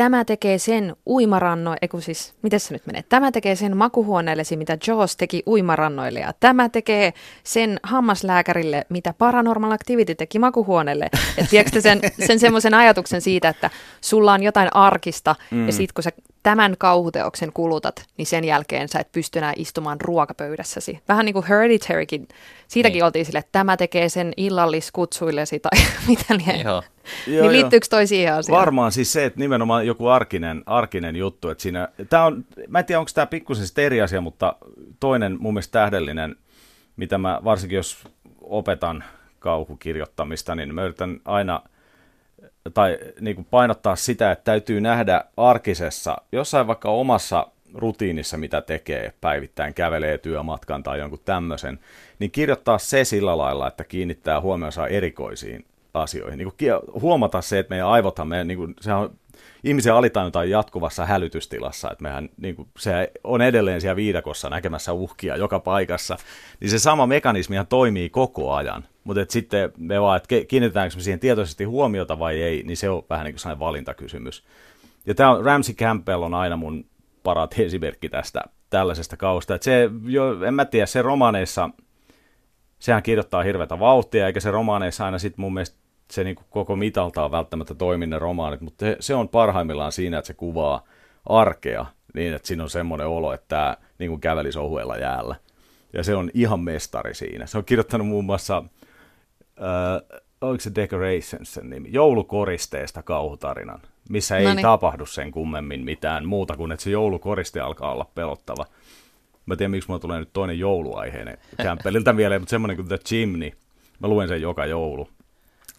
tämä 0.02 0.26
tekee 0.26 0.58
sen 0.58 0.96
uimaranno, 1.08 1.76
eiku 1.82 2.02
siis, 2.02 2.34
miten 2.42 2.60
se 2.60 2.74
nyt 2.74 2.86
menee, 2.86 3.04
tämä 3.10 3.32
tekee 3.32 3.56
sen 3.56 3.78
makuhuoneellesi, 3.78 4.58
mitä 4.58 4.78
Jaws 4.88 5.18
teki 5.18 5.44
uimarannoille, 5.48 6.20
ja 6.20 6.34
tämä 6.40 6.70
tekee 6.70 7.14
sen 7.44 7.80
hammaslääkärille, 7.84 8.86
mitä 8.90 9.14
Paranormal 9.18 9.72
Activity 9.72 10.16
teki 10.16 10.40
makuhuoneelle. 10.40 11.10
Et 11.38 11.50
tiedätkö 11.50 11.82
sen, 11.82 12.00
sen 12.28 12.40
semmoisen 12.40 12.74
ajatuksen 12.74 13.22
siitä, 13.22 13.50
että 13.50 13.70
sulla 14.02 14.34
on 14.34 14.44
jotain 14.44 14.76
arkista, 14.76 15.36
mm. 15.52 15.66
ja 15.66 15.72
sitten 15.72 15.94
kun 15.94 16.04
sä 16.04 16.12
tämän 16.44 16.76
kauhuteoksen 16.78 17.54
kulutat, 17.54 18.06
niin 18.18 18.26
sen 18.26 18.44
jälkeen 18.44 18.90
sä 18.90 19.00
et 19.00 19.12
pysty 19.12 19.40
enää 19.40 19.54
istumaan 19.56 20.02
ruokapöydässäsi. 20.02 21.00
Vähän 21.08 21.26
niin 21.26 21.34
kuin 21.34 21.46
Hereditarykin, 21.46 22.28
siitäkin 22.68 22.94
niin. 22.94 23.04
oltiin 23.04 23.26
sille, 23.26 23.40
että 23.40 23.52
tämä 23.52 23.78
tekee 23.78 24.10
sen 24.10 24.34
illalliskutsuillesi 24.38 25.60
tai 25.60 25.82
mitä 26.08 26.26
liian. 26.38 26.66
Joo. 26.66 26.84
Joo, 27.28 27.42
niin 27.42 27.52
liittyykö 27.52 27.88
toi 27.90 28.08
siihen 28.08 28.34
asiaan? 28.34 28.60
Varmaan 28.60 28.92
siis 28.92 29.14
se, 29.14 29.26
että 29.26 29.40
nimenomaan 29.40 29.88
joku 29.88 30.08
arkinen, 30.08 30.64
arkinen 30.66 31.16
juttu, 31.16 31.50
että 31.50 31.62
siinä, 31.62 31.88
tää 32.10 32.26
on, 32.26 32.46
mä 32.68 32.80
en 32.80 32.86
tiedä 32.86 33.00
onko 33.00 33.12
tämä 33.14 33.26
pikkusen 33.26 33.66
eri 33.78 34.02
asia, 34.02 34.22
mutta 34.22 34.56
toinen 35.00 35.38
mun 35.40 35.54
mielestä 35.54 35.72
tähdellinen, 35.72 36.36
mitä 36.96 37.18
mä 37.18 37.42
varsinkin 37.44 37.76
jos 37.76 38.08
opetan 38.42 39.04
kauhukirjoittamista, 39.40 40.56
niin 40.56 40.76
mä 40.76 40.84
yritän 40.84 41.20
aina 41.26 41.62
tai 42.74 42.98
niin 43.20 43.36
kuin 43.36 43.48
painottaa 43.52 43.96
sitä, 43.96 44.32
että 44.32 44.44
täytyy 44.44 44.82
nähdä 44.82 45.26
arkisessa, 45.38 46.18
jossain 46.32 46.68
vaikka 46.68 46.90
omassa 46.90 47.48
rutiinissa, 47.74 48.38
mitä 48.38 48.62
tekee, 48.62 49.14
päivittäin 49.22 49.74
kävelee 49.74 50.18
työmatkan 50.18 50.84
tai 50.84 51.00
jonkun 51.00 51.20
tämmöisen, 51.26 51.80
niin 52.20 52.32
kirjoittaa 52.32 52.78
se 52.78 53.04
sillä 53.04 53.38
lailla, 53.38 53.68
että 53.68 53.84
kiinnittää 53.84 54.42
huomionsa 54.42 54.88
erikoisiin 54.88 55.66
asioihin. 55.94 56.38
Niin 56.38 56.52
kuin 56.58 57.02
huomata 57.02 57.42
se, 57.42 57.60
että 57.60 57.70
meidän 57.70 57.88
aivothan, 57.88 58.28
meidän, 58.28 58.48
niin 58.48 58.58
kuin, 58.58 58.74
sehän 58.82 59.00
on, 59.00 59.12
ihmisen 59.64 59.94
alitajunta 59.94 60.40
on 60.40 60.50
jatkuvassa 60.50 61.06
hälytystilassa, 61.06 61.92
että 61.92 62.04
mehän, 62.04 62.30
niin 62.38 62.56
kuin, 62.56 62.68
se 62.78 63.12
on 63.24 63.42
edelleen 63.42 63.82
siellä 63.82 63.96
viidakossa 63.96 64.50
näkemässä 64.50 64.94
uhkia 64.94 65.38
joka 65.38 65.60
paikassa, 65.60 66.18
niin 66.60 66.70
se 66.70 66.80
sama 66.80 67.08
mekanismi 67.08 67.56
toimii 67.70 68.10
koko 68.10 68.54
ajan. 68.54 68.84
Mutta 69.04 69.26
sitten 69.30 69.72
me 69.78 70.02
vaan, 70.02 70.18
että 70.18 70.36
kiinnitetäänkö 70.48 70.96
me 70.96 71.02
siihen 71.02 71.20
tietoisesti 71.20 71.64
huomiota 71.64 72.20
vai 72.20 72.42
ei, 72.42 72.64
niin 72.64 72.78
se 72.78 72.90
on 72.90 73.04
vähän 73.10 73.26
niin 73.26 73.34
kuin 73.34 73.40
sellainen 73.40 73.60
valintakysymys. 73.60 74.44
Ja 75.06 75.16
tämä 75.16 75.38
Ramsey 75.44 75.76
Campbell 75.76 76.24
on 76.24 76.34
aina 76.34 76.58
mun 76.58 76.86
parat 77.24 77.60
esimerkki 77.60 78.10
tästä 78.10 78.42
tällaisesta 78.70 79.18
kausta. 79.18 79.56
Että 79.56 79.66
se, 79.66 79.90
jo, 80.06 80.44
en 80.44 80.54
mä 80.54 80.66
tiedä, 80.66 80.86
se 80.86 81.02
romaaneissa, 81.02 81.70
sehän 82.80 83.04
kirjoittaa 83.04 83.44
hirveätä 83.44 83.80
vauhtia, 83.80 84.28
eikä 84.28 84.40
se 84.40 84.52
romaaneissa 84.52 85.06
aina 85.06 85.20
sitten 85.20 85.42
mun 85.42 85.54
mielestä 85.54 85.81
se 86.12 86.24
niin 86.24 86.36
koko 86.50 86.76
mitaltaan 86.76 87.32
välttämättä 87.32 87.76
toimi 87.76 88.08
ne 88.08 88.20
romaanit, 88.20 88.62
mutta 88.62 88.86
se 89.00 89.16
on 89.16 89.30
parhaimmillaan 89.30 89.92
siinä, 89.92 90.18
että 90.18 90.28
se 90.28 90.34
kuvaa 90.34 90.84
arkea 91.26 91.86
niin, 92.14 92.34
että 92.34 92.48
siinä 92.48 92.64
on 92.64 92.70
semmoinen 92.70 93.08
olo, 93.08 93.34
että 93.34 93.48
tämä 93.48 93.78
niin 94.00 94.10
kuin 94.10 94.22
kävelisi 94.22 94.60
ohuella 94.60 94.98
jäällä. 94.98 95.36
Ja 95.94 96.04
se 96.04 96.16
on 96.16 96.32
ihan 96.34 96.60
mestari 96.60 97.14
siinä. 97.14 97.46
Se 97.46 97.58
on 97.58 97.66
kirjoittanut 97.66 98.08
muun 98.08 98.26
muassa 98.26 98.64
äh, 99.62 100.22
oliko 100.42 100.62
se 100.62 100.76
Decorations 100.76 101.54
sen 101.54 101.70
nimi, 101.70 101.90
joulukoristeesta 101.92 103.04
kauhutarinan, 103.04 103.80
missä 104.10 104.38
ei 104.38 104.46
Noniin. 104.46 104.62
tapahdu 104.62 105.06
sen 105.06 105.32
kummemmin 105.32 105.86
mitään 105.86 106.26
muuta 106.26 106.58
kuin, 106.58 106.72
että 106.72 106.84
se 106.84 106.90
joulukoriste 106.90 107.60
alkaa 107.60 107.92
olla 107.92 108.06
pelottava. 108.16 108.66
Mä 109.46 109.56
tiedän, 109.56 109.72
miksi 109.72 109.90
mulla 109.90 110.00
tulee 110.00 110.20
nyt 110.20 110.30
toinen 110.34 110.60
jouluaiheinen 110.60 111.38
kämppeliltä 111.58 112.14
mieleen, 112.20 112.42
mutta 112.42 112.50
semmoinen 112.50 112.78
kuin 112.78 112.88
The 112.88 112.98
Chimney, 112.98 113.52
mä 114.00 114.08
luen 114.08 114.28
sen 114.28 114.42
joka 114.42 114.66
joulu, 114.66 115.10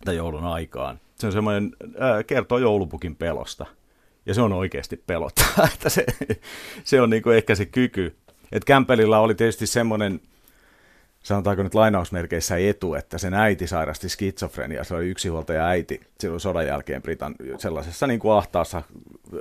tai 0.05 0.17
joulun 0.17 0.45
aikaan. 0.45 1.01
Se 1.15 1.27
on 1.27 1.33
semmoinen, 1.33 1.73
äh, 1.85 2.25
kertoo 2.27 2.59
joulupukin 2.59 3.17
pelosta. 3.17 3.67
Ja 4.27 4.35
se 4.35 4.43
on 4.43 4.53
oikeasti 4.53 4.97
pelottava, 5.07 5.69
että 5.75 5.89
se, 5.89 6.07
se 6.85 7.01
on 7.01 7.11
niinku 7.11 7.31
ehkä 7.31 7.55
se 7.55 7.67
kyky. 7.67 8.17
Että 8.53 8.67
Kämpelillä 8.67 9.19
oli 9.19 9.35
tietysti 9.35 9.67
semmoinen, 9.67 10.21
sanotaanko 11.23 11.63
nyt 11.63 11.75
lainausmerkeissä 11.75 12.57
etu, 12.57 12.95
että 12.95 13.19
sen 13.19 13.35
äiti 13.35 13.67
sairasti 13.67 14.09
skitsofrenia, 14.09 14.85
se 14.85 14.95
oli 14.95 15.11
yksinhuoltaja 15.11 15.67
äiti 15.67 16.01
silloin 16.21 16.41
sodan 16.41 16.67
jälkeen 16.67 17.03
Britan 17.03 17.35
sellaisessa 17.59 18.07
niin 18.07 18.21
kuin 18.21 18.33
ahtaassa 18.33 18.83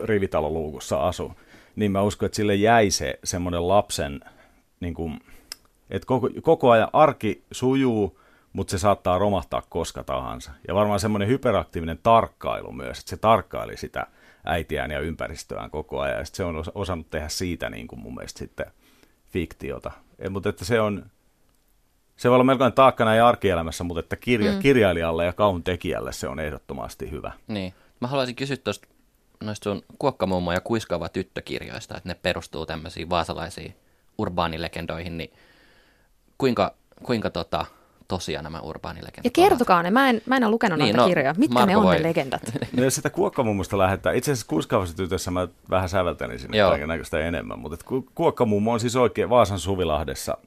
rivitaloluukussa 0.03 1.07
asu. 1.07 1.31
Niin 1.75 1.91
mä 1.91 2.01
uskon, 2.01 2.25
että 2.25 2.35
sille 2.35 2.55
jäi 2.55 2.91
se 2.91 3.19
semmoinen 3.23 3.67
lapsen, 3.67 4.19
niin 4.79 4.93
kuin, 4.93 5.19
että 5.89 6.05
koko, 6.05 6.29
koko 6.41 6.71
ajan 6.71 6.89
arki 6.93 7.43
sujuu, 7.51 8.20
mutta 8.53 8.71
se 8.71 8.77
saattaa 8.77 9.17
romahtaa 9.17 9.63
koska 9.69 10.03
tahansa. 10.03 10.51
Ja 10.67 10.75
varmaan 10.75 10.99
semmoinen 10.99 11.27
hyperaktiivinen 11.27 11.99
tarkkailu 12.03 12.71
myös, 12.71 12.99
että 12.99 13.09
se 13.09 13.17
tarkkaili 13.17 13.77
sitä 13.77 14.07
äitiään 14.45 14.91
ja 14.91 14.99
ympäristöään 14.99 15.71
koko 15.71 15.99
ajan. 15.99 16.19
Ja 16.19 16.25
se 16.25 16.43
on 16.43 16.55
os- 16.55 16.71
osannut 16.75 17.09
tehdä 17.09 17.29
siitä 17.29 17.69
niin 17.69 17.87
kuin 17.87 17.99
mun 17.99 18.15
mielestä 18.15 18.39
sitten 18.39 18.65
fiktiota. 19.29 19.91
E, 20.19 20.29
mutta 20.29 20.49
että 20.49 20.65
se 20.65 20.81
on, 20.81 21.05
se 22.15 22.29
voi 22.29 22.35
olla 22.35 22.43
melkoinen 22.43 22.73
taakka 22.73 23.05
näin 23.05 23.23
arkielämässä, 23.23 23.83
mutta 23.83 23.99
että 23.99 24.15
kirja, 24.15 24.51
mm. 24.51 24.59
kirjailijalle 24.59 25.25
ja 25.25 25.33
kauhun 25.33 25.63
tekijälle 25.63 26.13
se 26.13 26.27
on 26.27 26.39
ehdottomasti 26.39 27.11
hyvä. 27.11 27.31
Niin. 27.47 27.73
Mä 27.99 28.07
haluaisin 28.07 28.35
kysyä 28.35 28.57
tuosta 28.57 28.87
noista 29.43 29.63
sun 29.63 29.81
Kuokkamummo 29.99 30.53
ja 30.53 30.61
Kuiskaava 30.61 31.09
tyttökirjoista, 31.09 31.97
että 31.97 32.09
ne 32.09 32.15
perustuu 32.15 32.65
tämmöisiin 32.65 33.09
vaasalaisiin 33.09 33.75
urbaanilegendoihin, 34.17 35.17
niin 35.17 35.33
kuinka, 36.37 36.75
kuinka 37.03 37.29
tota, 37.29 37.65
tosia 38.11 38.41
nämä 38.41 38.59
urbaanilegendat 38.59 39.25
Ja 39.25 39.29
kertokaa 39.31 39.83
ne, 39.83 39.91
mä 39.91 40.09
en, 40.09 40.21
mä 40.25 40.37
en 40.37 40.43
ole 40.43 40.51
lukenut 40.51 40.79
Niin, 40.79 40.85
noita 40.87 41.01
no, 41.01 41.07
kirjoja. 41.07 41.35
Mitkä 41.37 41.53
Marko 41.53 41.67
ne 41.67 41.77
on 41.77 41.83
voi. 41.83 41.95
ne 41.95 42.03
legendat? 42.03 42.41
No 42.77 42.83
jos 42.83 42.95
sitä 42.95 43.09
kuokkamummosta 43.09 43.77
lähdetään, 43.77 44.15
itse 44.15 44.31
asiassa 44.31 44.47
kuiskaavassa 44.47 44.95
tytössä 44.95 45.31
mä 45.31 45.47
vähän 45.69 45.89
säveltelin 45.89 46.39
sinne 46.39 46.57
kaiken 46.57 46.87
näköistä 46.87 47.19
enemmän, 47.19 47.59
mutta 47.59 47.77
ku- 47.85 48.07
kuokkamummo 48.15 48.73
on 48.73 48.79
siis 48.79 48.95
oikein 48.95 49.29
Vaasan 49.29 49.59
Suvilahdessa 49.59 50.37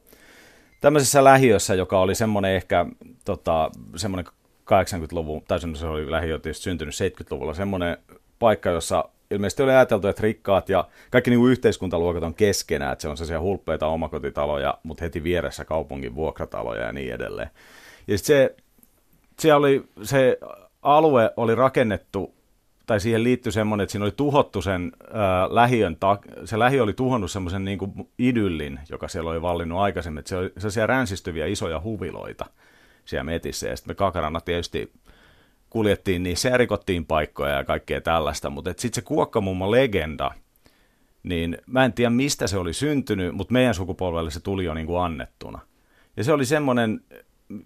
tämmöisessä 0.80 1.24
lähiössä, 1.24 1.74
joka 1.74 2.00
oli 2.00 2.14
semmoinen 2.14 2.54
ehkä 2.54 2.86
tota, 3.24 3.70
semmoinen 3.96 4.32
80-luvun, 4.70 5.42
tai 5.48 5.58
se 5.74 5.86
oli 5.86 6.10
lähiö 6.10 6.38
tietysti 6.38 6.62
syntynyt 6.64 6.94
70-luvulla, 6.94 7.54
semmoinen 7.54 7.96
paikka, 8.38 8.70
jossa 8.70 9.04
ilmeisesti 9.30 9.62
oli 9.62 9.70
ajateltu, 9.70 10.08
että 10.08 10.22
rikkaat 10.22 10.68
ja 10.68 10.88
kaikki 11.10 11.30
niin 11.30 11.40
kuin 11.40 11.52
yhteiskuntaluokat 11.52 12.22
on 12.22 12.34
keskenään, 12.34 12.92
että 12.92 13.02
se 13.02 13.08
on 13.08 13.16
sellaisia 13.16 13.40
hulppeita 13.40 13.86
omakotitaloja, 13.86 14.78
mutta 14.82 15.04
heti 15.04 15.24
vieressä 15.24 15.64
kaupungin 15.64 16.14
vuokrataloja 16.14 16.82
ja 16.82 16.92
niin 16.92 17.14
edelleen. 17.14 17.50
Ja 18.06 18.18
sit 18.18 18.26
se, 18.26 18.56
se, 19.38 19.54
oli, 19.54 19.84
se 20.02 20.38
alue 20.82 21.30
oli 21.36 21.54
rakennettu, 21.54 22.34
tai 22.86 23.00
siihen 23.00 23.24
liittyi 23.24 23.52
semmoinen, 23.52 23.82
että 23.84 23.92
siinä 23.92 24.04
oli 24.04 24.12
tuhottu 24.16 24.62
sen 24.62 24.92
ää, 25.12 25.54
lähiön, 25.54 25.96
ta- 25.96 26.18
se 26.44 26.58
lähiö 26.58 26.82
oli 26.82 26.92
tuhonnut 26.92 27.30
semmoisen 27.30 27.64
niin 27.64 27.78
kuin 27.78 27.92
idyllin, 28.18 28.80
joka 28.90 29.08
siellä 29.08 29.30
oli 29.30 29.42
vallinnut 29.42 29.78
aikaisemmin, 29.78 30.18
että 30.18 30.28
se 30.28 30.36
oli 30.36 30.52
sellaisia 30.56 30.86
ränsistyviä 30.86 31.46
isoja 31.46 31.80
huviloita 31.80 32.44
siellä 33.04 33.24
metissä, 33.24 33.68
ja 33.68 33.76
sitten 33.76 33.90
me 33.90 33.94
kakarana 33.94 34.40
tietysti 34.40 34.92
kuljettiin 35.74 36.22
niissä 36.22 36.48
ja 36.48 36.56
rikottiin 36.56 37.06
paikkoja 37.06 37.54
ja 37.54 37.64
kaikkea 37.64 38.00
tällaista, 38.00 38.50
mutta 38.50 38.70
sitten 38.70 38.94
se 38.94 39.02
Kuokkamummo 39.02 39.70
legenda, 39.70 40.30
niin 41.22 41.58
mä 41.66 41.84
en 41.84 41.92
tiedä 41.92 42.10
mistä 42.10 42.46
se 42.46 42.58
oli 42.58 42.72
syntynyt, 42.72 43.34
mutta 43.34 43.52
meidän 43.52 43.74
sukupolvelle 43.74 44.30
se 44.30 44.40
tuli 44.40 44.64
jo 44.64 44.74
niin 44.74 44.86
kuin 44.86 45.02
annettuna. 45.02 45.58
Ja 46.16 46.24
se 46.24 46.32
oli 46.32 46.44
semmoinen, 46.44 47.00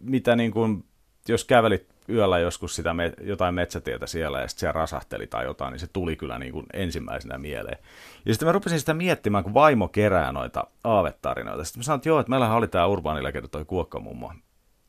mitä 0.01 0.37
niin 0.37 0.51
kuin, 0.51 0.85
jos 1.29 1.45
kävelit 1.45 1.87
yöllä 2.09 2.39
joskus 2.39 2.77
sitä 2.77 2.95
me, 2.95 3.13
jotain 3.21 3.55
metsätietä 3.55 4.07
siellä 4.07 4.41
ja 4.41 4.49
sitten 4.49 4.61
siellä 4.61 4.73
rasahteli 4.73 5.27
tai 5.27 5.45
jotain, 5.45 5.73
niin 5.73 5.81
se 5.81 5.87
tuli 5.87 6.17
kyllä 6.17 6.39
niin 6.39 6.53
kuin 6.53 6.67
ensimmäisenä 6.73 7.39
mieleen. 7.39 7.79
Ja 8.27 8.35
sitten 8.35 8.49
mä 8.49 8.53
rupesin 8.53 8.81
sitä 8.81 8.95
miettimään, 8.95 9.45
kun 9.45 9.55
vaimo 9.55 9.89
kerää 9.89 10.33
noita 10.33 10.67
aavetarinoita. 10.85 11.65
Sitten 11.65 11.81
mä 11.81 11.85
sanoin, 11.85 11.99
että 11.99 12.09
joo, 12.09 12.21
että 12.21 12.31
meillähän 12.31 12.57
oli 12.57 12.69
tämä 12.69 12.87
urbaanilegenda 12.87 13.49
toi 13.49 13.65
Kuokkamummo 13.65 14.33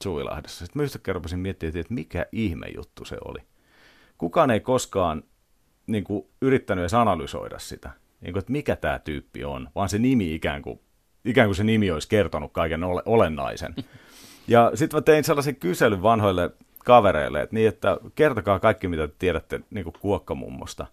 Suvilahdessa. 0.04 0.66
Sitten 0.66 0.80
mä 0.80 0.84
yhtäkkiä 0.84 1.14
rupesin 1.14 1.40
miettimään, 1.40 1.78
että 1.78 1.94
mikä 1.94 2.26
ihme 2.32 2.68
juttu 2.76 3.06
se 3.06 3.18
oli. 3.26 3.40
Kukaan 4.18 4.52
ei 4.52 4.60
koskaan 4.60 5.24
niin 5.88 6.04
kuin, 6.04 6.26
yrittänyt 6.42 6.82
edes 6.82 6.94
analysoida 6.94 7.60
sitä, 7.60 7.92
niin 8.22 8.34
kuin, 8.34 8.40
että 8.40 8.52
mikä 8.52 8.76
tämä 8.76 9.00
tyyppi 9.00 9.46
on, 9.46 9.70
vaan 9.76 9.90
se 9.90 10.00
nimi 10.00 10.36
ikään 10.36 10.62
kuin, 10.62 10.80
ikään 11.26 11.48
kuin 11.48 11.56
se 11.56 11.64
nimi 11.64 11.92
olisi 11.92 12.08
kertonut 12.08 12.54
kaiken 12.54 12.84
ole, 12.84 13.02
olennaisen. 13.06 13.76
Ja 14.48 14.72
sitten 14.76 14.98
mä 14.98 15.02
tein 15.02 15.24
sellaisen 15.24 15.56
kyselyn 15.56 16.04
vanhoille 16.04 16.52
kavereille, 16.86 17.42
että, 17.42 17.56
niin, 17.56 17.68
että 17.68 17.98
kertokaa 18.16 18.60
kaikki, 18.60 18.88
mitä 18.88 19.08
te 19.08 19.14
tiedätte 19.20 19.62
niin 19.70 19.84
kuin 19.84 19.96
kuokkamummosta. 20.00 20.86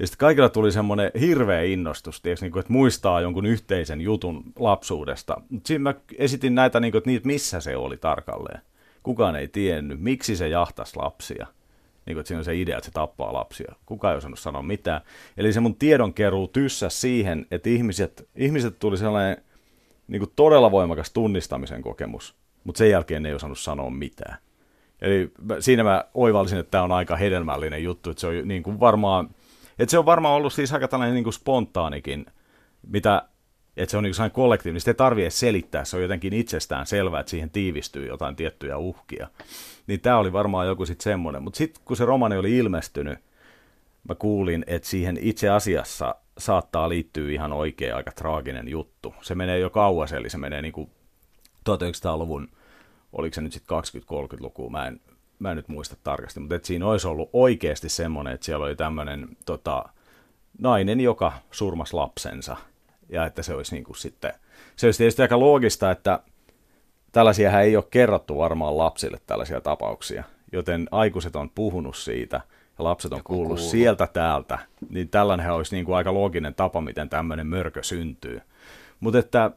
Ja 0.00 0.06
sitten 0.06 0.18
kaikilla 0.18 0.48
tuli 0.48 0.72
semmoinen 0.72 1.10
hirveä 1.20 1.62
innostus, 1.62 2.20
tiiäks, 2.20 2.42
niin 2.42 2.52
kuin, 2.52 2.60
että 2.60 2.72
muistaa 2.72 3.20
jonkun 3.20 3.46
yhteisen 3.46 4.00
jutun 4.00 4.44
lapsuudesta. 4.58 5.40
Mutta 5.50 5.68
siinä 5.68 5.82
mä 5.82 5.94
esitin 6.18 6.54
näitä, 6.54 6.80
niin 6.80 6.92
kuin, 6.92 6.98
että 6.98 7.10
niitä 7.10 7.26
missä 7.26 7.60
se 7.60 7.76
oli 7.76 7.96
tarkalleen. 7.96 8.60
Kukaan 9.02 9.36
ei 9.36 9.48
tiennyt, 9.48 10.00
miksi 10.00 10.36
se 10.36 10.48
jahtasi 10.48 10.96
lapsia. 10.96 11.46
Niin 12.06 12.14
kuin, 12.14 12.20
että 12.20 12.28
siinä 12.28 12.38
on 12.38 12.44
se 12.44 12.60
idea, 12.60 12.78
että 12.78 12.86
se 12.86 12.92
tappaa 12.92 13.32
lapsia. 13.32 13.74
Kukaan 13.86 14.12
ei 14.12 14.18
osannut 14.18 14.38
sanoa 14.38 14.62
mitään. 14.62 15.00
Eli 15.36 15.52
se 15.52 15.60
mun 15.60 15.74
tiedonkeruu 15.74 16.48
tyssäs 16.48 17.00
siihen, 17.00 17.46
että 17.50 17.68
ihmiset, 17.68 18.28
ihmiset 18.36 18.78
tuli 18.78 18.96
sellainen 18.96 19.36
niin 20.08 20.20
kuin 20.20 20.32
todella 20.36 20.70
voimakas 20.70 21.10
tunnistamisen 21.10 21.82
kokemus, 21.82 22.34
mutta 22.64 22.78
sen 22.78 22.90
jälkeen 22.90 23.22
ne 23.22 23.28
ei 23.28 23.34
osannut 23.34 23.58
sanoa 23.58 23.90
mitään. 23.90 24.36
Eli 25.00 25.32
siinä 25.60 25.84
mä 25.84 26.04
oivallisin, 26.14 26.58
että 26.58 26.70
tämä 26.70 26.84
on 26.84 26.92
aika 26.92 27.16
hedelmällinen 27.16 27.84
juttu, 27.84 28.10
että 28.10 28.20
se 28.20 28.26
on 28.26 28.48
niin 28.48 28.62
kuin 28.62 28.80
varmaan, 28.80 29.30
että 29.78 29.90
se 29.90 29.98
on 29.98 30.06
varmaan 30.06 30.34
ollut 30.34 30.52
siis 30.52 30.72
aika 30.72 30.88
tällainen 30.88 31.14
niin 31.14 31.24
kuin 31.24 31.34
spontaanikin, 31.34 32.26
mitä, 32.86 33.22
että 33.76 33.90
se 33.90 33.96
on 33.96 34.04
niin 34.04 34.14
kuin 34.16 34.30
kollektiivinen, 34.30 34.80
sitä 34.80 34.90
ei 34.90 34.94
tarvitse 34.94 35.30
selittää, 35.30 35.84
se 35.84 35.96
on 35.96 36.02
jotenkin 36.02 36.32
itsestään 36.32 36.86
selvää, 36.86 37.20
että 37.20 37.30
siihen 37.30 37.50
tiivistyy 37.50 38.06
jotain 38.06 38.36
tiettyjä 38.36 38.78
uhkia. 38.78 39.28
Niin 39.86 40.00
tämä 40.00 40.18
oli 40.18 40.32
varmaan 40.32 40.66
joku 40.66 40.86
sitten 40.86 41.04
semmoinen, 41.04 41.42
mutta 41.42 41.58
sitten 41.58 41.82
kun 41.84 41.96
se 41.96 42.04
romani 42.04 42.36
oli 42.36 42.56
ilmestynyt, 42.56 43.18
mä 44.08 44.14
kuulin, 44.14 44.64
että 44.66 44.88
siihen 44.88 45.18
itse 45.20 45.48
asiassa 45.48 46.14
saattaa 46.38 46.88
liittyä 46.88 47.30
ihan 47.30 47.52
oikea 47.52 47.96
aika 47.96 48.12
traaginen 48.12 48.68
juttu. 48.68 49.14
Se 49.20 49.34
menee 49.34 49.58
jo 49.58 49.70
kauas, 49.70 50.12
eli 50.12 50.30
se 50.30 50.38
menee 50.38 50.62
niin 50.62 50.72
kuin 50.72 50.90
1900-luvun, 51.70 52.48
oliko 53.12 53.34
se 53.34 53.40
nyt 53.40 53.52
sitten 53.52 53.78
20-30-lukua, 53.78 54.70
mä 54.70 54.86
en, 54.86 55.00
mä 55.40 55.50
en 55.50 55.56
nyt 55.56 55.68
muista 55.68 55.96
tarkasti, 56.04 56.40
mutta 56.40 56.54
että 56.54 56.66
siinä 56.66 56.86
olisi 56.86 57.08
ollut 57.08 57.30
oikeasti 57.32 57.88
semmoinen, 57.88 58.34
että 58.34 58.44
siellä 58.44 58.66
oli 58.66 58.76
tämmöinen 58.76 59.28
tota, 59.46 59.84
nainen, 60.58 61.00
joka 61.00 61.32
surmas 61.50 61.94
lapsensa, 61.94 62.56
ja 63.08 63.26
että 63.26 63.42
se 63.42 63.54
olisi 63.54 63.74
niin 63.74 63.84
kuin 63.84 63.96
sitten, 63.96 64.32
se 64.76 64.86
olisi 64.86 64.98
tietysti 64.98 65.22
aika 65.22 65.40
loogista, 65.40 65.90
että 65.90 66.20
tällaisia 67.12 67.60
ei 67.60 67.76
ole 67.76 67.84
kerrottu 67.90 68.38
varmaan 68.38 68.78
lapsille 68.78 69.18
tällaisia 69.26 69.60
tapauksia, 69.60 70.24
joten 70.52 70.88
aikuiset 70.90 71.36
on 71.36 71.50
puhunut 71.50 71.96
siitä, 71.96 72.40
ja 72.78 72.84
lapset 72.84 73.12
on 73.12 73.18
Joku 73.18 73.34
kuullut 73.34 73.60
sieltä 73.60 74.06
täältä, 74.06 74.58
niin 74.90 75.08
tällainen 75.08 75.52
olisi 75.52 75.76
niin 75.76 75.84
kuin 75.84 75.96
aika 75.96 76.14
looginen 76.14 76.54
tapa, 76.54 76.80
miten 76.80 77.08
tämmöinen 77.08 77.46
mörkö 77.46 77.82
syntyy. 77.82 78.40
Mutta 79.00 79.18
että 79.18 79.50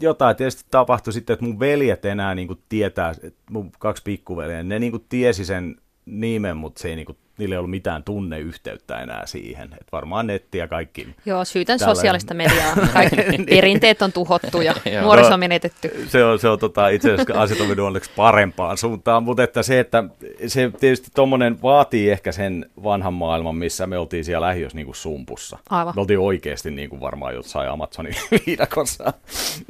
jotain 0.00 0.36
tietysti 0.36 0.64
tapahtui 0.70 1.12
sitten, 1.12 1.34
että 1.34 1.44
mun 1.44 1.60
veljet 1.60 2.04
enää 2.04 2.34
niin 2.34 2.48
kuin 2.48 2.62
tietää, 2.68 3.14
mun 3.50 3.72
kaksi 3.78 4.02
pikkuveljeä, 4.02 4.62
ne 4.62 4.78
niin 4.78 4.92
kuin 4.92 5.04
tiesi 5.08 5.44
sen 5.44 5.76
nimen, 6.06 6.56
mutta 6.56 6.80
se 6.80 6.88
ei 6.88 6.96
niin 6.96 7.06
kuin, 7.06 7.18
niillä 7.38 7.54
ei 7.54 7.58
ollut 7.58 7.70
mitään 7.70 8.04
tunneyhteyttä 8.04 8.98
enää 8.98 9.26
siihen. 9.26 9.68
Et 9.80 9.86
varmaan 9.92 10.26
netti 10.26 10.58
ja 10.58 10.68
kaikki. 10.68 11.08
Joo, 11.26 11.44
syytän 11.44 11.78
Tällainen. 11.78 11.96
sosiaalista 11.96 12.34
mediaa. 12.34 12.74
Kaikki 12.92 13.16
perinteet 13.50 14.02
on 14.02 14.12
tuhottu 14.12 14.60
ja 14.60 14.74
nuoriso 15.02 15.34
on 15.34 15.40
menetetty. 15.40 16.06
Se 16.08 16.24
on, 16.24 16.38
se 16.38 16.48
on 16.48 16.58
tota, 16.58 16.88
itse 16.88 17.12
asiassa 17.12 17.40
asiat 17.40 17.60
on 17.60 17.80
onneksi 17.80 18.10
parempaan 18.16 18.78
suuntaan, 18.78 19.22
mutta 19.22 19.42
että 19.42 19.62
se, 19.62 19.80
että 19.80 20.04
se 20.46 20.70
tietysti 20.80 21.08
tuommoinen 21.14 21.62
vaatii 21.62 22.10
ehkä 22.10 22.32
sen 22.32 22.70
vanhan 22.84 23.14
maailman, 23.14 23.56
missä 23.56 23.86
me 23.86 23.98
oltiin 23.98 24.24
siellä 24.24 24.46
lähiössä 24.46 24.76
niin 24.76 24.86
kuin 24.86 24.96
sumpussa. 24.96 25.58
Aivan. 25.70 25.94
Me 25.96 26.00
oltiin 26.00 26.18
oikeasti 26.18 26.70
niin 26.70 26.90
kuin 26.90 27.00
varmaan 27.00 27.34
jossain 27.34 27.70
Amazonin 27.70 28.14
viidakossa, 28.46 29.12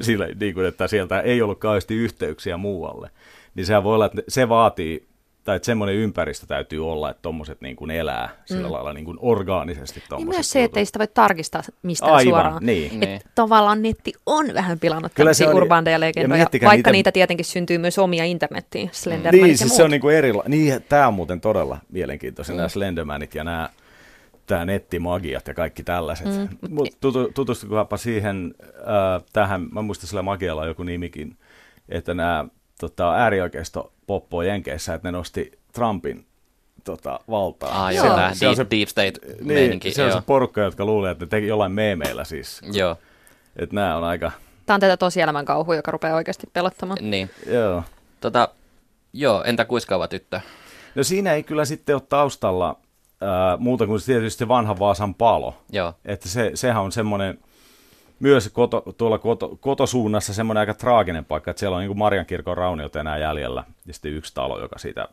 sillä, 0.01 0.29
niin 0.41 0.55
kuin, 0.55 0.67
että 0.67 0.89
sieltä 0.89 1.21
ei 1.21 1.43
ollut 1.43 1.59
kauheasti 1.59 1.95
yhteyksiä 1.95 2.57
muualle. 2.57 3.11
Niin 3.55 3.67
sehän 3.67 3.85
voi 3.85 3.95
olla, 3.95 4.07
että 4.07 4.23
se 4.29 4.49
vaatii, 4.49 5.07
tai 5.47 5.57
että 5.57 5.67
semmoinen 5.67 5.97
ympäristö 5.97 6.47
täytyy 6.47 6.91
olla, 6.91 7.11
että 7.11 7.23
tuommoiset 7.23 7.61
niin 7.61 7.77
kuin 7.77 7.91
elää 7.91 8.29
sillä 8.45 8.67
mm. 8.67 8.73
lailla 8.73 8.93
niin 8.93 9.05
kuin 9.05 9.19
orgaanisesti. 9.21 10.03
Niin 10.17 10.29
myös 10.29 10.51
se, 10.51 10.65
että 10.65 10.81
ei 10.81 10.87
sitä 10.87 10.99
voi 10.99 11.07
tarkistaa 11.15 11.63
mistään 11.83 12.13
Aivan, 12.13 12.33
suoraan. 12.33 12.67
niin. 12.67 13.01
Niin. 13.01 13.13
Että 13.13 13.29
tavallaan 13.35 13.83
netti 13.83 14.13
on 14.27 14.47
vähän 14.55 14.79
pilannut 14.79 15.13
Kyllä 15.15 15.25
tämmöisiä 15.27 15.49
on, 15.49 15.55
urbandeja 15.55 15.95
ja 15.95 16.01
legendoja, 16.01 16.47
vaikka 16.53 16.71
niitä- 16.73 16.93
niitä 16.93 17.13
tietenkin 17.13 17.45
syntyy 17.45 17.79
myös 17.79 17.99
omia 17.99 18.25
internettiin, 18.25 18.91
Slendermanit 18.93 19.43
Niin, 19.43 19.51
ja 19.53 19.59
siis 19.59 19.71
muut. 19.71 19.77
se 19.77 19.83
on 19.83 19.91
niinku 19.91 20.09
erila- 20.09 20.49
niin, 20.49 20.85
tämä 20.89 21.09
on 21.09 21.15
muuten 21.15 21.41
todella 21.41 21.79
mielenkiintoista, 21.93 22.53
mm. 22.53 22.57
nämä 22.57 22.69
Slendermanit 22.69 23.35
ja 23.35 23.45
nämä 23.45 23.69
tämä 24.47 24.65
nettimagiat 24.65 25.49
ja 25.49 25.55
kaikki 25.55 25.83
tällaiset. 25.83 26.27
Mm. 26.27 26.49
Mut 26.71 26.89
tutu, 27.01 27.31
tutustukaapa 27.35 27.97
siihen, 27.97 28.55
äh, 28.65 29.23
tähän, 29.33 29.69
mä 29.73 29.83
muistan 29.83 30.09
sillä 30.09 30.23
magialla 30.23 30.63
on 30.63 30.69
joku 30.69 30.83
nimikin, 30.83 31.37
että 31.89 32.15
nämä 32.15 32.45
tota, 32.81 33.15
äärioikeisto 33.15 33.93
poppoo 34.07 34.43
Jenkeissä, 34.43 34.95
että 34.95 35.09
ne 35.09 35.13
nosti 35.13 35.53
Trumpin 35.73 36.27
tota, 36.85 37.21
valtaa. 37.31 37.85
Ah, 37.87 37.95
Joo. 37.95 38.07
joo, 38.07 38.15
tämä 38.17 38.35
se 38.35 38.49
on 38.49 38.57
deep, 38.57 38.57
se- 38.69 38.77
deep 38.77 38.89
state 38.89 39.13
Niin, 39.37 39.47
meininki. 39.47 39.93
se 39.93 40.03
on 40.03 40.09
joo. 40.09 40.19
se 40.21 40.27
porukka, 40.27 40.61
jotka 40.61 40.85
luulee, 40.85 41.11
että 41.11 41.25
ne 41.25 41.29
teki 41.29 41.47
jollain 41.47 41.73
meemeillä 41.73 42.25
siis. 42.25 42.61
joo, 42.73 42.97
Että 43.57 43.75
nämä 43.75 43.97
on 43.97 44.05
aika, 44.05 44.33
Tämä 44.67 44.75
on 44.75 44.81
tätä 44.81 44.97
tosielämän 44.97 45.45
kauhua, 45.45 45.77
joka 45.77 45.91
rupeaa 45.91 46.17
oikeasti 46.17 46.47
pelottamaan. 46.53 46.99
niin. 47.11 47.31
joo. 47.53 47.83
Tota, 48.21 48.49
joo, 49.13 49.45
entä 49.45 49.65
kuiskaava 49.65 50.09
tyttö? 50.09 50.41
No 50.95 51.05
siinä 51.05 51.33
ei 51.33 51.43
kyllä 51.43 51.65
sitten 51.65 51.95
ole 51.97 52.03
taustalla 52.09 52.77
ää, 53.21 53.57
muuta 53.57 53.87
kuin 53.87 54.03
tietysti 54.07 54.39
se 54.39 54.49
vanha 54.49 54.79
Vaasan 54.79 55.15
palo. 55.15 55.55
Joo, 55.73 55.93
Että 56.05 56.29
se, 56.29 56.51
sehän 56.55 56.83
on 56.83 56.93
semmoinen 56.93 57.39
myös 58.21 58.51
koto, 58.53 58.85
tuolla 58.97 59.19
koto, 59.19 59.57
kotosuunnassa 59.61 60.35
semmoinen 60.35 60.61
aika 60.61 60.75
traaginen 60.75 61.25
paikka, 61.25 61.51
että 61.51 61.61
siellä 61.61 61.77
on 61.77 61.83
niin 61.83 61.99
Mariankirkon 61.99 62.57
rauniot 62.57 62.97
enää 62.97 63.19
jäljellä 63.19 63.65
ja 63.87 63.95
sitten 63.95 64.13
yksi 64.13 64.35
talo, 64.35 64.61
joka 64.61 64.79
siitä 64.79 65.09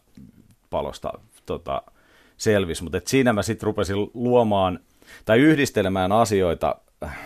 palosta 0.70 1.14
tota, 1.46 1.82
selvisi. 2.38 2.84
Mutta 2.84 3.02
siinä 3.06 3.34
mä 3.34 3.44
sitten 3.44 3.68
rupesin 3.68 3.96
luomaan 4.14 4.80
tai 5.26 5.40
yhdistelemään 5.40 6.12
asioita. 6.12 6.76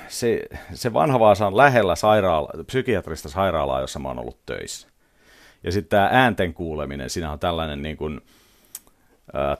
Se, 0.08 0.44
se 0.74 0.94
vanha 0.94 1.20
Vaasa 1.20 1.48
on 1.48 1.58
lähellä 1.58 1.96
sairaala, 1.96 2.64
psykiatrista 2.66 3.30
sairaalaa, 3.30 3.82
jossa 3.82 4.00
mä 4.00 4.08
oon 4.08 4.20
ollut 4.20 4.46
töissä. 4.46 4.88
Ja 5.64 5.72
sitten 5.72 5.90
tämä 5.90 6.10
äänten 6.12 6.54
kuuleminen, 6.54 7.10
siinä 7.10 7.32
on 7.32 7.40
tällainen 7.40 7.82
niin 7.82 7.98
kuin, 7.98 8.22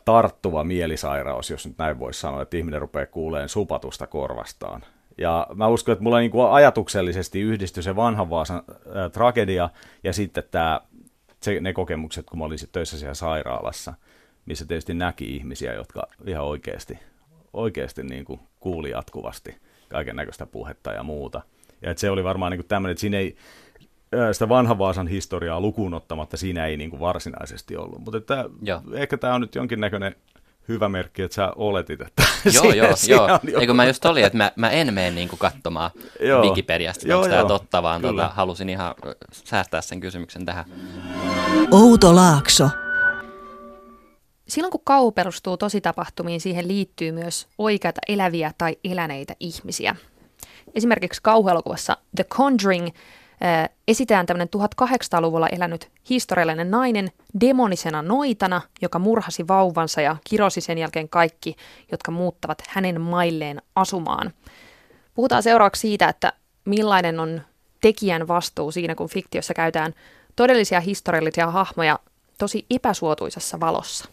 tarttuva 0.06 0.64
mielisairaus, 0.64 1.50
jos 1.50 1.68
nyt 1.68 1.78
näin 1.78 2.00
voisi 2.00 2.20
sanoa, 2.20 2.42
että 2.42 2.58
ihminen 2.58 2.82
rupeaa 2.82 3.06
kuuleen 3.06 3.50
supatusta 3.50 4.08
korvastaan. 4.08 4.82
Ja 5.18 5.48
mä 5.56 5.68
uskon, 5.68 5.94
että 5.94 6.04
mulla 6.04 6.20
niin 6.20 6.32
kuin 6.32 6.50
ajatuksellisesti 6.52 7.42
yhdistyi 7.42 7.84
se 7.84 7.96
vanhan 7.96 8.30
Vaasan 8.30 8.62
ä, 8.96 9.10
tragedia 9.10 9.70
ja 10.04 10.14
sitten 10.14 10.44
tämä, 10.52 10.82
se, 11.42 11.62
ne 11.62 11.74
kokemukset, 11.74 12.26
kun 12.26 12.40
mä 12.40 12.46
olin 12.46 12.58
töissä 12.72 12.98
siellä 12.98 13.14
sairaalassa, 13.14 13.94
missä 14.46 14.66
tietysti 14.66 14.94
näki 14.94 15.36
ihmisiä, 15.36 15.74
jotka 15.74 16.08
ihan 16.26 16.46
oikeasti, 16.46 17.00
oikeasti 17.54 18.04
niin 18.04 18.26
kuin 18.26 18.40
kuuli 18.60 18.90
jatkuvasti 18.90 19.58
kaiken 19.90 20.16
näköistä 20.16 20.46
puhetta 20.46 20.92
ja 20.92 21.04
muuta. 21.04 21.42
Ja 21.82 21.92
että 21.92 22.02
se 22.02 22.10
oli 22.10 22.24
varmaan 22.24 22.52
niin 22.52 22.60
kuin 22.60 22.68
tämmöinen, 22.68 22.92
että 22.92 23.02
siinä 23.02 23.18
ei, 23.18 23.36
sitä 24.32 24.50
vanhan 24.50 24.78
Vaasan 24.78 25.08
historiaa 25.08 25.62
lukuun 25.62 25.94
ottamatta 25.94 26.38
siinä 26.38 26.66
ei 26.66 26.78
niin 26.78 26.90
kuin 26.90 27.00
varsinaisesti 27.00 27.78
ollut. 27.78 28.00
Mutta 28.00 28.18
että 28.18 28.46
ehkä 28.94 29.18
tämä 29.18 29.36
on 29.36 29.42
nyt 29.42 29.56
jonkinnäköinen 29.56 30.16
hyvä 30.68 30.90
merkki, 30.90 31.22
että 31.22 31.36
sä 31.36 31.52
oletit, 31.56 32.02
että 32.02 32.24
Joo, 32.46 32.62
siinä, 32.62 32.76
joo, 32.76 32.96
siinä 32.96 33.16
joo. 33.16 33.60
Eikö 33.60 33.74
mä 33.74 33.86
just 33.86 34.06
oli, 34.06 34.24
että 34.24 34.38
mä, 34.38 34.52
mä 34.56 34.70
en 34.70 34.94
mene 34.94 35.12
niin 35.12 35.30
kuin 35.30 35.40
katsomaan 35.40 35.92
joo. 36.22 36.42
Wikipediasta, 36.44 37.16
onko 37.16 37.28
tämä 37.28 37.46
totta, 37.46 37.84
vaan 37.84 38.02
tuota, 38.02 38.28
halusin 38.28 38.70
ihan 38.70 38.96
säästää 39.32 39.82
sen 39.82 40.00
kysymyksen 40.00 40.46
tähän. 40.46 40.66
Outo 41.72 42.16
Laakso. 42.16 42.70
Silloin 44.48 44.72
kun 44.72 44.82
kauhu 44.84 45.12
perustuu 45.12 45.58
tositapahtumiin, 45.58 46.42
siihen 46.42 46.68
liittyy 46.68 47.12
myös 47.12 47.48
oikeita 47.58 48.02
eläviä 48.08 48.52
tai 48.58 48.78
eläneitä 48.84 49.34
ihmisiä. 49.40 49.96
Esimerkiksi 50.76 51.22
kauhuelokuvassa 51.22 51.98
The 52.16 52.24
Conjuring– 52.24 52.90
esitään 53.88 54.26
tämmöinen 54.26 54.50
1800-luvulla 54.58 55.48
elänyt 55.48 55.92
historiallinen 56.10 56.72
nainen 56.72 57.12
demonisena 57.42 58.02
noitana, 58.02 58.62
joka 58.82 59.00
murhasi 59.00 59.48
vauvansa 59.48 60.02
ja 60.02 60.16
kirosi 60.30 60.62
sen 60.62 60.78
jälkeen 60.78 61.10
kaikki, 61.10 61.56
jotka 61.92 62.12
muuttavat 62.12 62.64
hänen 62.68 63.02
mailleen 63.02 63.62
asumaan. 63.76 64.34
Puhutaan 65.14 65.44
seuraavaksi 65.44 65.80
siitä, 65.80 66.10
että 66.10 66.34
millainen 66.66 67.20
on 67.20 67.42
tekijän 67.82 68.28
vastuu 68.28 68.72
siinä, 68.72 68.96
kun 68.96 69.10
fiktiossa 69.10 69.54
käytetään 69.54 69.94
todellisia 70.36 70.80
historiallisia 70.80 71.52
hahmoja 71.52 72.00
tosi 72.38 72.66
epäsuotuisessa 72.70 73.60
valossa. 73.60 74.06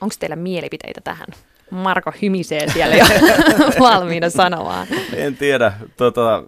Onko 0.00 0.14
teillä 0.18 0.36
mielipiteitä 0.36 1.00
tähän? 1.04 1.26
Marko 1.70 2.12
hymisee 2.22 2.72
siellä 2.72 2.96
jo 2.96 3.04
valmiina 3.80 4.30
sanomaan. 4.30 4.86
En 5.14 5.36
tiedä. 5.36 5.72
Tota, 5.96 6.42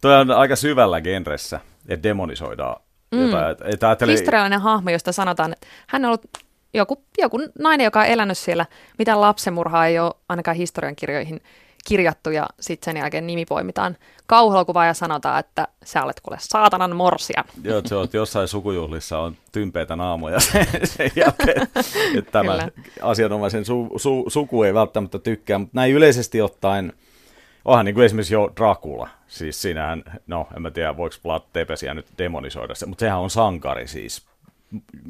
Toi 0.00 0.20
on 0.20 0.30
aika 0.30 0.56
syvällä 0.56 1.00
genressä, 1.00 1.60
että 1.88 2.02
demonisoidaan 2.02 2.80
mm. 3.12 3.26
jotain. 3.26 3.56
Että 3.64 3.88
ajatteli... 3.88 4.12
Historiallinen 4.12 4.60
hahmo, 4.60 4.90
josta 4.90 5.12
sanotaan, 5.12 5.52
että 5.52 5.66
hän 5.86 6.04
on 6.04 6.08
ollut 6.08 6.26
joku, 6.74 7.02
joku 7.18 7.38
nainen, 7.58 7.84
joka 7.84 8.00
on 8.00 8.06
elänyt 8.06 8.38
siellä. 8.38 8.66
Mitään 8.98 9.20
lapsemurhaa 9.20 9.86
ei 9.86 9.98
ole 9.98 10.14
ainakaan 10.28 10.56
historiankirjoihin 10.56 11.40
kirjattu 11.88 12.30
ja 12.30 12.46
sitten 12.60 12.84
sen 12.84 13.00
jälkeen 13.00 13.26
nimi 13.26 13.44
poimitaan 13.44 13.96
kauhuelokuvaa 14.26 14.86
ja 14.86 14.94
sanotaan, 14.94 15.40
että 15.40 15.68
sä 15.84 16.04
olet 16.04 16.20
kuule 16.20 16.36
saatanan 16.40 16.96
morsia. 16.96 17.44
Joo, 17.64 17.82
se 17.86 17.94
on, 17.94 18.08
jossain 18.12 18.48
sukujuhlissa 18.48 19.18
on 19.18 19.36
tympeitä 19.52 19.96
naamoja 19.96 20.40
sen, 20.52 20.66
sen 20.84 21.10
jälkeen, 21.16 21.68
että 22.18 22.30
tämä 22.32 22.68
asianomaisen 23.02 23.64
su, 23.64 23.88
su, 23.96 24.24
suku 24.28 24.62
ei 24.62 24.74
välttämättä 24.74 25.18
tykkää, 25.18 25.58
mutta 25.58 25.72
näin 25.74 25.92
yleisesti 25.92 26.42
ottaen– 26.42 26.92
onhan 27.68 27.84
niin 27.84 27.94
kuin 27.94 28.04
esimerkiksi 28.04 28.34
jo 28.34 28.52
Dracula, 28.56 29.08
siis 29.26 29.62
siinähän, 29.62 30.02
no 30.26 30.46
en 30.56 30.62
mä 30.62 30.70
tiedä 30.70 30.96
voiko 30.96 31.16
Vlad 31.24 31.42
Tepesiä 31.52 31.94
nyt 31.94 32.06
demonisoida 32.18 32.74
se, 32.74 32.86
mutta 32.86 33.00
sehän 33.00 33.18
on 33.18 33.30
sankari 33.30 33.88
siis. 33.88 34.22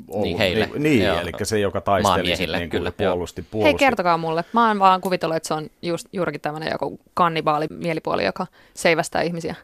Ollut, 0.08 0.24
niin 0.24 0.38
heille. 0.38 0.66
Niin, 0.66 0.82
niin 0.82 1.04
eli 1.04 1.32
se, 1.42 1.58
joka 1.58 1.80
taisteli 1.80 2.58
niin 2.58 2.70
kyllä, 2.70 2.92
puolusti, 2.92 3.42
puolusti. 3.42 3.64
Hei, 3.64 3.74
kertokaa 3.74 4.18
mulle. 4.18 4.44
Mä 4.52 4.68
oon 4.68 4.78
vaan 4.78 5.00
kuvitellut, 5.00 5.36
että 5.36 5.46
se 5.46 5.54
on 5.54 5.66
just, 5.82 6.06
juurikin 6.12 6.40
tämmöinen 6.40 6.72
joku 6.72 7.00
kannibaali 7.14 7.66
mielipuoli, 7.70 8.24
joka 8.24 8.46
seivästää 8.74 9.22
ihmisiä. 9.22 9.54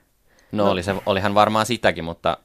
No, 0.53 0.65
no. 0.65 0.71
Oli 0.71 0.83
se, 0.83 0.95
olihan 1.07 1.35
varmaan 1.35 1.67
sitäkin, 1.67 2.05
mutta, 2.05 2.37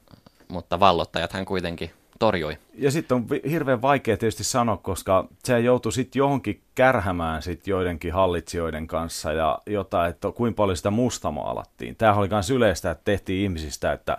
mutta 0.48 0.80
vallottajat 0.80 1.32
hän 1.32 1.44
kuitenkin 1.44 1.90
torjui. 2.20 2.58
Ja 2.74 2.90
sitten 2.90 3.14
on 3.16 3.26
hirveän 3.50 3.82
vaikea 3.82 4.16
tietysti 4.16 4.44
sanoa, 4.44 4.76
koska 4.76 5.28
se 5.44 5.60
joutui 5.60 5.92
sitten 5.92 6.20
johonkin 6.20 6.62
kärhämään 6.74 7.42
sit 7.42 7.66
joidenkin 7.66 8.12
hallitsijoiden 8.12 8.86
kanssa 8.86 9.32
ja 9.32 9.58
jotain, 9.66 10.10
että 10.10 10.32
kuinka 10.32 10.56
paljon 10.56 10.76
sitä 10.76 10.90
mustamaalattiin. 10.90 11.96
Tämähän 11.96 12.20
oli 12.20 12.28
myös 12.28 12.50
yleistä, 12.50 12.90
että 12.90 13.04
tehtiin 13.04 13.42
ihmisistä, 13.42 13.92
että, 13.92 14.18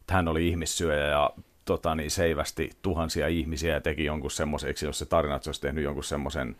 että 0.00 0.14
hän 0.14 0.28
oli 0.28 0.48
ihmissyöjä 0.48 1.06
ja 1.06 1.30
tota, 1.64 1.94
niin 1.94 2.10
seivästi 2.10 2.70
tuhansia 2.82 3.28
ihmisiä 3.28 3.74
ja 3.74 3.80
teki 3.80 4.04
jonkun 4.04 4.30
semmoiseksi, 4.30 4.86
jos 4.86 4.98
se 4.98 5.06
tarina 5.06 5.36
että 5.36 5.44
se 5.44 5.48
olisi 5.48 5.60
tehnyt 5.60 5.84
jonkun 5.84 6.04
semmoisen 6.04 6.56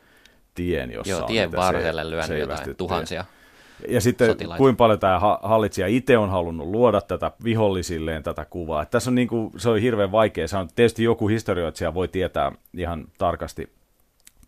tien, 0.55 0.91
jossa 0.91 1.13
Joo, 1.13 1.27
tien 1.27 1.53
varrelle 1.53 2.11
lyönyt 2.11 2.39
jotain 2.39 2.77
tuhansia. 2.77 3.25
Tien 3.25 3.36
ja 3.89 4.01
sitten 4.01 4.27
sotilaita. 4.27 4.59
kuinka 4.59 4.79
paljon 4.79 4.99
tämä 4.99 5.21
hallitsija 5.43 5.87
itse 5.87 6.19
on 6.19 6.31
halunnut 6.31 6.69
luoda 6.69 7.01
tätä 7.01 7.31
vihollisilleen 7.45 8.23
tätä 8.23 8.45
kuvaa. 8.45 8.83
Että 8.83 8.91
tässä 8.91 9.11
on 9.11 9.15
niin 9.15 9.29
kuin, 9.29 9.53
se 9.57 9.69
on 9.71 9.79
hirveän 9.79 10.13
vaikea. 10.13 10.49
Se 10.49 10.57
on 10.57 10.69
tietysti 10.75 11.05
joku 11.05 11.29
historioitsija 11.29 11.95
voi 11.95 12.09
tietää 12.09 12.53
ihan 12.77 13.05
tarkasti, 13.19 13.73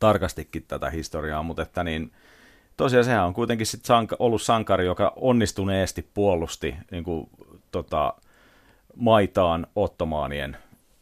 tarkastikin 0.01 0.65
tätä 0.69 0.91
historiaa, 0.91 1.43
mutta 1.43 1.63
että 1.63 1.85
niin, 1.85 2.13
tosiaan 2.77 3.05
sehän 3.05 3.27
on 3.27 3.35
kuitenkin 3.35 3.67
sit 3.67 3.85
sanka, 3.85 4.17
ollut 4.19 4.43
sankari, 4.43 4.87
joka 4.87 5.13
onnistuneesti 5.17 6.09
puolusti 6.15 6.75
niin 6.91 7.05
kuin, 7.05 7.31
tota, 7.71 8.15
maitaan 8.97 9.67
ottomaanien 9.77 10.57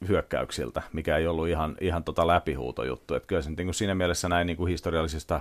hyökkäyksiltä, 0.08 0.82
mikä 0.92 1.16
ei 1.16 1.26
ollut 1.26 1.48
ihan, 1.48 1.76
ihan 1.80 2.04
tota 2.04 2.26
läpihuutojuttu. 2.26 3.14
Että 3.14 3.26
kyllä 3.26 3.42
se 3.42 3.50
niin 3.50 3.66
kuin 3.66 3.74
siinä 3.74 3.94
mielessä 3.94 4.28
näin 4.28 4.46
niin 4.46 4.56
kuin 4.56 4.70
historiallisista 4.70 5.40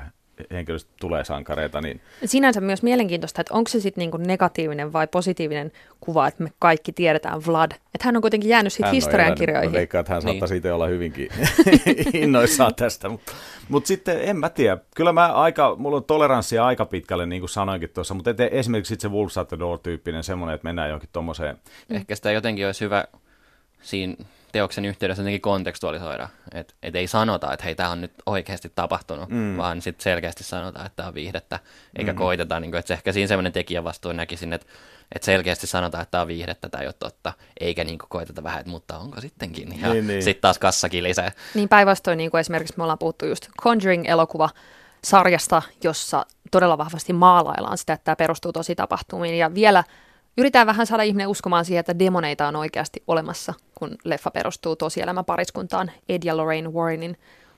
henkilöstä 0.51 0.91
tulee 0.99 1.23
sankareita. 1.23 1.81
Niin... 1.81 2.01
Sinänsä 2.25 2.61
myös 2.61 2.83
mielenkiintoista, 2.83 3.41
että 3.41 3.53
onko 3.53 3.69
se 3.69 3.79
sitten 3.79 4.01
niinku 4.01 4.17
negatiivinen 4.17 4.93
vai 4.93 5.07
positiivinen 5.07 5.71
kuva, 5.99 6.27
että 6.27 6.43
me 6.43 6.49
kaikki 6.59 6.91
tiedetään 6.91 7.45
Vlad. 7.45 7.71
Että 7.71 8.05
hän 8.05 8.15
on 8.15 8.21
kuitenkin 8.21 8.49
jäänyt 8.49 8.73
sitten 8.73 8.91
historiankirjoihin. 8.93 9.71
Mä 9.71 9.77
veikkaan, 9.77 9.99
että 9.99 10.13
hän 10.13 10.23
niin. 10.23 10.33
saattaisi 10.33 10.55
itse 10.57 10.73
olla 10.73 10.87
hyvinkin 10.87 11.29
innoissaan 12.13 12.75
tästä. 12.75 13.09
Mutta 13.09 13.31
mut 13.69 13.85
sitten 13.85 14.21
en 14.21 14.37
mä 14.37 14.49
tiedä. 14.49 14.77
Kyllä 14.95 15.13
mä 15.13 15.33
aika, 15.33 15.75
mulla 15.75 15.97
on 15.97 16.03
toleranssia 16.03 16.65
aika 16.65 16.85
pitkälle, 16.85 17.25
niin 17.25 17.41
kuin 17.41 17.49
sanoinkin 17.49 17.89
tuossa, 17.89 18.13
mutta 18.13 18.29
et, 18.29 18.39
esimerkiksi 18.39 18.95
se 18.99 19.09
Wolves 19.09 19.37
at 19.37 19.47
the 19.47 19.59
Door-tyyppinen 19.59 20.23
semmoinen, 20.23 20.55
että 20.55 20.65
mennään 20.65 20.89
johonkin 20.89 21.09
tuommoiseen. 21.13 21.57
Ehkä 21.89 22.15
sitä 22.15 22.31
jotenkin 22.31 22.65
olisi 22.65 22.85
hyvä 22.85 23.05
siinä 23.81 24.15
teoksen 24.55 24.85
yhteydessä 24.85 25.21
jotenkin 25.21 25.41
kontekstualisoida. 25.41 26.29
Että 26.53 26.73
et 26.83 26.95
ei 26.95 27.07
sanota, 27.07 27.53
että 27.53 27.65
hei, 27.65 27.75
tämä 27.75 27.89
on 27.89 28.01
nyt 28.01 28.13
oikeasti 28.25 28.71
tapahtunut, 28.75 29.29
mm. 29.29 29.57
vaan 29.57 29.81
sitten 29.81 30.03
selkeästi 30.03 30.43
sanotaan, 30.43 30.85
että 30.85 30.95
tämä 30.95 31.07
on 31.07 31.13
viihdettä, 31.13 31.59
eikä 31.95 32.13
mm. 32.13 32.17
koiteta, 32.17 32.59
niin 32.59 32.71
kuin, 32.71 32.79
että 32.79 32.87
se 32.87 32.93
ehkä 32.93 33.11
siinä 33.11 33.27
semmoinen 33.27 33.51
tekijävastuu 33.51 34.11
näkisin, 34.11 34.53
että 34.53 34.67
että 35.15 35.25
selkeästi 35.25 35.67
sanotaan, 35.67 36.01
että 36.01 36.11
tämä 36.11 36.21
on 36.21 36.27
viihdettä, 36.27 36.69
tai 36.69 36.81
ei 36.81 36.87
ole 36.87 36.95
totta, 36.99 37.33
eikä 37.59 37.83
niin 37.83 37.99
kuin 37.99 38.09
koiteta 38.09 38.43
vähän, 38.43 38.59
että 38.59 38.71
mutta 38.71 38.97
onko 38.97 39.21
sittenkin. 39.21 39.81
Ja 39.81 39.93
niin, 39.93 40.07
niin. 40.07 40.23
sitten 40.23 40.41
taas 40.41 40.59
kassakin 40.59 41.03
lisää. 41.03 41.31
Niin 41.53 41.69
päinvastoin, 41.69 42.17
niin 42.17 42.31
kuin 42.31 42.39
esimerkiksi 42.39 42.73
me 42.77 42.83
ollaan 42.83 42.99
puhuttu 42.99 43.25
just 43.25 43.47
Conjuring-elokuva, 43.61 44.49
sarjasta, 45.03 45.61
jossa 45.83 46.25
todella 46.51 46.77
vahvasti 46.77 47.13
maalaillaan 47.13 47.77
sitä, 47.77 47.93
että 47.93 48.03
tämä 48.03 48.15
perustuu 48.15 48.53
tosi 48.53 48.75
tapahtumiin. 48.75 49.37
Ja 49.37 49.53
vielä 49.53 49.83
Yritetään 50.37 50.67
vähän 50.67 50.87
saada 50.87 51.03
ihminen 51.03 51.27
uskomaan 51.27 51.65
siihen, 51.65 51.79
että 51.79 51.99
demoneita 51.99 52.47
on 52.47 52.55
oikeasti 52.55 53.03
olemassa, 53.07 53.53
kun 53.75 53.95
leffa 54.03 54.31
perustuu 54.31 54.75
tosielämäpariskuntaan 54.75 55.91
Ed 56.09 56.21
ja 56.25 56.37
Lorraine 56.37 56.69
Warrenin 56.69 57.17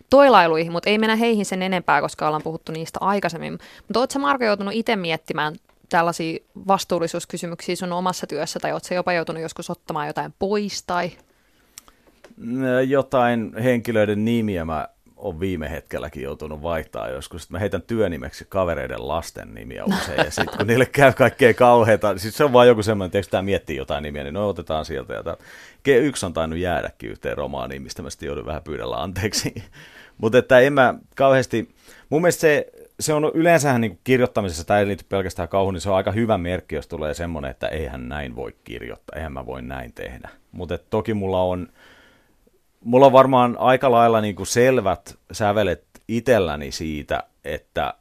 toilailuihin, 0.10 0.72
mutta 0.72 0.90
ei 0.90 0.98
mennä 0.98 1.16
heihin 1.16 1.46
sen 1.46 1.62
enempää, 1.62 2.02
koska 2.02 2.28
ollaan 2.28 2.44
puhuttu 2.44 2.72
niistä 2.72 3.00
aikaisemmin. 3.02 3.54
Mutta 3.88 4.00
oletko 4.00 4.20
Marko 4.20 4.46
joutunut 4.46 4.74
itse 4.74 4.96
miettimään 4.96 5.56
tällaisia 5.90 6.40
vastuullisuuskysymyksiä 6.68 7.76
sun 7.76 7.94
omassa 7.94 8.28
työssä, 8.28 8.60
tai 8.60 8.72
oletko 8.72 8.96
jopa 8.96 9.14
joutunut 9.14 9.42
joskus 9.42 9.70
ottamaan 9.70 10.08
jotain 10.08 10.34
pois, 10.40 10.84
tai? 10.84 11.12
Jotain 12.88 13.54
henkilöiden 13.64 14.26
nimiä 14.26 14.66
mä 14.66 14.88
on 15.18 15.40
viime 15.40 15.72
hetkelläkin 15.72 16.24
joutunut 16.24 16.62
vaihtaa 16.62 17.10
joskus. 17.10 17.50
Mä 17.50 17.60
heitän 17.60 17.82
työnimeksi 17.82 18.46
kavereiden 18.50 19.08
lasten 19.08 19.54
nimiä 19.54 19.86
usein, 19.86 20.18
ja 20.18 20.32
sitten 20.32 20.58
kun 20.58 20.68
niille 20.68 20.86
käy 20.86 21.14
kaikkea 21.14 21.54
kauheita, 21.54 22.18
siis 22.18 22.38
se 22.38 22.44
on 22.44 22.54
vaan 22.54 22.68
joku 22.68 22.84
semmoinen, 22.84 23.20
että 23.20 23.32
tämä 23.32 23.44
miettii 23.44 23.78
jotain 23.78 24.04
nimiä, 24.04 24.24
niin 24.24 24.34
no 24.34 24.50
otetaan 24.50 24.86
sieltä. 24.86 25.14
Ja 25.14 25.24
tämän. 25.24 25.38
yksi 25.86 26.26
on 26.26 26.34
tainnut 26.34 26.60
jäädäkin 26.60 27.10
yhteen 27.10 27.38
romaaniin, 27.38 27.82
mistä 27.82 28.02
mä 28.02 28.10
sitten 28.10 28.28
joudun 28.28 28.46
vähän 28.46 28.64
pyydellä 28.64 28.96
anteeksi. 28.96 29.54
Mutta 30.22 30.38
että 30.38 30.60
en 30.60 30.74
mä 30.74 30.96
kauheasti, 31.16 31.70
mun 32.10 32.22
mielestä 32.22 32.42
se, 32.42 32.72
se 33.00 33.14
on 33.14 33.32
yleensähän 33.34 33.82
niin 33.82 34.00
kirjoittamisessa, 34.04 34.64
tämä 34.64 34.80
ei 34.80 34.88
liity 34.88 35.06
pelkästään 35.10 35.50
kauhuun, 35.50 35.74
niin 35.74 35.82
se 35.82 35.90
on 35.90 35.96
aika 35.96 36.12
hyvä 36.12 36.38
merkki, 36.38 36.76
jos 36.76 36.88
tulee 36.88 37.14
semmoinen, 37.14 37.52
että 37.52 37.68
eihän 37.68 38.10
näin 38.10 38.36
voi 38.36 38.56
kirjoittaa, 38.64 39.18
eihän 39.18 39.34
mä 39.34 39.46
voi 39.46 39.62
näin 39.62 39.94
tehdä. 39.94 40.30
Mutta 40.52 40.78
toki 40.78 41.14
mulla 41.14 41.42
on, 41.42 41.68
mulla 42.88 43.06
on 43.06 43.12
varmaan 43.12 43.58
aika 43.60 43.92
lailla 43.92 44.22
niin 44.22 44.36
kuin 44.36 44.48
selvät 44.48 45.18
sävelet 45.32 45.86
itselläni 46.08 46.72
siitä, 46.72 47.24
että 47.44 47.94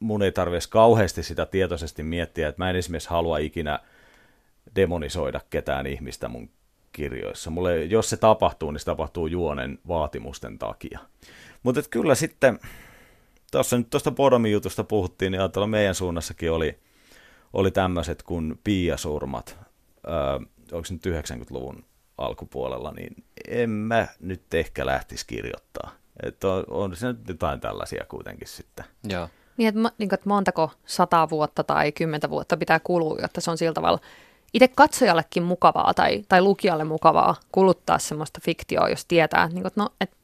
mun 0.00 0.22
ei 0.22 0.32
tarvitsisi 0.32 0.70
kauheasti 0.70 1.22
sitä 1.22 1.46
tietoisesti 1.46 2.02
miettiä, 2.02 2.48
että 2.48 2.62
mä 2.62 2.70
en 2.70 2.76
esimerkiksi 2.76 3.10
halua 3.10 3.38
ikinä 3.38 3.78
demonisoida 4.76 5.40
ketään 5.50 5.86
ihmistä 5.86 6.28
mun 6.28 6.50
kirjoissa. 6.92 7.50
Mulle, 7.50 7.84
jos 7.84 8.10
se 8.10 8.16
tapahtuu, 8.16 8.70
niin 8.70 8.80
se 8.80 8.84
tapahtuu 8.84 9.26
juonen 9.26 9.78
vaatimusten 9.88 10.58
takia. 10.58 10.98
Mutta 11.62 11.82
kyllä 11.90 12.14
sitten, 12.14 12.58
tuossa 13.50 13.78
nyt 13.78 13.90
tuosta 13.90 14.10
Bodomin 14.10 14.52
jutusta 14.52 14.84
puhuttiin, 14.84 15.32
niin 15.32 15.40
ajatellaan 15.40 15.70
meidän 15.70 15.94
suunnassakin 15.94 16.52
oli, 16.52 16.78
oli 17.52 17.70
tämmöiset 17.70 18.22
kuin 18.22 18.60
Pia-surmat, 18.64 19.58
öö, 20.08 20.14
onko 20.72 20.84
se 20.84 20.94
nyt 20.94 21.06
90-luvun 21.06 21.84
alkupuolella, 22.18 22.92
niin 22.92 23.24
en 23.48 23.70
mä 23.70 24.06
nyt 24.20 24.54
ehkä 24.54 24.86
lähtisi 24.86 25.26
kirjoittaa. 25.26 25.90
Että 26.22 26.48
on, 26.48 26.64
on 26.68 26.96
se 26.96 27.06
nyt 27.06 27.28
jotain 27.28 27.60
tällaisia 27.60 28.04
kuitenkin 28.08 28.48
sitten. 28.48 28.84
Joo. 29.04 29.28
Niin, 29.56 29.68
että, 29.68 29.80
niin 29.98 30.14
että 30.14 30.28
montako 30.28 30.70
sata 30.86 31.30
vuotta 31.30 31.64
tai 31.64 31.92
kymmentä 31.92 32.30
vuotta 32.30 32.56
pitää 32.56 32.80
kulua, 32.80 33.18
jotta 33.22 33.40
se 33.40 33.50
on 33.50 33.58
sillä 33.58 33.72
tavalla 33.72 33.98
itse 34.54 34.68
katsojallekin 34.68 35.42
mukavaa 35.42 35.94
tai, 35.94 36.24
tai 36.28 36.42
lukijalle 36.42 36.84
mukavaa 36.84 37.34
kuluttaa 37.52 37.98
semmoista 37.98 38.40
fiktioa, 38.42 38.88
jos 38.88 39.06
tietää, 39.06 39.48
niin 39.48 39.54
kuin, 39.54 39.66
että, 39.66 39.80
no, 39.80 39.88
että 40.00 40.16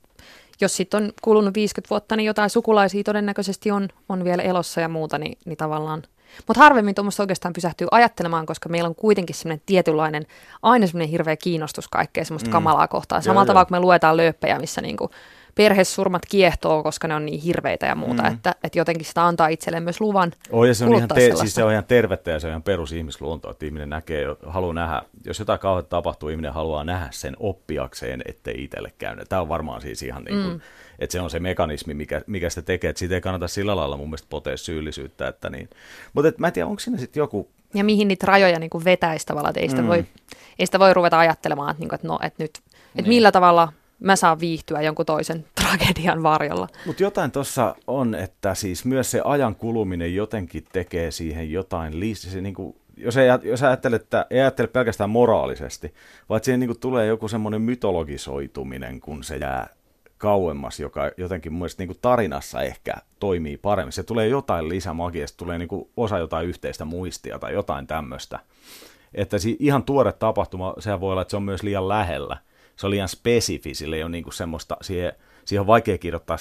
jos 0.60 0.76
sitten 0.76 1.02
on 1.02 1.12
kulunut 1.22 1.54
50 1.54 1.90
vuotta, 1.90 2.16
niin 2.16 2.26
jotain 2.26 2.50
sukulaisia 2.50 3.04
todennäköisesti 3.04 3.70
on, 3.70 3.88
on 4.08 4.24
vielä 4.24 4.42
elossa 4.42 4.80
ja 4.80 4.88
muuta, 4.88 5.18
niin, 5.18 5.38
niin 5.44 5.56
tavallaan 5.56 6.02
mutta 6.46 6.60
harvemmin 6.60 6.94
tuommoista 6.94 7.22
oikeastaan 7.22 7.52
pysähtyy 7.52 7.88
ajattelemaan, 7.90 8.46
koska 8.46 8.68
meillä 8.68 8.88
on 8.88 8.94
kuitenkin 8.94 9.36
semmoinen 9.36 9.62
tietynlainen, 9.66 10.26
aina 10.62 10.86
semmoinen 10.86 11.08
hirveä 11.08 11.36
kiinnostus 11.36 11.88
kaikkea 11.88 12.24
semmoista 12.24 12.48
mm. 12.48 12.52
kamalaa 12.52 12.88
kohtaan. 12.88 13.22
Samalla 13.22 13.46
tavalla, 13.46 13.64
kun 13.64 13.76
me 13.76 13.80
luetaan 13.80 14.16
lööppejä, 14.16 14.58
missä 14.58 14.80
niinku 14.80 15.10
perhesurmat 15.54 16.22
kiehtoo, 16.28 16.82
koska 16.82 17.08
ne 17.08 17.14
on 17.14 17.26
niin 17.26 17.40
hirveitä 17.40 17.86
ja 17.86 17.94
muuta, 17.94 18.22
mm. 18.22 18.32
että, 18.32 18.54
että 18.64 18.78
jotenkin 18.78 19.06
sitä 19.06 19.26
antaa 19.26 19.48
itselleen 19.48 19.82
myös 19.82 20.00
luvan 20.00 20.32
oh, 20.50 20.64
ja 20.64 20.74
se 20.74 20.84
on, 20.84 20.94
ihan 20.94 21.08
te- 21.08 21.36
siis 21.36 21.54
se 21.54 21.64
on 21.64 21.72
ihan 21.72 21.84
tervettä 21.84 22.30
ja 22.30 22.40
se 22.40 22.46
on 22.46 22.50
ihan 22.50 22.62
perusihmisluonto, 22.62 23.50
että 23.50 23.66
ihminen 23.66 23.90
näkee, 23.90 24.26
haluaa 24.46 24.74
nähdä, 24.74 25.02
jos 25.24 25.38
jotain 25.38 25.58
kauheaa 25.58 25.82
tapahtuu, 25.82 26.28
ihminen 26.28 26.52
haluaa 26.52 26.84
nähdä 26.84 27.08
sen 27.10 27.36
oppiakseen, 27.40 28.22
ettei 28.26 28.64
itselle 28.64 28.92
käy. 28.98 29.16
Tämä 29.28 29.42
on 29.42 29.48
varmaan 29.48 29.80
siis 29.80 30.02
ihan 30.02 30.24
niin 30.24 30.42
kuin, 30.42 30.54
mm. 30.54 30.60
että 30.98 31.12
se 31.12 31.20
on 31.20 31.30
se 31.30 31.40
mekanismi, 31.40 31.94
mikä, 31.94 32.22
mikä 32.26 32.50
sitä 32.50 32.62
tekee, 32.62 32.90
että 32.90 32.98
siitä 32.98 33.14
ei 33.14 33.20
kannata 33.20 33.48
sillä 33.48 33.76
lailla 33.76 33.96
mun 33.96 34.08
mielestä 34.08 34.26
potea 34.30 34.56
syyllisyyttä. 34.56 35.28
Että 35.28 35.50
niin. 35.50 35.70
Mutta 36.12 36.32
mä 36.38 36.46
en 36.46 36.52
tiedä, 36.52 36.66
onko 36.66 36.80
siinä 36.80 36.98
sitten 36.98 37.20
joku... 37.20 37.48
Ja 37.74 37.84
mihin 37.84 38.08
niitä 38.08 38.26
rajoja 38.26 38.58
niin 38.58 38.70
kuin 38.70 38.84
vetäisi 38.84 39.26
tavallaan, 39.26 39.50
että 39.50 39.60
ei 39.60 39.68
sitä, 39.68 39.82
mm. 39.82 39.88
voi, 39.88 40.04
ei 40.58 40.66
sitä 40.66 40.78
voi 40.78 40.94
ruveta 40.94 41.18
ajattelemaan, 41.18 41.70
että, 41.70 41.80
niin 41.80 41.88
kuin, 41.88 41.94
että, 41.94 42.08
no, 42.08 42.18
että 42.22 42.42
nyt, 42.42 42.50
että 42.56 42.72
niin. 42.94 43.08
millä 43.08 43.32
tavalla 43.32 43.72
mä 44.00 44.16
saan 44.16 44.40
viihtyä 44.40 44.82
jonkun 44.82 45.06
toisen 45.06 45.44
tragedian 45.54 46.22
varjolla. 46.22 46.68
Mutta 46.86 47.02
jotain 47.02 47.30
tuossa 47.30 47.76
on, 47.86 48.14
että 48.14 48.54
siis 48.54 48.84
myös 48.84 49.10
se 49.10 49.20
ajan 49.24 49.54
kuluminen 49.54 50.14
jotenkin 50.14 50.64
tekee 50.72 51.10
siihen 51.10 51.52
jotain 51.52 52.00
lisää. 52.00 52.32
Se 52.32 52.40
niinku, 52.40 52.76
jos, 52.96 53.14
jos 53.42 53.62
ajattelet, 53.62 54.02
että 54.02 54.26
ei 54.30 54.40
ajattele 54.40 54.68
pelkästään 54.68 55.10
moraalisesti, 55.10 55.94
vaan 56.28 56.44
siihen 56.44 56.60
niinku 56.60 56.74
tulee 56.74 57.06
joku 57.06 57.28
semmoinen 57.28 57.62
mytologisoituminen, 57.62 59.00
kun 59.00 59.24
se 59.24 59.36
jää 59.36 59.68
kauemmas, 60.18 60.80
joka 60.80 61.10
jotenkin 61.16 61.52
mun 61.52 61.68
niinku 61.78 61.96
tarinassa 62.02 62.62
ehkä 62.62 62.94
toimii 63.20 63.56
paremmin. 63.56 63.92
Se 63.92 64.02
tulee 64.02 64.28
jotain 64.28 64.68
lisämagia, 64.68 65.26
se 65.26 65.36
tulee 65.36 65.58
niinku 65.58 65.90
osa 65.96 66.18
jotain 66.18 66.48
yhteistä 66.48 66.84
muistia 66.84 67.38
tai 67.38 67.52
jotain 67.52 67.86
tämmöistä. 67.86 68.38
Että 69.14 69.38
si- 69.38 69.56
ihan 69.58 69.82
tuore 69.82 70.12
tapahtuma, 70.12 70.74
sehän 70.78 71.00
voi 71.00 71.12
olla, 71.12 71.22
että 71.22 71.30
se 71.30 71.36
on 71.36 71.42
myös 71.42 71.62
liian 71.62 71.88
lähellä– 71.88 72.36
se 72.80 72.86
on 72.86 72.90
liian 72.90 73.08
spesifi, 73.08 73.74
sillä 73.74 73.96
ei 73.96 74.02
ole 74.02 74.10
niin 74.10 74.24
kuin 74.24 74.34
semmoista, 74.34 74.76
siihen, 74.82 75.12
siihen 75.44 75.60
on 75.60 75.66
vaikea 75.66 75.98
kirjoittaa 75.98 76.36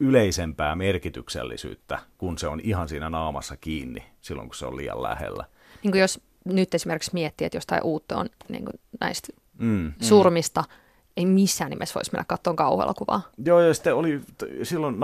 yleisempää 0.00 0.76
merkityksellisyyttä, 0.76 1.98
kun 2.18 2.38
se 2.38 2.48
on 2.48 2.60
ihan 2.60 2.88
siinä 2.88 3.10
naamassa 3.10 3.56
kiinni 3.56 4.04
silloin, 4.20 4.48
kun 4.48 4.54
se 4.54 4.66
on 4.66 4.76
liian 4.76 5.02
lähellä. 5.02 5.44
Niin 5.82 5.92
kuin 5.92 6.00
jos 6.00 6.20
nyt 6.44 6.74
esimerkiksi 6.74 7.10
miettii, 7.12 7.44
että 7.44 7.56
jostain 7.56 7.82
uutta 7.82 8.16
on 8.16 8.28
niin 8.48 8.64
kuin 8.64 8.80
näistä 9.00 9.28
mm, 9.58 9.92
surmista, 10.00 10.60
mm. 10.60 10.74
ei 11.16 11.26
missään 11.26 11.70
nimessä 11.70 11.94
voisi 11.94 12.12
mennä 12.12 12.24
katsomaan 12.28 12.56
kauhuelokuvaa. 12.56 13.22
Joo, 13.44 13.60
ja 13.60 13.74
sitten 13.74 13.94
oli 13.94 14.20
silloin 14.62 14.94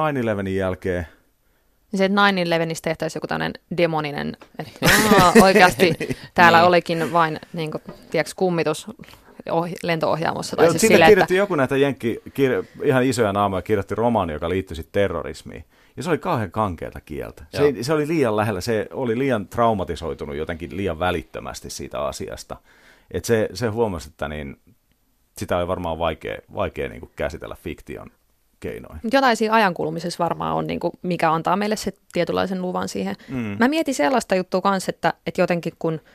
9-11 0.44 0.48
jälkeen, 0.48 1.06
niin 1.92 1.98
se, 1.98 2.04
että 2.04 2.20
9-11 2.76 2.80
tehtäisiin 2.82 3.18
joku 3.18 3.26
tämmöinen 3.26 3.52
demoninen, 3.76 4.36
että 4.58 4.86
oikeasti 5.42 5.94
täällä 6.34 6.58
niin. 6.58 6.68
olikin 6.68 7.12
vain 7.12 7.40
niin 7.52 7.70
kuin, 7.70 7.82
tiedätkö, 8.10 8.32
kummitus 8.36 8.86
ohi, 9.50 9.74
lentoohjaamossa. 9.82 10.56
Tai 10.56 10.64
Joo, 10.66 10.72
siis 10.72 10.80
sille, 10.80 11.06
kirjoitti 11.06 11.34
että... 11.34 11.42
joku 11.42 11.54
näitä 11.54 11.76
jenkki, 11.76 12.20
kir, 12.34 12.64
ihan 12.82 13.04
isoja 13.04 13.32
naamoja, 13.32 13.62
kirjoitti 13.62 13.94
romaani, 13.94 14.32
joka 14.32 14.48
liittyi 14.48 14.76
sitten 14.76 14.92
terrorismiin. 14.92 15.64
Ja 15.96 16.02
se 16.02 16.10
oli 16.10 16.18
kauhean 16.18 16.50
kankeata 16.50 17.00
kieltä. 17.00 17.44
Se, 17.50 17.74
se 17.82 17.92
oli 17.92 18.08
liian 18.08 18.36
lähellä, 18.36 18.60
se 18.60 18.86
oli 18.90 19.18
liian 19.18 19.48
traumatisoitunut 19.48 20.36
jotenkin 20.36 20.76
liian 20.76 20.98
välittömästi 20.98 21.70
siitä 21.70 22.00
asiasta. 22.00 22.56
Et 23.10 23.24
se, 23.24 23.48
se 23.54 23.66
huomasi, 23.66 24.08
että 24.08 24.28
niin, 24.28 24.56
sitä 25.36 25.56
oli 25.56 25.68
varmaan 25.68 25.98
vaikea, 25.98 26.38
vaikea 26.54 26.88
niin 26.88 27.00
kuin 27.00 27.12
käsitellä 27.16 27.56
fiktion 27.62 28.10
keinoin. 28.60 29.00
Jotain 29.12 29.36
siinä 29.36 29.54
ajankulumisessa 29.54 30.24
varmaan 30.24 30.56
on, 30.56 30.66
niin 30.66 30.80
kuin, 30.80 30.92
mikä 31.02 31.32
antaa 31.32 31.56
meille 31.56 31.76
se 31.76 31.92
tietynlaisen 32.12 32.62
luvan 32.62 32.88
siihen. 32.88 33.16
Mm. 33.28 33.56
Mä 33.58 33.68
mietin 33.68 33.94
sellaista 33.94 34.34
juttua 34.34 34.60
kanssa, 34.60 34.90
että, 34.90 35.14
että 35.26 35.40
jotenkin 35.40 35.72
kun– 35.78 36.00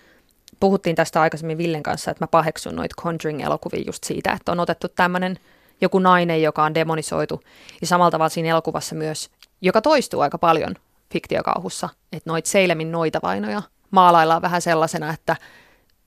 puhuttiin 0.60 0.96
tästä 0.96 1.22
aikaisemmin 1.22 1.58
Villen 1.58 1.84
kanssa, 1.84 2.12
että 2.12 2.24
mä 2.24 2.28
paheksun 2.28 2.76
noita 2.76 2.96
Conjuring-elokuvia 3.02 3.84
just 3.86 4.04
siitä, 4.04 4.32
että 4.32 4.52
on 4.52 4.60
otettu 4.60 4.88
tämmöinen 4.88 5.38
joku 5.82 6.00
nainen, 6.00 6.42
joka 6.42 6.64
on 6.64 6.74
demonisoitu. 6.74 7.42
Ja 7.82 7.88
samalla 7.88 8.12
tavalla 8.12 8.30
siinä 8.30 8.50
elokuvassa 8.50 8.96
myös, 8.96 9.30
joka 9.62 9.82
toistuu 9.82 10.20
aika 10.20 10.38
paljon 10.38 10.76
fiktiokauhussa, 11.14 11.90
että 12.12 12.30
noit 12.30 12.46
Seilemin 12.46 12.92
noita 12.92 13.20
vainoja 13.24 13.62
maalaillaan 13.92 14.42
vähän 14.42 14.62
sellaisena, 14.62 15.14
että 15.14 15.36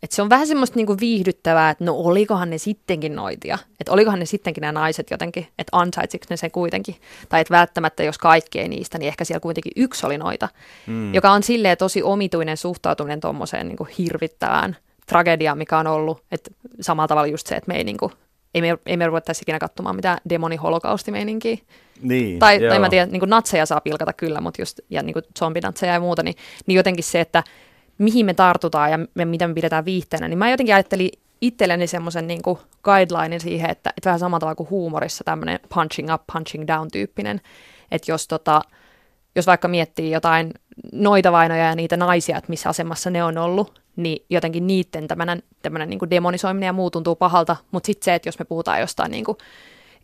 et 0.07 0.13
se 0.13 0.23
on 0.23 0.31
vähän 0.31 0.47
semmoista 0.47 0.77
niinku 0.77 0.97
viihdyttävää, 1.01 1.71
että 1.71 1.85
no 1.85 1.95
olikohan 1.95 2.51
ne 2.51 2.59
sittenkin 2.59 3.15
noitia, 3.15 3.59
että 3.81 3.93
olikohan 3.93 4.19
ne 4.19 4.25
sittenkin 4.27 4.61
nämä 4.61 4.73
naiset 4.73 5.11
jotenkin, 5.11 5.47
että 5.59 5.77
ansaitsiko 5.77 6.25
ne 6.31 6.37
sen 6.37 6.51
kuitenkin, 6.51 6.95
tai 7.29 7.41
että 7.41 7.55
välttämättä 7.55 8.03
jos 8.03 8.19
kaikki 8.19 8.61
ei 8.61 8.69
niistä, 8.69 8.99
niin 8.99 9.09
ehkä 9.09 9.25
siellä 9.25 9.41
kuitenkin 9.41 9.73
yksi 9.77 10.07
oli 10.07 10.19
noita, 10.19 10.49
mm. 10.87 11.15
joka 11.15 11.31
on 11.31 11.43
silleen 11.43 11.77
tosi 11.77 12.03
omituinen 12.03 12.57
suhtautuminen 12.57 13.21
tuommoiseen 13.21 13.69
niinku 13.69 13.89
hirvittävään 13.99 14.77
tragediaan, 15.07 15.59
mikä 15.59 15.79
on 15.79 15.87
ollut, 15.87 16.23
että 16.33 16.51
samalla 16.81 17.09
tavalla 17.09 17.27
just 17.27 17.47
se, 17.47 17.55
että 17.55 17.69
me 17.69 17.77
ei 17.77 17.85
niinku, 17.85 18.13
ei 18.55 18.61
me, 18.61 18.79
ei 18.87 18.97
me 18.97 19.07
ruvettaisi 19.07 19.43
ikinä 19.43 19.59
katsomaan 19.59 19.97
mitään 19.97 20.19
demoniholokausti-meininkiä. 20.29 21.59
Niin, 22.03 22.39
tai, 22.39 22.61
tai 22.69 22.79
mä 22.79 22.89
tiedän, 22.89 23.13
niin 23.13 23.23
natseja 23.27 23.67
saa 23.67 23.81
pilkata 23.81 24.13
kyllä, 24.13 24.41
mutta 24.41 24.63
just, 24.63 24.81
ja 24.91 25.03
niin 25.03 25.15
zombinatseja 25.39 25.93
ja 25.93 26.01
muuta, 26.01 26.23
niin, 26.23 26.37
niin 26.67 26.77
jotenkin 26.77 27.05
se, 27.05 27.21
että 27.21 27.43
mihin 27.99 28.27
me 28.27 28.35
tartutaan 28.35 28.91
ja 28.91 28.99
me, 29.15 29.25
mitä 29.25 29.49
me 29.49 29.55
pidetään 29.55 29.85
viihteenä, 29.85 30.29
niin 30.29 30.39
mä 30.39 30.51
jotenkin 30.51 30.75
ajattelin 30.75 31.11
itselleni 31.41 31.87
semmoisen 31.87 32.27
niin 32.27 32.43
guidelinein 32.83 33.41
siihen, 33.41 33.71
että, 33.71 33.91
että 33.97 34.09
vähän 34.11 34.21
samalla 34.21 34.41
tavalla 34.41 34.55
kuin 34.55 34.71
huumorissa 34.71 35.25
tämmöinen 35.25 35.61
punching 35.75 36.15
up, 36.15 36.23
punching 36.33 36.65
down 36.67 36.91
tyyppinen, 36.93 37.41
että 37.91 38.11
jos, 38.11 38.29
tota, 38.29 38.63
jos 39.35 39.47
vaikka 39.47 39.69
miettii 39.69 40.11
jotain 40.11 40.55
noita 40.93 41.33
vainoja 41.33 41.65
ja 41.65 41.75
niitä 41.75 41.97
naisia, 41.97 42.39
että 42.39 42.51
missä 42.51 42.69
asemassa 42.69 43.11
ne 43.11 43.25
on 43.25 43.39
ollut, 43.39 43.81
niin 43.97 44.25
jotenkin 44.31 44.67
niiden 44.67 45.09
tämmöinen, 45.09 45.43
tämmöinen 45.63 45.91
niin 45.91 46.11
demonisoiminen 46.11 46.67
ja 46.67 46.73
muu 46.73 46.91
tuntuu 46.91 47.17
pahalta, 47.17 47.57
mutta 47.71 47.87
sitten 47.87 48.05
se, 48.05 48.15
että 48.15 48.29
jos 48.29 48.39
me 48.39 48.45
puhutaan 48.45 48.81
jostain 48.81 49.11
niin 49.11 49.25
kuin 49.25 49.39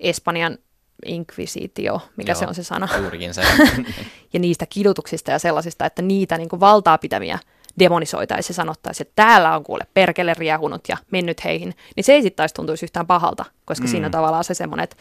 Espanjan 0.00 0.58
inkvisitio, 1.06 2.00
mikä 2.16 2.32
Joo, 2.32 2.38
se 2.38 2.46
on 2.46 2.54
se 2.54 2.62
sana. 2.62 2.88
Juurikin 2.98 3.34
se. 3.34 3.42
ja 4.32 4.40
niistä 4.40 4.66
kidutuksista 4.66 5.30
ja 5.30 5.38
sellaisista, 5.38 5.86
että 5.86 6.02
niitä 6.02 6.38
niin 6.38 6.48
kuin 6.48 6.60
valtaa 6.60 6.98
pitäviä 6.98 7.38
demonisoitaisiin 7.78 8.54
ja 8.54 8.56
sanottaisiin, 8.56 9.06
että 9.06 9.22
täällä 9.22 9.56
on 9.56 9.64
kuule 9.64 9.86
perkele 9.94 10.34
riehunut 10.34 10.88
ja 10.88 10.96
mennyt 11.10 11.44
heihin, 11.44 11.74
niin 11.96 12.04
se 12.04 12.12
ei 12.12 12.22
sitten 12.22 12.36
taisi 12.36 12.54
tuntuisi 12.54 12.86
yhtään 12.86 13.06
pahalta, 13.06 13.44
koska 13.64 13.86
mm. 13.86 13.90
siinä 13.90 14.06
on 14.06 14.12
tavallaan 14.12 14.44
se 14.44 14.54
semmoinen, 14.54 14.84
että 14.84 14.96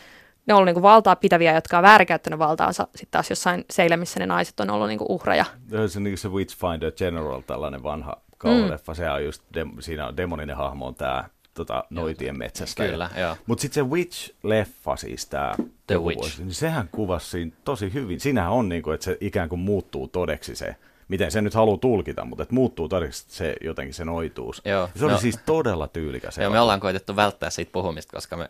ne 0.48 0.54
on 0.54 0.58
ollut 0.58 0.66
niinku 0.66 0.82
valtaa 0.82 1.16
pitäviä, 1.16 1.56
jotka 1.56 1.78
on 1.78 1.84
väärinkäyttänyt 1.84 2.40
valtaansa 2.40 2.84
sitten 2.84 3.12
taas 3.12 3.30
jossain 3.30 3.66
seille, 3.72 3.98
missä 3.98 4.20
ne 4.20 4.26
naiset 4.26 4.60
on 4.60 4.70
ollut 4.70 4.88
niinku 4.88 5.06
uhreja. 5.10 5.46
Se 5.88 5.98
on 5.98 6.04
niin 6.04 6.18
se 6.18 6.30
Witchfinder 6.30 6.92
General, 6.92 7.42
tällainen 7.42 7.84
vanha 7.84 8.22
kauhuleffa, 8.38 8.92
mm. 8.92 8.96
se 8.96 9.10
on 9.10 9.26
just, 9.26 9.44
de, 9.54 9.66
siinä 9.80 10.08
on 10.08 10.18
demoninen 10.18 10.58
hahmo 10.58 10.88
on 10.88 10.96
tämä 10.96 11.24
tota, 11.54 11.84
noitien 11.90 12.38
metsästä. 12.38 12.88
Kyllä, 12.88 13.10
joo. 13.20 13.38
Mutta 13.46 13.62
sitten 13.62 13.86
se 13.86 13.90
Witch-leffa, 13.90 14.98
siis 14.98 15.26
tämä 15.26 15.56
The 15.88 15.98
Witch, 16.02 16.40
niin 16.40 16.54
sehän 16.54 16.90
kuvasi 16.92 17.30
siinä 17.30 17.52
tosi 17.64 17.94
hyvin. 17.94 18.20
Siinähän 18.20 18.52
on, 18.52 18.70
niinku, 18.70 18.92
että 18.92 19.04
se 19.04 19.18
ikään 19.22 19.50
kuin 19.50 19.60
muuttuu 19.60 20.08
todeksi 20.08 20.56
se 20.56 20.76
miten 21.12 21.32
se 21.32 21.42
nyt 21.42 21.54
haluaa 21.54 21.78
tulkita, 21.78 22.26
mutta 22.26 22.44
että 22.44 22.56
muuttuu 22.56 22.90
todennäköisesti 22.90 23.34
se 23.34 23.56
jotenkin 23.62 23.94
se 23.94 24.06
noituus. 24.06 24.62
Joo, 24.66 24.90
se 24.96 25.06
oli 25.06 25.14
no, 25.14 25.20
siis 25.20 25.40
todella 25.46 25.88
tyylikäs. 25.88 26.38
Joo, 26.38 26.50
me 26.50 26.60
ollaan 26.60 26.80
koitettu 26.80 27.16
välttää 27.16 27.50
siitä 27.50 27.72
puhumista, 27.72 28.16
koska 28.16 28.38
me 28.38 28.50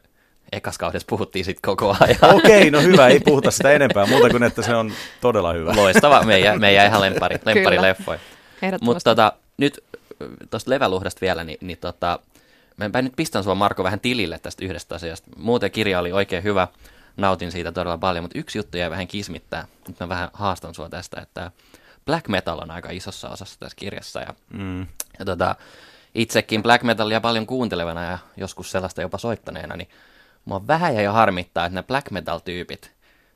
ekas 0.51 0.77
kaudessa 0.77 1.05
puhuttiin 1.09 1.45
siitä 1.45 1.59
koko 1.65 1.95
ajan. 1.99 2.35
Okei, 2.35 2.71
no 2.71 2.81
hyvä, 2.81 3.07
ei 3.07 3.19
puhuta 3.19 3.51
sitä 3.51 3.71
enempää, 3.71 4.05
muuta 4.05 4.29
kuin 4.29 4.43
että 4.43 4.61
se 4.61 4.75
on 4.75 4.91
todella 5.21 5.53
hyvä. 5.53 5.75
Loistava, 5.75 6.23
meidän, 6.23 6.59
meidän 6.59 6.87
ihan 6.87 7.01
lempari, 7.01 7.39
lempari 7.45 7.81
leffoja. 7.81 8.19
Mutta 8.81 9.03
tota, 9.03 9.33
nyt 9.57 9.83
tuosta 10.49 10.71
leväluhdasta 10.71 11.21
vielä, 11.21 11.43
niin, 11.43 11.57
niin 11.61 11.77
tota, 11.77 12.19
mä 12.93 13.01
nyt 13.01 13.13
pistän 13.15 13.43
sua 13.43 13.55
Marko 13.55 13.83
vähän 13.83 13.99
tilille 13.99 14.39
tästä 14.39 14.65
yhdestä 14.65 14.95
asiasta. 14.95 15.29
Muuten 15.37 15.71
kirja 15.71 15.99
oli 15.99 16.11
oikein 16.11 16.43
hyvä, 16.43 16.67
nautin 17.17 17.51
siitä 17.51 17.71
todella 17.71 17.97
paljon, 17.97 18.23
mutta 18.23 18.39
yksi 18.39 18.57
juttu 18.57 18.77
jäi 18.77 18.89
vähän 18.89 19.07
kismittää. 19.07 19.67
Nyt 19.87 19.99
mä 19.99 20.09
vähän 20.09 20.29
haastan 20.33 20.75
sua 20.75 20.89
tästä, 20.89 21.21
että 21.21 21.51
black 22.05 22.27
metal 22.27 22.59
on 22.61 22.71
aika 22.71 22.89
isossa 22.91 23.29
osassa 23.29 23.59
tässä 23.59 23.75
kirjassa. 23.75 24.19
Ja, 24.19 24.33
mm. 24.53 24.81
ja 25.19 25.25
tota, 25.25 25.55
itsekin 26.15 26.63
black 26.63 26.83
metalia 26.83 27.21
paljon 27.21 27.47
kuuntelevana 27.47 28.03
ja 28.03 28.17
joskus 28.37 28.71
sellaista 28.71 29.01
jopa 29.01 29.17
soittaneena, 29.17 29.75
niin 29.75 29.89
mua 30.45 30.67
vähän 30.67 30.95
ja 30.95 31.11
harmittaa, 31.11 31.65
että 31.65 31.79
ne 31.79 31.83
black 31.83 32.11
metal-tyypit 32.11 32.91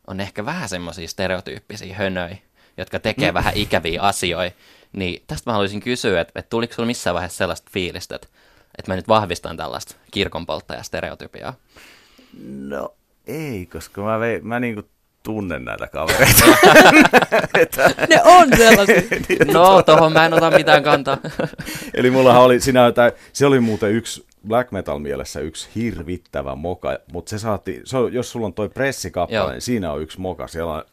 on 0.08 0.20
ehkä 0.20 0.46
vähän 0.46 0.70
semmoisia 0.70 1.08
stereotyyppisiä 1.08 1.96
hönöjä, 1.96 2.38
jotka 2.78 3.00
tekee 3.00 3.32
mm. 3.32 3.34
vähän 3.34 3.54
ikäviä 3.56 4.02
asioita. 4.02 4.56
Niin 4.94 5.24
tästä 5.28 5.50
mä 5.50 5.54
haluaisin 5.54 5.80
kysyä, 5.80 6.22
että, 6.22 6.40
että 6.40 6.50
tuliko 6.50 6.74
sulla 6.74 6.88
missään 6.88 7.14
vaiheessa 7.14 7.38
sellaista 7.38 7.72
fiilistä, 7.74 8.16
että, 8.16 8.28
että 8.78 8.92
mä 8.92 8.96
nyt 8.96 9.08
vahvistan 9.08 9.58
tällaista 9.58 9.96
kirkonpolttaja 10.12 10.84
stereotypiaa? 10.84 11.54
No 12.44 12.94
ei, 13.28 13.66
koska 13.66 14.02
mä, 14.02 14.20
vei, 14.20 14.42
mä 14.42 14.60
niinku 14.60 14.84
tunnen 15.26 15.66
näitä 15.66 15.88
kavereita. 15.88 16.46
ne 18.10 18.22
on 18.24 18.48
sellaisia. 18.58 18.96
Niin, 19.30 19.48
no, 19.54 19.84
tohon 19.84 20.14
mä 20.14 20.26
en 20.26 20.34
ota 20.34 20.52
mitään 20.52 20.84
kantaa. 20.84 21.18
Eli 21.94 22.12
mulla 22.12 22.40
oli, 22.40 22.60
siinä, 22.60 22.82
se 23.34 23.46
oli 23.46 23.60
muuten 23.60 23.92
yksi 23.92 24.26
black 24.48 24.72
metal 24.72 25.00
mielessä 25.00 25.40
yksi 25.40 25.70
hirvittävä 25.76 26.56
moka, 26.56 26.98
mutta 27.12 27.30
se 27.30 27.40
saatti, 27.40 27.82
se 27.84 27.98
on, 27.98 28.14
jos 28.14 28.32
sulla 28.32 28.46
on 28.46 28.54
toi 28.54 28.70
pressikappale, 28.70 29.52
niin 29.52 29.62
siinä 29.62 29.92
on 29.92 30.02
yksi 30.02 30.22
moka, 30.22 30.48
siellä 30.48 30.86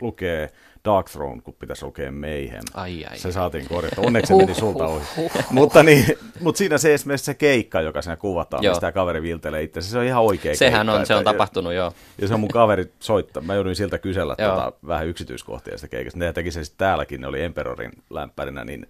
lukee 0.00 0.50
Dark 0.84 1.10
Throne, 1.10 1.40
kun 1.40 1.54
pitäisi 1.58 1.84
lukea 1.84 2.12
Mayhem. 2.12 2.62
Ai, 2.74 3.04
ai, 3.04 3.18
se 3.18 3.32
saatiin 3.32 3.68
korjata. 3.68 4.00
Onneksi 4.00 4.28
se 4.28 4.36
meni 4.36 4.54
sulta 4.54 4.86
ohi. 4.86 5.04
mutta, 5.50 5.82
niin, 5.82 6.06
mutta 6.40 6.58
siinä 6.58 6.78
se 6.78 6.94
esimerkiksi 6.94 7.24
se 7.24 7.34
keikka, 7.34 7.80
joka 7.80 8.02
siinä 8.02 8.16
kuvataan, 8.16 8.62
joo. 8.62 8.74
mistä 8.74 8.92
kaveri 8.92 9.22
viltelee 9.22 9.62
itse, 9.62 9.80
se 9.82 9.98
on 9.98 10.04
ihan 10.04 10.22
oikea 10.22 10.56
Sehän 10.56 10.86
keikka, 10.86 11.00
on, 11.00 11.06
se 11.06 11.14
on 11.14 11.20
että, 11.20 11.32
tapahtunut, 11.32 11.72
joo. 11.72 11.92
Ja 12.18 12.28
se 12.28 12.34
on 12.34 12.40
mun 12.40 12.48
kaveri 12.48 12.92
soittaa. 13.00 13.42
Mä 13.42 13.54
jouduin 13.54 13.76
siltä 13.76 13.98
kysellä 13.98 14.36
tota, 14.36 14.72
vähän 14.86 15.06
yksityiskohtia 15.06 15.78
sitä 15.78 15.88
keikasta. 15.88 16.18
Ne 16.18 16.32
teki 16.32 16.50
sen 16.50 16.64
täälläkin, 16.76 17.20
ne 17.20 17.26
oli 17.26 17.42
Emperorin 17.42 17.92
lämpärinä, 18.10 18.64
niin 18.64 18.86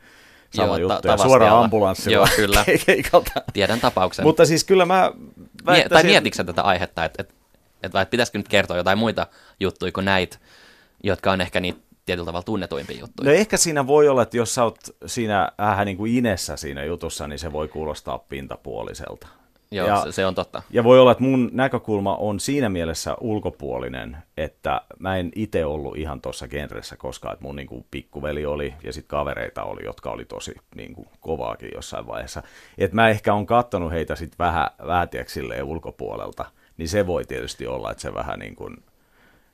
sama 0.51 0.67
Joo, 0.67 0.77
juttu. 0.77 1.03
Ta- 1.03 1.09
ja 1.09 1.17
suoraan 1.17 1.65
ambulanssilla 1.65 2.17
Joo, 2.17 2.27
kyllä. 2.37 2.65
keikalta. 2.87 3.33
Tiedän 3.53 3.81
tapauksen. 3.81 4.25
Mutta 4.25 4.47
siis 4.47 4.65
kyllä 4.65 4.87
mä 4.87 5.13
Mie- 5.71 5.89
Tai 5.89 6.03
mietitkö 6.03 6.45
tätä 6.45 6.63
aihetta, 6.63 7.05
että 7.05 7.23
et, 7.23 7.35
et, 7.83 7.95
et, 7.95 8.11
pitäisikö 8.11 8.39
nyt 8.39 8.49
kertoa 8.49 8.77
jotain 8.77 8.99
muita 8.99 9.27
juttuja 9.61 9.93
kuin 9.93 10.05
näitä, 10.05 10.39
jotka 11.03 11.33
on 11.33 11.41
ehkä 11.41 11.61
niitä 11.61 11.81
tietyllä 12.07 12.27
tavalla 12.27 12.45
tunnetuimpia 12.45 13.01
juttuja. 13.01 13.31
No 13.31 13.37
ehkä 13.37 13.57
siinä 13.57 13.87
voi 13.87 14.09
olla, 14.09 14.23
että 14.23 14.37
jos 14.37 14.55
sä 14.55 14.65
oot 14.65 14.79
siinä 15.07 15.53
vähän 15.59 15.87
niin 15.87 15.97
kuin 15.97 16.15
inessä 16.15 16.57
siinä 16.57 16.85
jutussa, 16.85 17.29
niin 17.29 17.39
se 17.39 17.53
voi 17.53 17.69
kuulostaa 17.69 18.19
pintapuoliselta. 18.19 19.29
Joo, 19.73 19.89
ja, 19.89 20.13
se, 20.13 20.27
on 20.27 20.35
totta. 20.35 20.63
Ja 20.71 20.85
voi 20.85 21.01
olla, 21.01 21.13
että 21.13 21.25
mun 21.25 21.51
näkökulma 21.53 22.17
on 22.17 22.41
siinä 22.41 22.69
mielessä 22.69 23.17
ulkopuolinen, 23.21 24.17
että 24.37 24.81
mä 24.99 25.17
en 25.17 25.33
itse 25.35 25.65
ollut 25.65 25.97
ihan 25.97 26.21
tuossa 26.21 26.49
genressä 26.49 26.97
koskaan, 26.97 27.33
että 27.33 27.45
mun 27.45 27.57
niin 27.57 27.69
kuin 27.69 27.87
pikkuveli 27.91 28.47
oli 28.47 28.75
ja 28.83 28.93
sitten 28.93 29.09
kavereita 29.09 29.63
oli, 29.63 29.85
jotka 29.85 30.11
oli 30.11 30.25
tosi 30.25 30.55
niin 30.75 30.95
kuin 30.95 31.09
kovaakin 31.21 31.71
jossain 31.75 32.07
vaiheessa. 32.07 32.43
Että 32.79 32.95
mä 32.95 33.09
ehkä 33.09 33.35
on 33.35 33.47
kattonut 33.47 33.93
heitä 33.93 34.17
sitten 34.17 34.39
vähän, 34.39 34.67
vähän 34.87 35.09
ulkopuolelta, 35.65 36.45
niin 36.77 36.89
se 36.89 37.07
voi 37.07 37.25
tietysti 37.25 37.67
olla, 37.67 37.91
että 37.91 38.03
se 38.03 38.15
vähän 38.15 38.39
niin 38.39 38.57
kuin 38.57 38.77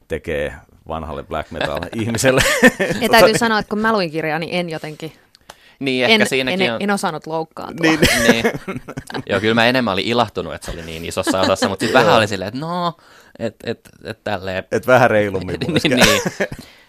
tekee 0.08 0.54
vanhalle 0.88 1.22
black 1.22 1.50
metal 1.50 1.80
ihmiselle. 2.00 2.42
Ja 3.00 3.08
täytyy 3.08 3.38
sanoa, 3.38 3.58
että 3.58 3.70
kun 3.70 3.78
mä 3.78 3.92
luin 3.92 4.10
kirjaa, 4.10 4.38
niin 4.38 4.54
en 4.54 4.70
jotenkin 4.70 5.12
niin, 5.78 6.04
ehkä 6.04 6.22
en, 6.22 6.28
siinäkin 6.28 6.62
en, 6.62 6.74
on... 6.74 6.82
en 6.82 6.90
osannut 6.90 7.26
loukkaantua. 7.26 7.90
Niin. 7.90 8.00
niin. 8.32 8.44
Joo, 9.26 9.40
kyllä 9.40 9.54
mä 9.54 9.66
enemmän 9.66 9.92
olin 9.92 10.06
ilahtunut, 10.06 10.54
että 10.54 10.64
se 10.64 10.72
oli 10.72 10.82
niin 10.82 11.04
isossa 11.04 11.40
osassa, 11.40 11.68
mutta 11.68 11.84
sitten 11.86 12.00
vähän 12.00 12.16
oli 12.16 12.28
silleen, 12.28 12.48
että 12.48 12.60
no, 12.60 12.92
että 13.38 13.70
et, 13.70 13.88
et 14.04 14.24
tälleen... 14.24 14.64
Et 14.72 14.86
vähän 14.86 15.10
reilummin 15.10 15.60
niin, 15.60 15.96
niin. 15.96 16.22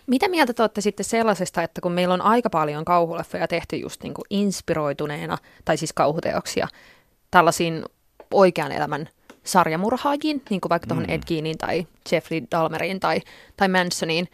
Mitä 0.08 0.28
mieltä 0.28 0.54
te 0.54 0.64
olette 0.64 0.82
sitten 0.82 1.04
sellaisesta, 1.04 1.64
että 1.64 1.82
kun 1.82 1.92
meillä 1.92 2.14
on 2.14 2.22
aika 2.22 2.50
paljon 2.50 2.86
kauhuleffoja 2.86 3.48
tehty 3.48 3.76
just 3.76 4.04
niin 4.04 4.14
kuin 4.14 4.26
inspiroituneena, 4.30 5.38
tai 5.66 5.78
siis 5.78 5.94
kauhuteoksia, 5.94 6.68
tällaisiin 7.32 7.86
oikean 8.34 8.72
elämän 8.72 9.10
sarjamurhaajiin, 9.48 10.44
niin 10.50 10.62
kuin 10.62 10.70
vaikka 10.70 10.88
tuohon 10.88 11.06
mm. 11.06 11.14
Ed 11.14 11.24
Geinin 11.28 11.58
tai 11.58 11.88
Jeffrey 12.12 12.42
Dahmeriin 12.52 13.00
tai, 13.00 13.22
tai 13.58 13.68
Mansoniin, 13.68 14.28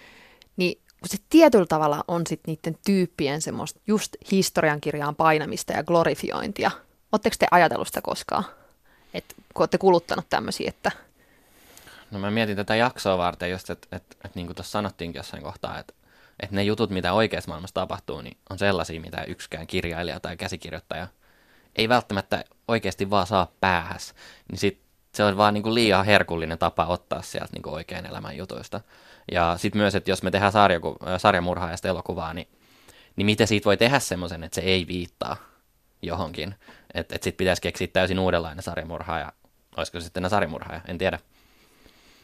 niin 0.57 0.82
kun 0.99 1.09
se 1.09 1.18
tietyllä 1.30 1.66
tavalla 1.66 2.03
on 2.07 2.28
sitten 2.28 2.51
niiden 2.53 2.80
tyyppien 2.86 3.41
semmoista 3.41 3.80
just 3.88 4.16
historiankirjaan 4.32 5.16
painamista 5.16 5.74
ja 5.74 5.84
glorifiointia. 5.84 6.72
Oletteko 7.11 7.36
te 7.39 7.47
ajatellut 7.51 7.88
sitä 7.88 8.01
koskaan? 8.01 8.45
Että 9.14 9.36
kun 9.53 9.61
olette 9.61 9.78
kuluttanut 9.78 10.26
tämmöisiä, 10.30 10.70
että... 10.70 10.91
No 12.11 12.20
mä 12.20 12.32
mietin 12.32 12.55
tätä 12.55 12.76
jaksoa 12.76 13.18
varten 13.18 13.51
just, 13.51 13.70
että 13.70 13.88
et, 13.91 14.03
et, 14.03 14.18
et 14.26 14.36
niin 14.36 14.47
kuin 14.47 14.55
tuossa 14.55 14.72
sanottiinkin 14.72 15.20
jossain 15.20 15.43
kohtaa, 15.43 15.80
että 15.80 15.93
et 16.39 16.51
ne 16.51 16.64
jutut, 16.64 16.89
mitä 16.89 17.14
oikeassa 17.14 17.47
maailmassa 17.47 17.74
tapahtuu, 17.74 18.22
niin 18.22 18.38
on 18.49 18.59
sellaisia, 18.59 19.01
mitä 19.01 19.24
yksikään 19.24 19.68
kirjailija 19.68 20.20
tai 20.20 20.38
käsikirjoittaja 20.38 21.07
ei 21.76 21.89
välttämättä 21.89 22.45
oikeasti 22.68 23.09
vaan 23.09 23.28
saa 23.28 23.51
päähäs. 23.59 24.14
Niin 24.49 24.59
sit 24.59 24.80
se 25.14 25.24
on 25.24 25.38
vaan 25.38 25.53
niin 25.53 25.64
kuin 25.64 25.76
liian 25.76 26.05
herkullinen 26.05 26.57
tapa 26.57 26.86
ottaa 26.86 27.22
sieltä 27.22 27.53
niin 27.53 27.61
kuin 27.61 27.74
oikean 27.74 28.05
elämän 28.05 28.38
jutuista. 28.38 28.82
Ja 29.32 29.55
sitten 29.57 29.82
myös, 29.82 29.95
että 29.95 30.11
jos 30.11 30.24
me 30.24 30.32
tehdään 30.32 30.51
sarjaku- 30.51 30.97
sarjamurhaajasta 31.18 31.88
elokuvaa, 31.88 32.34
niin, 32.34 32.47
niin 33.16 33.26
miten 33.26 33.47
siitä 33.47 33.66
voi 33.66 33.78
tehdä 33.78 33.99
semmoisen, 33.99 34.43
että 34.43 34.55
se 34.55 34.61
ei 34.61 34.88
viittaa 34.88 35.36
johonkin. 36.01 36.55
Että 36.93 37.16
et 37.16 37.24
sitten 37.24 37.38
pitäisi 37.38 37.61
keksiä 37.61 37.88
täysin 37.88 38.20
uudenlainen 38.20 38.64
sarjamurhaaja. 38.64 39.34
Olisiko 39.78 39.99
se 39.99 40.03
sitten 40.03 40.30
sarjamurhaaja, 40.30 40.82
en 40.88 40.97
tiedä. 40.97 41.20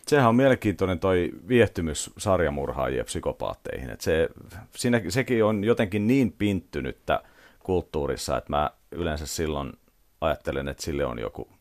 Sehän 0.08 0.30
on 0.30 0.36
mielenkiintoinen 0.36 1.00
toi 1.00 1.32
viehtymys 1.48 2.12
sarjamurhaajien 2.18 3.06
psykopaatteihin. 3.06 3.90
Et 3.90 4.02
se, 4.02 4.30
siinä, 4.76 5.02
sekin 5.10 5.44
on 5.44 5.64
jotenkin 5.64 6.08
niin 6.08 6.32
pinttynyttä 6.32 7.24
kulttuurissa, 7.60 8.38
että 8.38 8.50
mä 8.50 8.70
yleensä 8.92 9.28
silloin 9.28 9.74
ajattelen, 10.22 10.68
että 10.68 10.84
sille 10.84 11.06
on 11.06 11.20
joku 11.20 11.59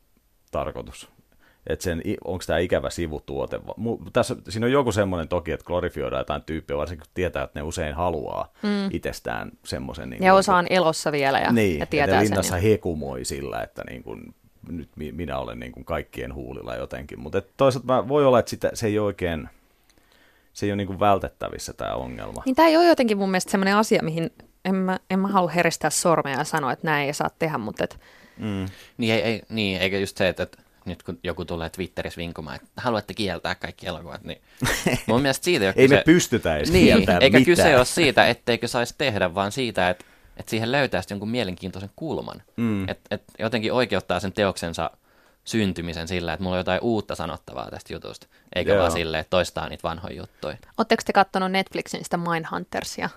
tarkoitus 0.51 1.09
että 1.69 1.83
sen, 1.83 2.03
onko 2.25 2.45
tämä 2.47 2.59
ikävä 2.59 2.91
sivutuote. 2.91 3.61
Tässä, 4.13 4.37
siinä 4.49 4.67
on 4.67 4.73
joku 4.73 4.93
semmoinen 4.93 5.29
toki, 5.29 5.53
että 5.53 5.67
glorifioidaan 5.67 6.21
jotain 6.21 6.43
tyyppiä, 6.43 6.77
varsinkin 6.77 7.07
kun 7.07 7.13
tietää, 7.15 7.45
että 7.45 7.61
ne 7.61 7.63
usein 7.63 7.95
haluaa 7.95 8.53
mm. 8.63 8.89
itsestään 8.91 9.51
semmoisen. 9.65 10.11
Niin 10.11 10.23
ja 10.23 10.35
osa 10.35 10.57
on 10.57 10.67
elossa 10.71 11.13
vielä 11.13 11.41
ja, 11.41 11.53
niin, 11.53 11.79
ja 11.79 11.87
tietää 11.87 12.25
sen. 12.25 12.31
Niin, 12.31 12.53
ja... 12.53 12.57
hekumoi 12.57 13.25
sillä, 13.25 13.63
että 13.63 13.83
niin 13.91 14.03
kuin, 14.03 14.35
nyt 14.69 14.89
minä 14.97 15.39
olen 15.39 15.61
niin 15.61 15.73
kuin 15.73 15.85
kaikkien 15.85 16.35
huulilla 16.35 16.77
jotenkin. 16.77 17.21
Mutta 17.21 17.43
toisaalta 17.57 18.09
voi 18.09 18.27
olla, 18.27 18.39
että 18.39 18.51
sitä, 18.51 18.71
se 18.75 18.87
ei 18.87 18.99
oikein 18.99 19.49
se 20.53 20.67
ei 20.67 20.73
ole 20.73 20.77
niin 20.77 20.87
kuin 20.87 21.01
vältettävissä 21.01 21.73
tämä 21.73 21.95
ongelma. 21.95 22.43
Niin 22.47 22.57
tämä 22.57 22.69
ei 22.69 22.77
ole 22.77 22.87
jotenkin 22.87 23.19
mun 23.19 23.31
mielestä 23.31 23.51
semmoinen 23.51 23.77
asia, 23.77 24.03
mihin 24.03 24.31
en 24.65 24.75
mä, 24.75 24.99
en 25.11 25.19
mä 25.19 25.29
halua 25.29 25.51
heristää 25.51 25.91
sormea 25.91 26.39
ja 26.39 26.45
sanoa, 26.45 26.73
että 26.73 26.87
näin 26.87 27.07
ei 27.07 27.15
saa 27.15 27.31
tehdä, 27.39 27.59
mutta 27.59 27.85
et... 27.85 28.01
mm. 28.39 28.67
niin, 28.99 29.15
ei, 29.15 29.21
ei, 29.21 29.43
niin, 29.49 29.81
eikä 29.81 29.99
just 29.99 30.17
se, 30.17 30.29
että, 30.29 30.43
että 30.43 30.59
nyt 30.85 31.03
kun 31.03 31.19
joku 31.23 31.45
tulee 31.45 31.71
Twitterissä 31.71 32.19
vinkumaan, 32.19 32.57
että 32.57 32.69
haluatte 32.77 33.15
kieltää 33.15 33.55
kaikki 33.55 33.87
elokuvat, 33.87 34.25
niin 34.25 34.41
mun 35.07 35.23
mielestä 35.23 35.45
siitä 35.45 35.65
ei 35.65 35.73
Ei 35.77 35.89
kyse... 35.89 35.97
me 35.97 36.03
pystytä 36.07 36.57
edes 36.57 36.73
niin, 36.73 36.85
kieltämään 36.85 37.23
Eikä 37.23 37.39
mitään. 37.39 37.57
kyse 37.57 37.77
ole 37.77 37.85
siitä, 37.85 38.27
etteikö 38.27 38.69
saisi 38.69 38.95
tehdä, 38.99 39.35
vaan 39.35 39.53
siitä, 39.53 39.91
että, 39.91 40.05
että 40.37 40.51
siihen 40.51 40.73
löytää 40.73 41.03
jonkun 41.11 41.31
mielenkiintoisen 41.31 41.91
kulman. 41.97 42.43
Mm. 42.57 42.89
Että 42.89 43.15
et 43.15 43.23
jotenkin 43.39 43.73
oikeuttaa 43.73 44.21
sen 44.21 44.33
teoksensa 44.33 44.91
syntymisen 45.45 46.09
sillä, 46.09 46.33
että 46.33 46.43
mulla 46.43 46.57
on 46.57 46.61
jotain 46.61 46.81
uutta 46.83 47.15
sanottavaa 47.15 47.71
tästä 47.71 47.93
jutusta, 47.93 48.27
eikä 48.55 48.73
Joo. 48.73 48.81
vaan 48.81 48.93
silleen, 48.93 49.21
että 49.21 49.31
toistaa 49.31 49.69
niitä 49.69 49.89
vanhoja 49.89 50.17
juttuja. 50.17 50.57
Oletteko 50.79 51.03
te 51.07 51.13
katsonut 51.13 51.53
Netflixin 51.53 52.05
sitä 52.05 52.17
Mindhuntersia? 52.17 53.11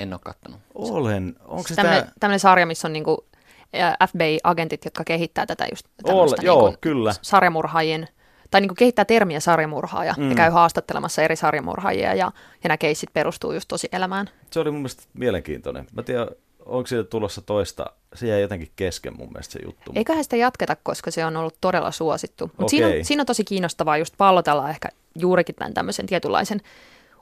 En 0.00 0.12
ole 0.12 0.20
kattonut. 0.24 0.60
Olen. 0.74 1.36
Onko 1.44 1.68
se 1.68 1.74
tämmöinen, 1.74 2.12
tämä... 2.20 2.38
sarja, 2.38 2.66
missä 2.66 2.88
on 2.88 2.92
niinku 2.92 3.24
FBI-agentit, 4.08 4.84
jotka 4.84 5.04
kehittää 5.04 5.46
tätä 5.46 5.66
just 5.70 5.86
tämmöistä 6.06 6.42
joo, 6.42 6.68
niin 6.68 6.78
kyllä. 6.80 7.14
sarjamurhaajien, 7.22 8.08
tai 8.50 8.60
niin 8.60 8.68
kuin 8.68 8.76
kehittää 8.76 9.04
termiä 9.04 9.40
sarjamurhaaja 9.40 10.14
mm. 10.18 10.30
ja 10.30 10.36
käy 10.36 10.50
haastattelemassa 10.50 11.22
eri 11.22 11.36
sarjamurhaajia 11.36 12.14
ja, 12.14 12.32
ja 12.64 12.68
nämä 12.68 12.76
keissit 12.76 13.12
perustuu 13.12 13.52
just 13.52 13.68
tosi 13.68 13.88
elämään. 13.92 14.30
Se 14.50 14.60
oli 14.60 14.70
mun 14.70 14.80
mielestä 14.80 15.02
mielenkiintoinen. 15.14 15.86
Mä 15.92 16.02
tiedän, 16.02 16.28
onko 16.66 16.86
siitä 16.86 17.04
tulossa 17.04 17.40
toista, 17.40 17.86
se 18.14 18.26
jäi 18.26 18.40
jotenkin 18.40 18.70
kesken 18.76 19.16
mun 19.16 19.28
mielestä 19.32 19.52
se 19.52 19.58
juttu. 19.64 19.92
Eiköhän 19.94 20.24
sitä 20.24 20.36
jatketa, 20.36 20.76
koska 20.82 21.10
se 21.10 21.24
on 21.24 21.36
ollut 21.36 21.54
todella 21.60 21.90
suosittu. 21.90 22.44
Mutta 22.44 22.62
okay. 22.62 22.68
siinä, 22.68 22.86
on, 22.86 23.04
siinä 23.04 23.22
on 23.22 23.26
tosi 23.26 23.44
kiinnostavaa 23.44 23.98
just 23.98 24.14
pallotella 24.18 24.70
ehkä 24.70 24.88
juurikin 25.14 25.54
tämän 25.54 25.74
tämmöisen 25.74 26.06
tietynlaisen 26.06 26.60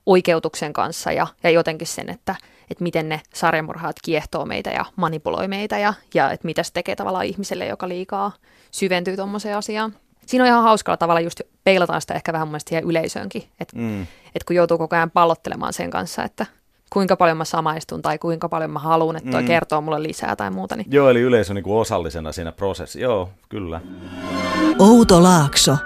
oikeutuksen 0.06 0.72
kanssa 0.72 1.12
ja, 1.12 1.26
ja 1.42 1.50
jotenkin 1.50 1.86
sen, 1.86 2.10
että, 2.10 2.34
että 2.70 2.82
miten 2.82 3.08
ne 3.08 3.20
sarjamurhaat 3.34 3.96
kiehtoo 4.02 4.44
meitä 4.44 4.70
ja 4.70 4.84
manipuloi 4.96 5.48
meitä 5.48 5.78
ja, 5.78 5.94
ja 6.14 6.30
että 6.30 6.46
mitä 6.46 6.62
se 6.62 6.72
tekee 6.72 6.96
tavallaan 6.96 7.24
ihmiselle, 7.24 7.66
joka 7.66 7.88
liikaa 7.88 8.32
syventyy 8.70 9.16
tuommoiseen 9.16 9.56
asiaan. 9.56 9.94
Siinä 10.26 10.44
on 10.44 10.48
ihan 10.48 10.62
hauskalla 10.62 10.96
tavalla 10.96 11.20
just 11.20 11.40
peilataan 11.64 12.00
sitä 12.00 12.14
ehkä 12.14 12.32
vähän 12.32 12.48
mun 12.48 12.52
mielestä 12.52 12.68
siihen 12.68 12.84
yleisöönkin, 12.84 13.42
että 13.60 13.76
mm. 13.76 14.02
et 14.34 14.44
kun 14.46 14.56
joutuu 14.56 14.78
koko 14.78 14.96
ajan 14.96 15.10
pallottelemaan 15.10 15.72
sen 15.72 15.90
kanssa, 15.90 16.24
että 16.24 16.46
kuinka 16.92 17.16
paljon 17.16 17.36
mä 17.36 17.44
samaistun 17.44 18.02
tai 18.02 18.18
kuinka 18.18 18.48
paljon 18.48 18.70
mä 18.70 18.78
haluan, 18.78 19.16
että 19.16 19.30
toi 19.30 19.42
mm. 19.42 19.46
kertoo 19.46 19.80
mulle 19.80 20.02
lisää 20.02 20.36
tai 20.36 20.50
muuta. 20.50 20.76
Niin. 20.76 20.86
Joo, 20.90 21.10
eli 21.10 21.20
yleisö 21.20 21.54
niin 21.54 21.64
kuin 21.64 21.76
osallisena 21.76 22.32
siinä 22.32 22.52
prosessissa. 22.52 23.00
Joo, 23.00 23.30
kyllä. 23.48 23.80
Outo 24.78 25.22
Laakso. 25.22 25.76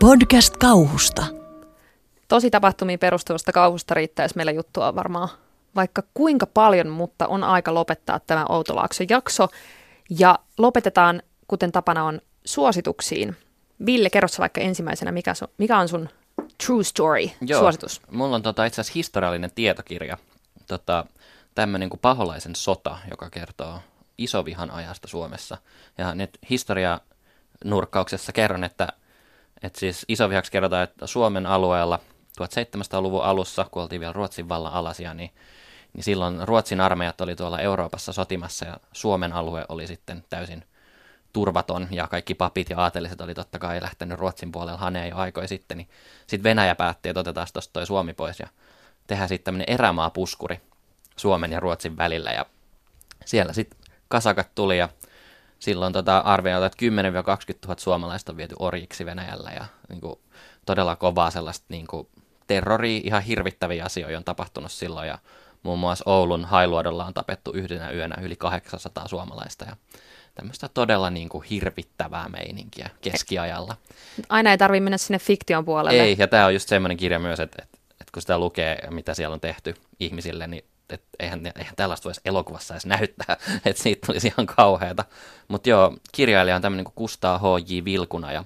Podcast 0.00 0.56
kauhusta. 0.56 1.26
Tosi 2.28 2.50
tapahtumiin 2.50 2.98
perustuvasta 2.98 3.52
kauhusta 3.52 3.94
riittäisi 3.94 4.36
meillä 4.36 4.52
juttua 4.52 4.94
varmaan 4.94 5.28
vaikka 5.76 6.02
kuinka 6.14 6.46
paljon, 6.46 6.88
mutta 6.88 7.26
on 7.26 7.44
aika 7.44 7.74
lopettaa 7.74 8.20
tämä 8.20 8.46
Outo 8.48 8.76
Laakso 8.76 9.04
jakso. 9.08 9.48
Ja 10.18 10.38
lopetetaan, 10.58 11.22
kuten 11.48 11.72
tapana 11.72 12.04
on, 12.04 12.20
suosituksiin. 12.44 13.36
Ville, 13.86 14.10
kerro 14.10 14.28
vaikka 14.38 14.60
ensimmäisenä, 14.60 15.12
mikä, 15.12 15.34
su, 15.34 15.46
mikä 15.58 15.78
on 15.78 15.88
sun 15.88 16.08
True 16.66 16.84
Story-suositus? 16.84 18.00
Joo, 18.04 18.16
mulla 18.16 18.36
on 18.36 18.42
tota, 18.42 18.64
itse 18.64 18.80
asiassa 18.80 18.98
historiallinen 18.98 19.50
tietokirja, 19.54 20.18
tota, 20.66 21.06
tämmöinen 21.54 21.90
kuin 21.90 22.00
Paholaisen 22.00 22.56
sota, 22.56 22.98
joka 23.10 23.30
kertoo 23.30 23.80
isovihan 24.18 24.70
ajasta 24.70 25.08
Suomessa. 25.08 25.58
Ja 25.98 26.14
nyt 26.14 26.38
historia 26.50 27.00
nurkkauksessa 27.64 28.32
kerron, 28.32 28.64
että, 28.64 28.88
että 29.62 29.80
siis 29.80 30.04
isovihaksi 30.08 30.52
kerrotaan, 30.52 30.84
että 30.84 31.06
Suomen 31.06 31.46
alueella 31.46 32.00
1700-luvun 32.40 33.24
alussa, 33.24 33.66
kun 33.70 33.82
oltiin 33.82 34.00
vielä 34.00 34.12
Ruotsin 34.12 34.48
vallan 34.48 34.72
alasia, 34.72 35.14
niin, 35.14 35.30
niin 35.92 36.04
silloin 36.04 36.48
Ruotsin 36.48 36.80
armeijat 36.80 37.20
oli 37.20 37.36
tuolla 37.36 37.58
Euroopassa 37.58 38.12
sotimassa 38.12 38.64
ja 38.64 38.76
Suomen 38.92 39.32
alue 39.32 39.64
oli 39.68 39.86
sitten 39.86 40.24
täysin 40.30 40.64
turvaton 41.32 41.88
ja 41.90 42.06
kaikki 42.06 42.34
papit 42.34 42.70
ja 42.70 42.78
aateliset 42.78 43.20
oli 43.20 43.34
totta 43.34 43.58
kai 43.58 43.82
lähtenyt 43.82 44.18
Ruotsin 44.18 44.52
puolella 44.52 44.78
haneen 44.78 45.08
jo 45.08 45.16
aikoja 45.16 45.48
sitten, 45.48 45.78
niin 45.78 45.88
sitten 46.26 46.42
Venäjä 46.50 46.74
päätti, 46.74 47.08
että 47.08 47.20
otetaan 47.20 47.46
tuosta 47.52 47.72
toi 47.72 47.86
Suomi 47.86 48.12
pois 48.12 48.40
ja 48.40 48.46
tehdään 49.06 49.28
sitten 49.28 49.44
tämmöinen 49.44 49.74
erämaapuskuri 49.74 50.60
Suomen 51.16 51.52
ja 51.52 51.60
Ruotsin 51.60 51.96
välillä. 51.96 52.30
Ja 52.32 52.46
siellä 53.24 53.52
sitten 53.52 53.78
kasakat 54.08 54.48
tuli 54.54 54.78
ja 54.78 54.88
silloin 55.58 55.92
tota 55.92 56.18
arvioitiin, 56.18 56.92
että 56.92 57.22
10-20 57.54 57.58
000 57.66 57.80
suomalaista 57.80 58.32
on 58.32 58.36
viety 58.36 58.54
orjiksi 58.58 59.06
Venäjällä 59.06 59.50
ja 59.50 59.64
niin 59.88 60.00
kuin, 60.00 60.20
todella 60.66 60.96
kovaa 60.96 61.30
sellaista 61.30 61.66
niin 61.68 61.86
kuin, 61.86 62.08
terroria, 62.46 63.00
ihan 63.04 63.22
hirvittäviä 63.22 63.84
asioita 63.84 64.18
on 64.18 64.24
tapahtunut 64.24 64.72
silloin 64.72 65.08
ja 65.08 65.18
muun 65.62 65.78
muassa 65.78 66.04
Oulun 66.06 66.44
Hailuodolla 66.44 67.04
on 67.04 67.14
tapettu 67.14 67.50
yhdenä 67.50 67.90
yönä 67.90 68.16
yli 68.22 68.36
800 68.36 69.08
suomalaista 69.08 69.64
ja 69.64 69.76
tämmöistä 70.34 70.68
todella 70.68 71.10
niin 71.10 71.28
kuin 71.28 71.44
hirvittävää 71.44 72.28
meininkiä 72.28 72.90
keskiajalla. 73.00 73.76
Aina 74.28 74.50
ei 74.50 74.58
tarvitse 74.58 74.80
mennä 74.80 74.98
sinne 74.98 75.18
fiktion 75.18 75.64
puolelle. 75.64 76.02
Ei, 76.02 76.16
ja 76.18 76.28
tämä 76.28 76.46
on 76.46 76.54
just 76.54 76.68
semmoinen 76.68 76.96
kirja 76.96 77.18
myös, 77.18 77.40
että, 77.40 77.62
että, 77.62 77.78
että 78.00 78.12
kun 78.12 78.22
sitä 78.22 78.38
lukee, 78.38 78.88
mitä 78.90 79.14
siellä 79.14 79.34
on 79.34 79.40
tehty 79.40 79.74
ihmisille, 80.00 80.46
niin 80.46 80.64
että 80.90 81.08
eihän, 81.20 81.46
eihän 81.58 81.76
tällaista 81.76 82.04
voisi 82.04 82.20
elokuvassa 82.24 82.74
edes 82.74 82.86
näyttää, 82.86 83.36
että 83.66 83.82
siitä 83.82 84.06
tulisi 84.06 84.28
ihan 84.28 84.46
kauheata. 84.46 85.04
Mutta 85.48 85.68
joo, 85.68 85.96
kirjailija 86.12 86.56
on 86.56 86.62
tämmöinen 86.62 86.84
kuin 86.84 86.94
Kustaa 86.94 87.38
H.J. 87.38 87.84
Vilkuna 87.84 88.32
ja 88.32 88.44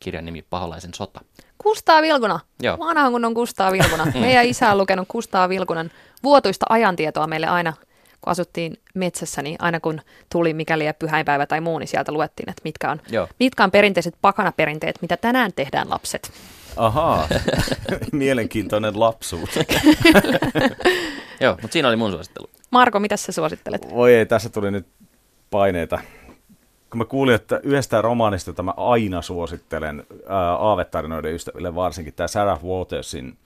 kirjan 0.00 0.24
nimi 0.24 0.42
Paholaisen 0.42 0.94
sota. 0.94 1.20
Kustaa 1.58 2.02
Vilkuna. 2.02 2.40
Joo. 2.62 2.78
Vanhan 2.78 3.12
kun 3.12 3.24
on 3.24 3.34
Kustaa 3.34 3.72
Vilkuna. 3.72 4.06
Meidän 4.20 4.46
isä 4.46 4.70
on 4.70 4.78
lukenut 4.78 5.08
Kustaa 5.08 5.48
Vilkunan 5.48 5.90
vuotuista 6.22 6.66
ajantietoa 6.68 7.26
meille 7.26 7.46
aina 7.46 7.72
kun 8.20 8.30
asuttiin 8.30 8.76
metsässä, 8.94 9.42
niin 9.42 9.56
aina 9.58 9.80
kun 9.80 10.00
tuli 10.32 10.54
mikäli 10.54 10.84
pyhäinpäivä 10.98 11.46
tai 11.46 11.60
muu, 11.60 11.78
niin 11.78 11.88
sieltä 11.88 12.12
luettiin, 12.12 12.50
että 12.50 12.60
mitkä 12.64 12.90
on, 12.90 13.00
mitkä 13.40 13.64
on 13.64 13.70
perinteiset 13.70 14.14
pakanaperinteet, 14.22 14.98
mitä 15.02 15.16
tänään 15.16 15.52
tehdään 15.56 15.90
lapset. 15.90 16.32
Ahaa, 16.76 17.28
mielenkiintoinen 18.12 19.00
lapsuus. 19.00 19.50
Joo, 21.40 21.52
mutta 21.62 21.72
siinä 21.72 21.88
oli 21.88 21.96
mun 21.96 22.10
suosittelu. 22.10 22.50
Marko, 22.70 23.00
mitä 23.00 23.16
sä 23.16 23.32
suosittelet? 23.32 23.90
Voi 23.90 24.14
ei, 24.14 24.26
tässä 24.26 24.48
tuli 24.48 24.70
nyt 24.70 24.86
paineita. 25.50 25.98
Kun 26.90 26.98
mä 26.98 27.04
kuulin, 27.04 27.34
että 27.34 27.60
yhdestä 27.62 28.02
romaanista, 28.02 28.50
jota 28.50 28.62
mä 28.62 28.74
aina 28.76 29.22
suosittelen 29.22 30.06
ää, 30.28 30.54
aavetarinoiden 30.54 31.34
ystäville, 31.34 31.74
varsinkin 31.74 32.14
tämä 32.14 32.28
Sarah 32.28 32.64
Watersin 32.64 33.38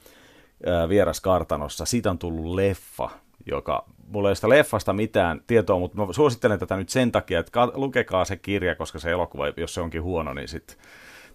ää, 0.67 0.89
Vieras 0.89 1.21
kartanossa, 1.21 1.85
siitä 1.85 2.11
on 2.11 2.19
tullut 2.19 2.55
leffa, 2.55 3.11
joka 3.47 3.85
mulla 4.09 4.29
ei 4.29 4.37
sitä 4.37 4.49
leffasta 4.49 4.93
mitään 4.93 5.41
tietoa, 5.47 5.79
mutta 5.79 5.97
mä 5.99 6.12
suosittelen 6.12 6.59
tätä 6.59 6.77
nyt 6.77 6.89
sen 6.89 7.12
takia, 7.12 7.41
että 7.41 7.69
lukekaa 7.75 8.25
se 8.25 8.37
kirja, 8.37 8.75
koska 8.75 8.99
se 8.99 9.11
elokuva, 9.11 9.45
jos 9.57 9.75
se 9.75 9.81
onkin 9.81 10.03
huono, 10.03 10.33
niin 10.33 10.49
sitten 10.49 10.77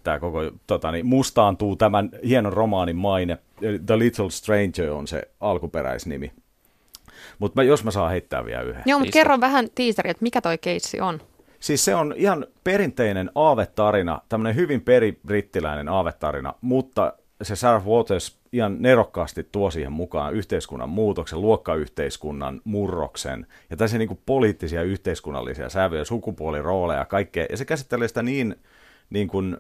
tämä 0.04 0.20
koko 0.20 0.40
tota, 0.68 0.92
niin 0.92 1.06
mustaantuu 1.06 1.76
tämän 1.76 2.10
hienon 2.28 2.54
romaanin 2.54 2.96
maine. 2.96 3.38
The 3.86 4.00
Little 4.00 4.30
Stranger 4.30 4.92
on 4.92 5.08
se 5.08 5.24
alkuperäisnimi. 5.40 6.32
Mutta 7.40 7.64
jos 7.64 7.84
mä 7.84 7.92
saan 7.92 8.12
heittää 8.12 8.46
vielä 8.46 8.62
yhden. 8.62 8.84
Joo, 8.86 9.00
mutta 9.00 9.12
kerro 9.12 9.40
vähän 9.40 9.68
tiiseri, 9.76 10.10
että 10.10 10.24
mikä 10.24 10.42
toi 10.42 10.58
keissi 10.58 11.02
on. 11.02 11.22
Siis 11.60 11.86
se 11.86 11.96
on 11.96 12.14
ihan 12.18 12.46
perinteinen 12.64 13.32
aavetarina, 13.36 14.22
tämmöinen 14.30 14.56
hyvin 14.56 14.82
peribrittiläinen 14.82 15.90
aavetarina, 15.90 16.54
mutta 16.62 17.14
se 17.42 17.56
Sarah 17.56 17.86
Waters 17.86 18.40
ihan 18.54 18.82
nerokkaasti 18.82 19.48
tuo 19.52 19.72
siihen 19.72 19.92
mukaan 19.92 20.34
yhteiskunnan 20.34 20.90
muutoksen, 20.90 21.42
luokkayhteiskunnan 21.42 22.62
murroksen 22.64 23.48
ja 23.70 23.78
tässä 23.78 23.98
niin 23.98 24.08
kuin 24.08 24.20
poliittisia 24.26 24.84
yhteiskunnallisia 24.84 25.70
sävyjä, 25.70 26.04
sukupuolirooleja 26.04 27.00
ja 27.00 27.06
kaikkea. 27.06 27.46
Ja 27.50 27.58
se 27.58 27.66
käsittelee 27.66 28.08
sitä 28.08 28.24
niin, 28.24 28.56
niin 29.10 29.28
kuin 29.28 29.58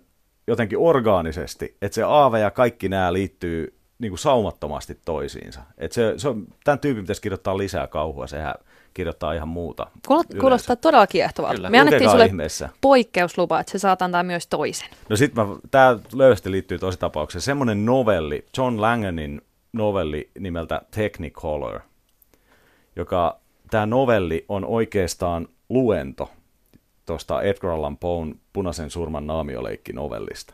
jotenkin 0.47 0.77
orgaanisesti, 0.77 1.77
että 1.81 1.95
se 1.95 2.03
aave 2.03 2.39
ja 2.39 2.51
kaikki 2.51 2.89
nämä 2.89 3.13
liittyy 3.13 3.79
niin 3.99 4.11
kuin 4.11 4.19
saumattomasti 4.19 4.99
toisiinsa. 5.05 5.61
Että 5.77 5.95
se, 5.95 6.13
se 6.17 6.29
on, 6.29 6.47
tämän 6.63 6.79
tyypin 6.79 7.03
pitäisi 7.03 7.21
kirjoittaa 7.21 7.57
lisää 7.57 7.87
kauhua, 7.87 8.27
sehän 8.27 8.55
kirjoittaa 8.93 9.33
ihan 9.33 9.47
muuta. 9.47 9.87
Kuulostaa 10.39 10.75
todella 10.75 11.07
kiehtovalta. 11.07 11.55
Kyllä. 11.55 11.69
Me 11.69 11.79
annettiin 11.79 12.09
sulle 12.09 12.25
ihmeessä. 12.25 12.69
poikkeuslupa, 12.81 13.59
että 13.59 13.71
se 13.71 13.79
saat 13.79 14.01
antaa 14.01 14.23
myös 14.23 14.47
toisen. 14.47 14.89
No 15.09 15.15
sitten 15.15 15.45
tämä 15.71 15.99
löysästi 16.13 16.51
liittyy 16.51 16.79
tosi 16.79 16.99
tapaukseen. 16.99 17.41
Semmoinen 17.41 17.85
novelli, 17.85 18.45
John 18.57 18.81
Langenin 18.81 19.41
novelli 19.73 20.29
nimeltä 20.39 20.81
Technicolor, 20.91 21.79
joka 22.95 23.39
tämä 23.71 23.85
novelli 23.85 24.45
on 24.49 24.65
oikeastaan 24.65 25.47
luento 25.69 26.31
tuosta 27.05 27.41
Edgar 27.41 27.71
Allan 27.71 27.97
Poen 27.97 28.35
Punaisen 28.53 28.89
surman 28.89 29.27
naamioleikki-novellista. 29.27 30.53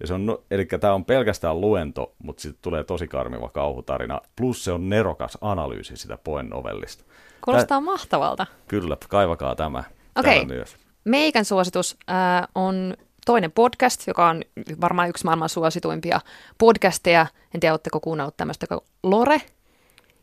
Ja 0.00 0.06
se 0.06 0.14
on, 0.14 0.26
no, 0.26 0.42
eli 0.50 0.64
tämä 0.64 0.94
on 0.94 1.04
pelkästään 1.04 1.60
luento, 1.60 2.12
mutta 2.22 2.40
sitten 2.42 2.62
tulee 2.62 2.84
tosi 2.84 3.08
karmiva 3.08 3.48
kauhutarina, 3.48 4.20
plus 4.36 4.64
se 4.64 4.72
on 4.72 4.88
nerokas 4.88 5.38
analyysi 5.40 5.96
sitä 5.96 6.18
Poen 6.24 6.48
novellista. 6.48 7.04
Kuulostaa 7.44 7.78
Tää, 7.78 7.80
mahtavalta. 7.80 8.46
Kyllä, 8.68 8.96
kaivakaa 9.08 9.56
tämä. 9.56 9.84
Okei, 10.18 10.42
okay. 10.42 10.56
myös. 10.56 10.76
meikän 11.04 11.44
suositus 11.44 11.96
äh, 12.10 12.48
on 12.54 12.96
toinen 13.26 13.52
podcast, 13.52 14.06
joka 14.06 14.28
on 14.28 14.42
varmaan 14.80 15.08
yksi 15.08 15.24
maailman 15.24 15.48
suosituimpia 15.48 16.20
podcasteja. 16.58 17.26
En 17.54 17.60
tiedä, 17.60 17.72
oletteko 17.72 18.00
kuunnellut 18.00 18.36
tämmöistä 18.36 18.66
kuin 18.66 18.80
Lore. 19.02 19.42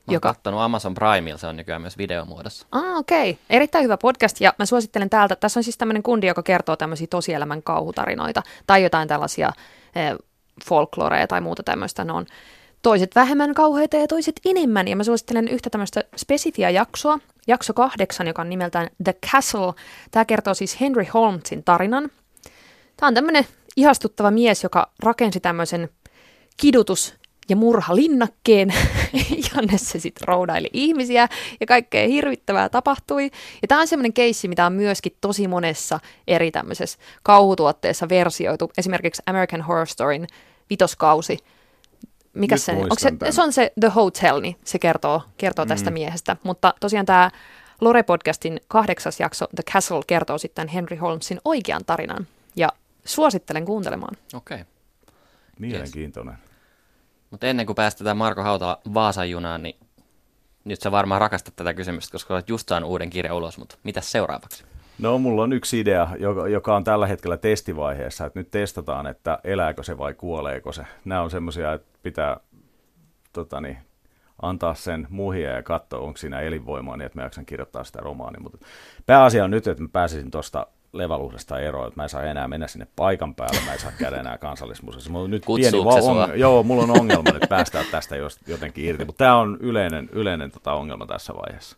Mä 0.07 0.13
joka... 0.13 0.33
katsonut 0.33 0.61
Amazon 0.61 0.93
Primeilla, 0.93 1.37
se 1.37 1.47
on 1.47 1.55
nykyään 1.55 1.81
myös 1.81 1.97
videomuodossa. 1.97 2.67
Ah, 2.71 2.97
okei. 2.97 3.29
Okay. 3.29 3.43
Erittäin 3.49 3.83
hyvä 3.83 3.97
podcast, 3.97 4.41
ja 4.41 4.53
mä 4.59 4.65
suosittelen 4.65 5.09
täältä, 5.09 5.35
tässä 5.35 5.59
on 5.59 5.63
siis 5.63 5.77
tämmöinen 5.77 6.03
kundi, 6.03 6.27
joka 6.27 6.43
kertoo 6.43 6.75
tämmöisiä 6.75 7.07
tosielämän 7.09 7.63
kauhutarinoita, 7.63 8.43
tai 8.67 8.83
jotain 8.83 9.07
tällaisia 9.07 9.51
eh, 9.95 10.15
folkloreja 10.65 11.27
tai 11.27 11.41
muuta 11.41 11.63
tämmöistä. 11.63 12.03
Ne 12.03 12.13
on 12.13 12.25
toiset 12.83 13.15
vähemmän 13.15 13.53
kauheita 13.53 13.97
ja 13.97 14.07
toiset 14.07 14.41
enemmän. 14.45 14.87
Ja 14.87 14.95
mä 14.95 15.03
suosittelen 15.03 15.47
yhtä 15.47 15.69
tämmöistä 15.69 16.03
spesifiä 16.17 16.69
jaksoa, 16.69 17.19
jakso 17.47 17.73
kahdeksan, 17.73 18.27
joka 18.27 18.41
on 18.41 18.49
nimeltään 18.49 18.89
The 19.03 19.13
Castle. 19.31 19.73
Tämä 20.11 20.25
kertoo 20.25 20.53
siis 20.53 20.81
Henry 20.81 21.05
Holmesin 21.13 21.63
tarinan. 21.63 22.11
Tämä 22.97 23.07
on 23.07 23.13
tämmöinen 23.13 23.45
ihastuttava 23.75 24.31
mies, 24.31 24.63
joka 24.63 24.91
rakensi 24.99 25.39
tämmöisen 25.39 25.89
kidutus- 26.57 27.13
ja 27.49 27.55
murhalinnakkeen, 27.55 28.73
jonne 29.55 29.77
se 29.77 29.99
sitten 29.99 30.27
roudaili 30.27 30.69
ihmisiä 30.73 31.27
ja 31.59 31.65
kaikkea 31.65 32.07
hirvittävää 32.07 32.69
tapahtui. 32.69 33.31
Ja 33.61 33.67
tämä 33.67 33.81
on 33.81 33.87
semmoinen 33.87 34.13
keissi, 34.13 34.47
mitä 34.47 34.65
on 34.65 34.73
myöskin 34.73 35.15
tosi 35.21 35.47
monessa 35.47 35.99
eri 36.27 36.51
tämmöisessä 36.51 36.99
kauhutuotteessa 37.23 38.09
versioitu. 38.09 38.71
Esimerkiksi 38.77 39.21
American 39.25 39.61
Horror 39.61 39.87
Storyn 39.87 40.27
vitoskausi 40.69 41.37
mikä 42.33 42.57
se, 42.57 42.71
onko 42.71 42.95
se, 42.99 43.11
se 43.29 43.41
on 43.41 43.53
se 43.53 43.71
The 43.79 43.89
Hotel, 43.89 44.41
niin 44.41 44.55
se 44.65 44.79
kertoo, 44.79 45.21
kertoo 45.37 45.65
tästä 45.65 45.89
mm. 45.89 45.93
miehestä. 45.93 46.37
Mutta 46.43 46.73
tosiaan 46.79 47.05
tämä 47.05 47.31
Lore-podcastin 47.81 48.59
kahdeksas 48.67 49.19
jakso 49.19 49.47
The 49.55 49.63
Castle 49.73 50.01
kertoo 50.07 50.37
sitten 50.37 50.67
Henry 50.67 50.97
Holmesin 50.97 51.39
oikean 51.45 51.85
tarinan. 51.85 52.27
Ja 52.55 52.69
suosittelen 53.05 53.65
kuuntelemaan. 53.65 54.17
Okei. 54.33 54.61
Okay. 54.61 54.65
Mielenkiintoinen. 55.59 56.33
Yes. 56.33 56.51
Mutta 57.31 57.47
ennen 57.47 57.65
kuin 57.65 57.75
päästetään 57.75 58.17
Marko 58.17 58.43
Hautala 58.43 58.81
Vaasan 58.93 59.29
junaan, 59.29 59.63
niin 59.63 59.75
nyt 60.63 60.81
sä 60.81 60.91
varmaan 60.91 61.21
rakastat 61.21 61.55
tätä 61.55 61.73
kysymystä, 61.73 62.11
koska 62.11 62.33
olet 62.33 62.49
just 62.49 62.69
saanut 62.69 62.89
uuden 62.89 63.09
kirjan 63.09 63.35
ulos, 63.35 63.57
mutta 63.57 63.77
mitä 63.83 64.01
seuraavaksi? 64.01 64.63
No 64.99 65.17
mulla 65.17 65.43
on 65.43 65.53
yksi 65.53 65.79
idea, 65.79 66.07
joka, 66.19 66.47
joka 66.47 66.75
on 66.75 66.83
tällä 66.83 67.07
hetkellä 67.07 67.37
testivaiheessa, 67.37 68.25
että 68.25 68.39
nyt 68.39 68.51
testataan, 68.51 69.07
että 69.07 69.39
elääkö 69.43 69.83
se 69.83 69.97
vai 69.97 70.13
kuoleeko 70.13 70.71
se. 70.71 70.85
Nämä 71.05 71.21
on 71.21 71.31
semmoisia, 71.31 71.73
että 71.73 71.99
pitää 72.03 72.37
tota 73.33 73.61
niin, 73.61 73.77
antaa 74.41 74.73
sen 74.73 75.07
muhia 75.09 75.51
ja 75.51 75.63
katsoa, 75.63 75.99
onko 75.99 76.17
siinä 76.17 76.39
elinvoimaa 76.39 76.97
niin, 76.97 77.05
että 77.05 77.19
mä 77.19 77.23
jaksan 77.23 77.45
kirjoittaa 77.45 77.83
sitä 77.83 77.99
romaania. 77.99 78.41
Mutta 78.41 78.57
pääasia 79.05 79.43
on 79.43 79.51
nyt, 79.51 79.67
että 79.67 79.83
mä 79.83 79.89
pääsisin 79.93 80.31
tuosta 80.31 80.67
levaluhdesta 80.93 81.59
eroon, 81.59 81.87
että 81.87 81.99
mä 81.99 82.03
en 82.03 82.09
saa 82.09 82.23
enää 82.23 82.47
mennä 82.47 82.67
sinne 82.67 82.87
paikan 82.95 83.35
päälle, 83.35 83.59
mä 83.65 83.73
en 83.73 83.79
saa 83.79 83.91
käydä 83.99 84.17
enää 84.17 84.37
kansallismuseessa. 84.37 85.09
Mulla 85.09 85.23
on 85.23 85.31
nyt 85.31 85.43
pieni 85.55 85.77
on, 85.77 86.39
joo, 86.39 86.63
mulla 86.63 86.83
on 86.83 86.99
ongelma 86.99 87.31
nyt 87.31 87.49
päästä 87.49 87.83
tästä 87.91 88.15
jotenkin 88.47 88.85
irti, 88.85 89.05
mutta 89.05 89.17
tämä 89.17 89.35
on 89.35 89.57
yleinen, 89.59 90.09
yleinen 90.11 90.51
tota 90.51 90.73
ongelma 90.73 91.05
tässä 91.05 91.33
vaiheessa. 91.33 91.77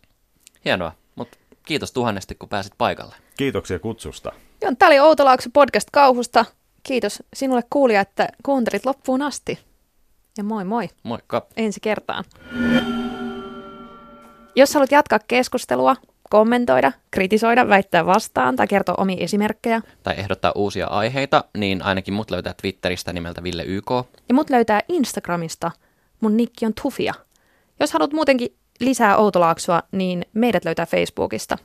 Hienoa, 0.64 0.92
mutta 1.14 1.38
kiitos 1.66 1.92
tuhannesti, 1.92 2.34
kun 2.34 2.48
pääsit 2.48 2.72
paikalle. 2.78 3.14
Kiitoksia 3.36 3.78
kutsusta. 3.78 4.32
Joo, 4.62 4.72
tämä 4.78 4.88
oli 4.88 5.00
Outolaakso 5.00 5.50
podcast 5.52 5.88
kauhusta. 5.92 6.44
Kiitos 6.82 7.22
sinulle 7.34 7.62
kuulija, 7.70 8.00
että 8.00 8.28
kuuntelit 8.42 8.86
loppuun 8.86 9.22
asti. 9.22 9.58
Ja 10.38 10.44
moi 10.44 10.64
moi. 10.64 10.88
Moikka. 11.02 11.46
Ensi 11.56 11.80
kertaan. 11.80 12.24
Jos 14.56 14.74
haluat 14.74 14.92
jatkaa 14.92 15.18
keskustelua, 15.28 15.96
kommentoida, 16.30 16.92
kritisoida, 17.10 17.68
väittää 17.68 18.06
vastaan 18.06 18.56
tai 18.56 18.66
kertoa 18.66 18.94
omia 18.98 19.16
esimerkkejä. 19.24 19.82
Tai 20.02 20.14
ehdottaa 20.16 20.52
uusia 20.54 20.86
aiheita, 20.86 21.44
niin 21.58 21.82
ainakin 21.82 22.14
mut 22.14 22.30
löytää 22.30 22.54
Twitteristä 22.62 23.12
nimeltä 23.12 23.42
Ville 23.42 23.62
YK. 23.62 23.90
Ja 24.28 24.34
mut 24.34 24.50
löytää 24.50 24.80
Instagramista. 24.88 25.70
Mun 26.20 26.36
nikki 26.36 26.66
on 26.66 26.72
Tufia. 26.82 27.14
Jos 27.80 27.92
haluat 27.92 28.12
muutenkin 28.12 28.56
lisää 28.80 29.16
Outolaaksoa, 29.16 29.82
niin 29.92 30.24
meidät 30.32 30.64
löytää 30.64 30.86
Facebookista. 30.86 31.58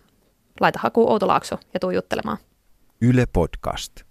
Laita 0.60 0.80
haku 0.84 1.12
Outolaakso 1.12 1.58
ja 1.74 1.80
tuu 1.80 1.92
juttelemaan. 1.92 2.38
Yle 3.02 3.26
Podcast. 3.26 4.11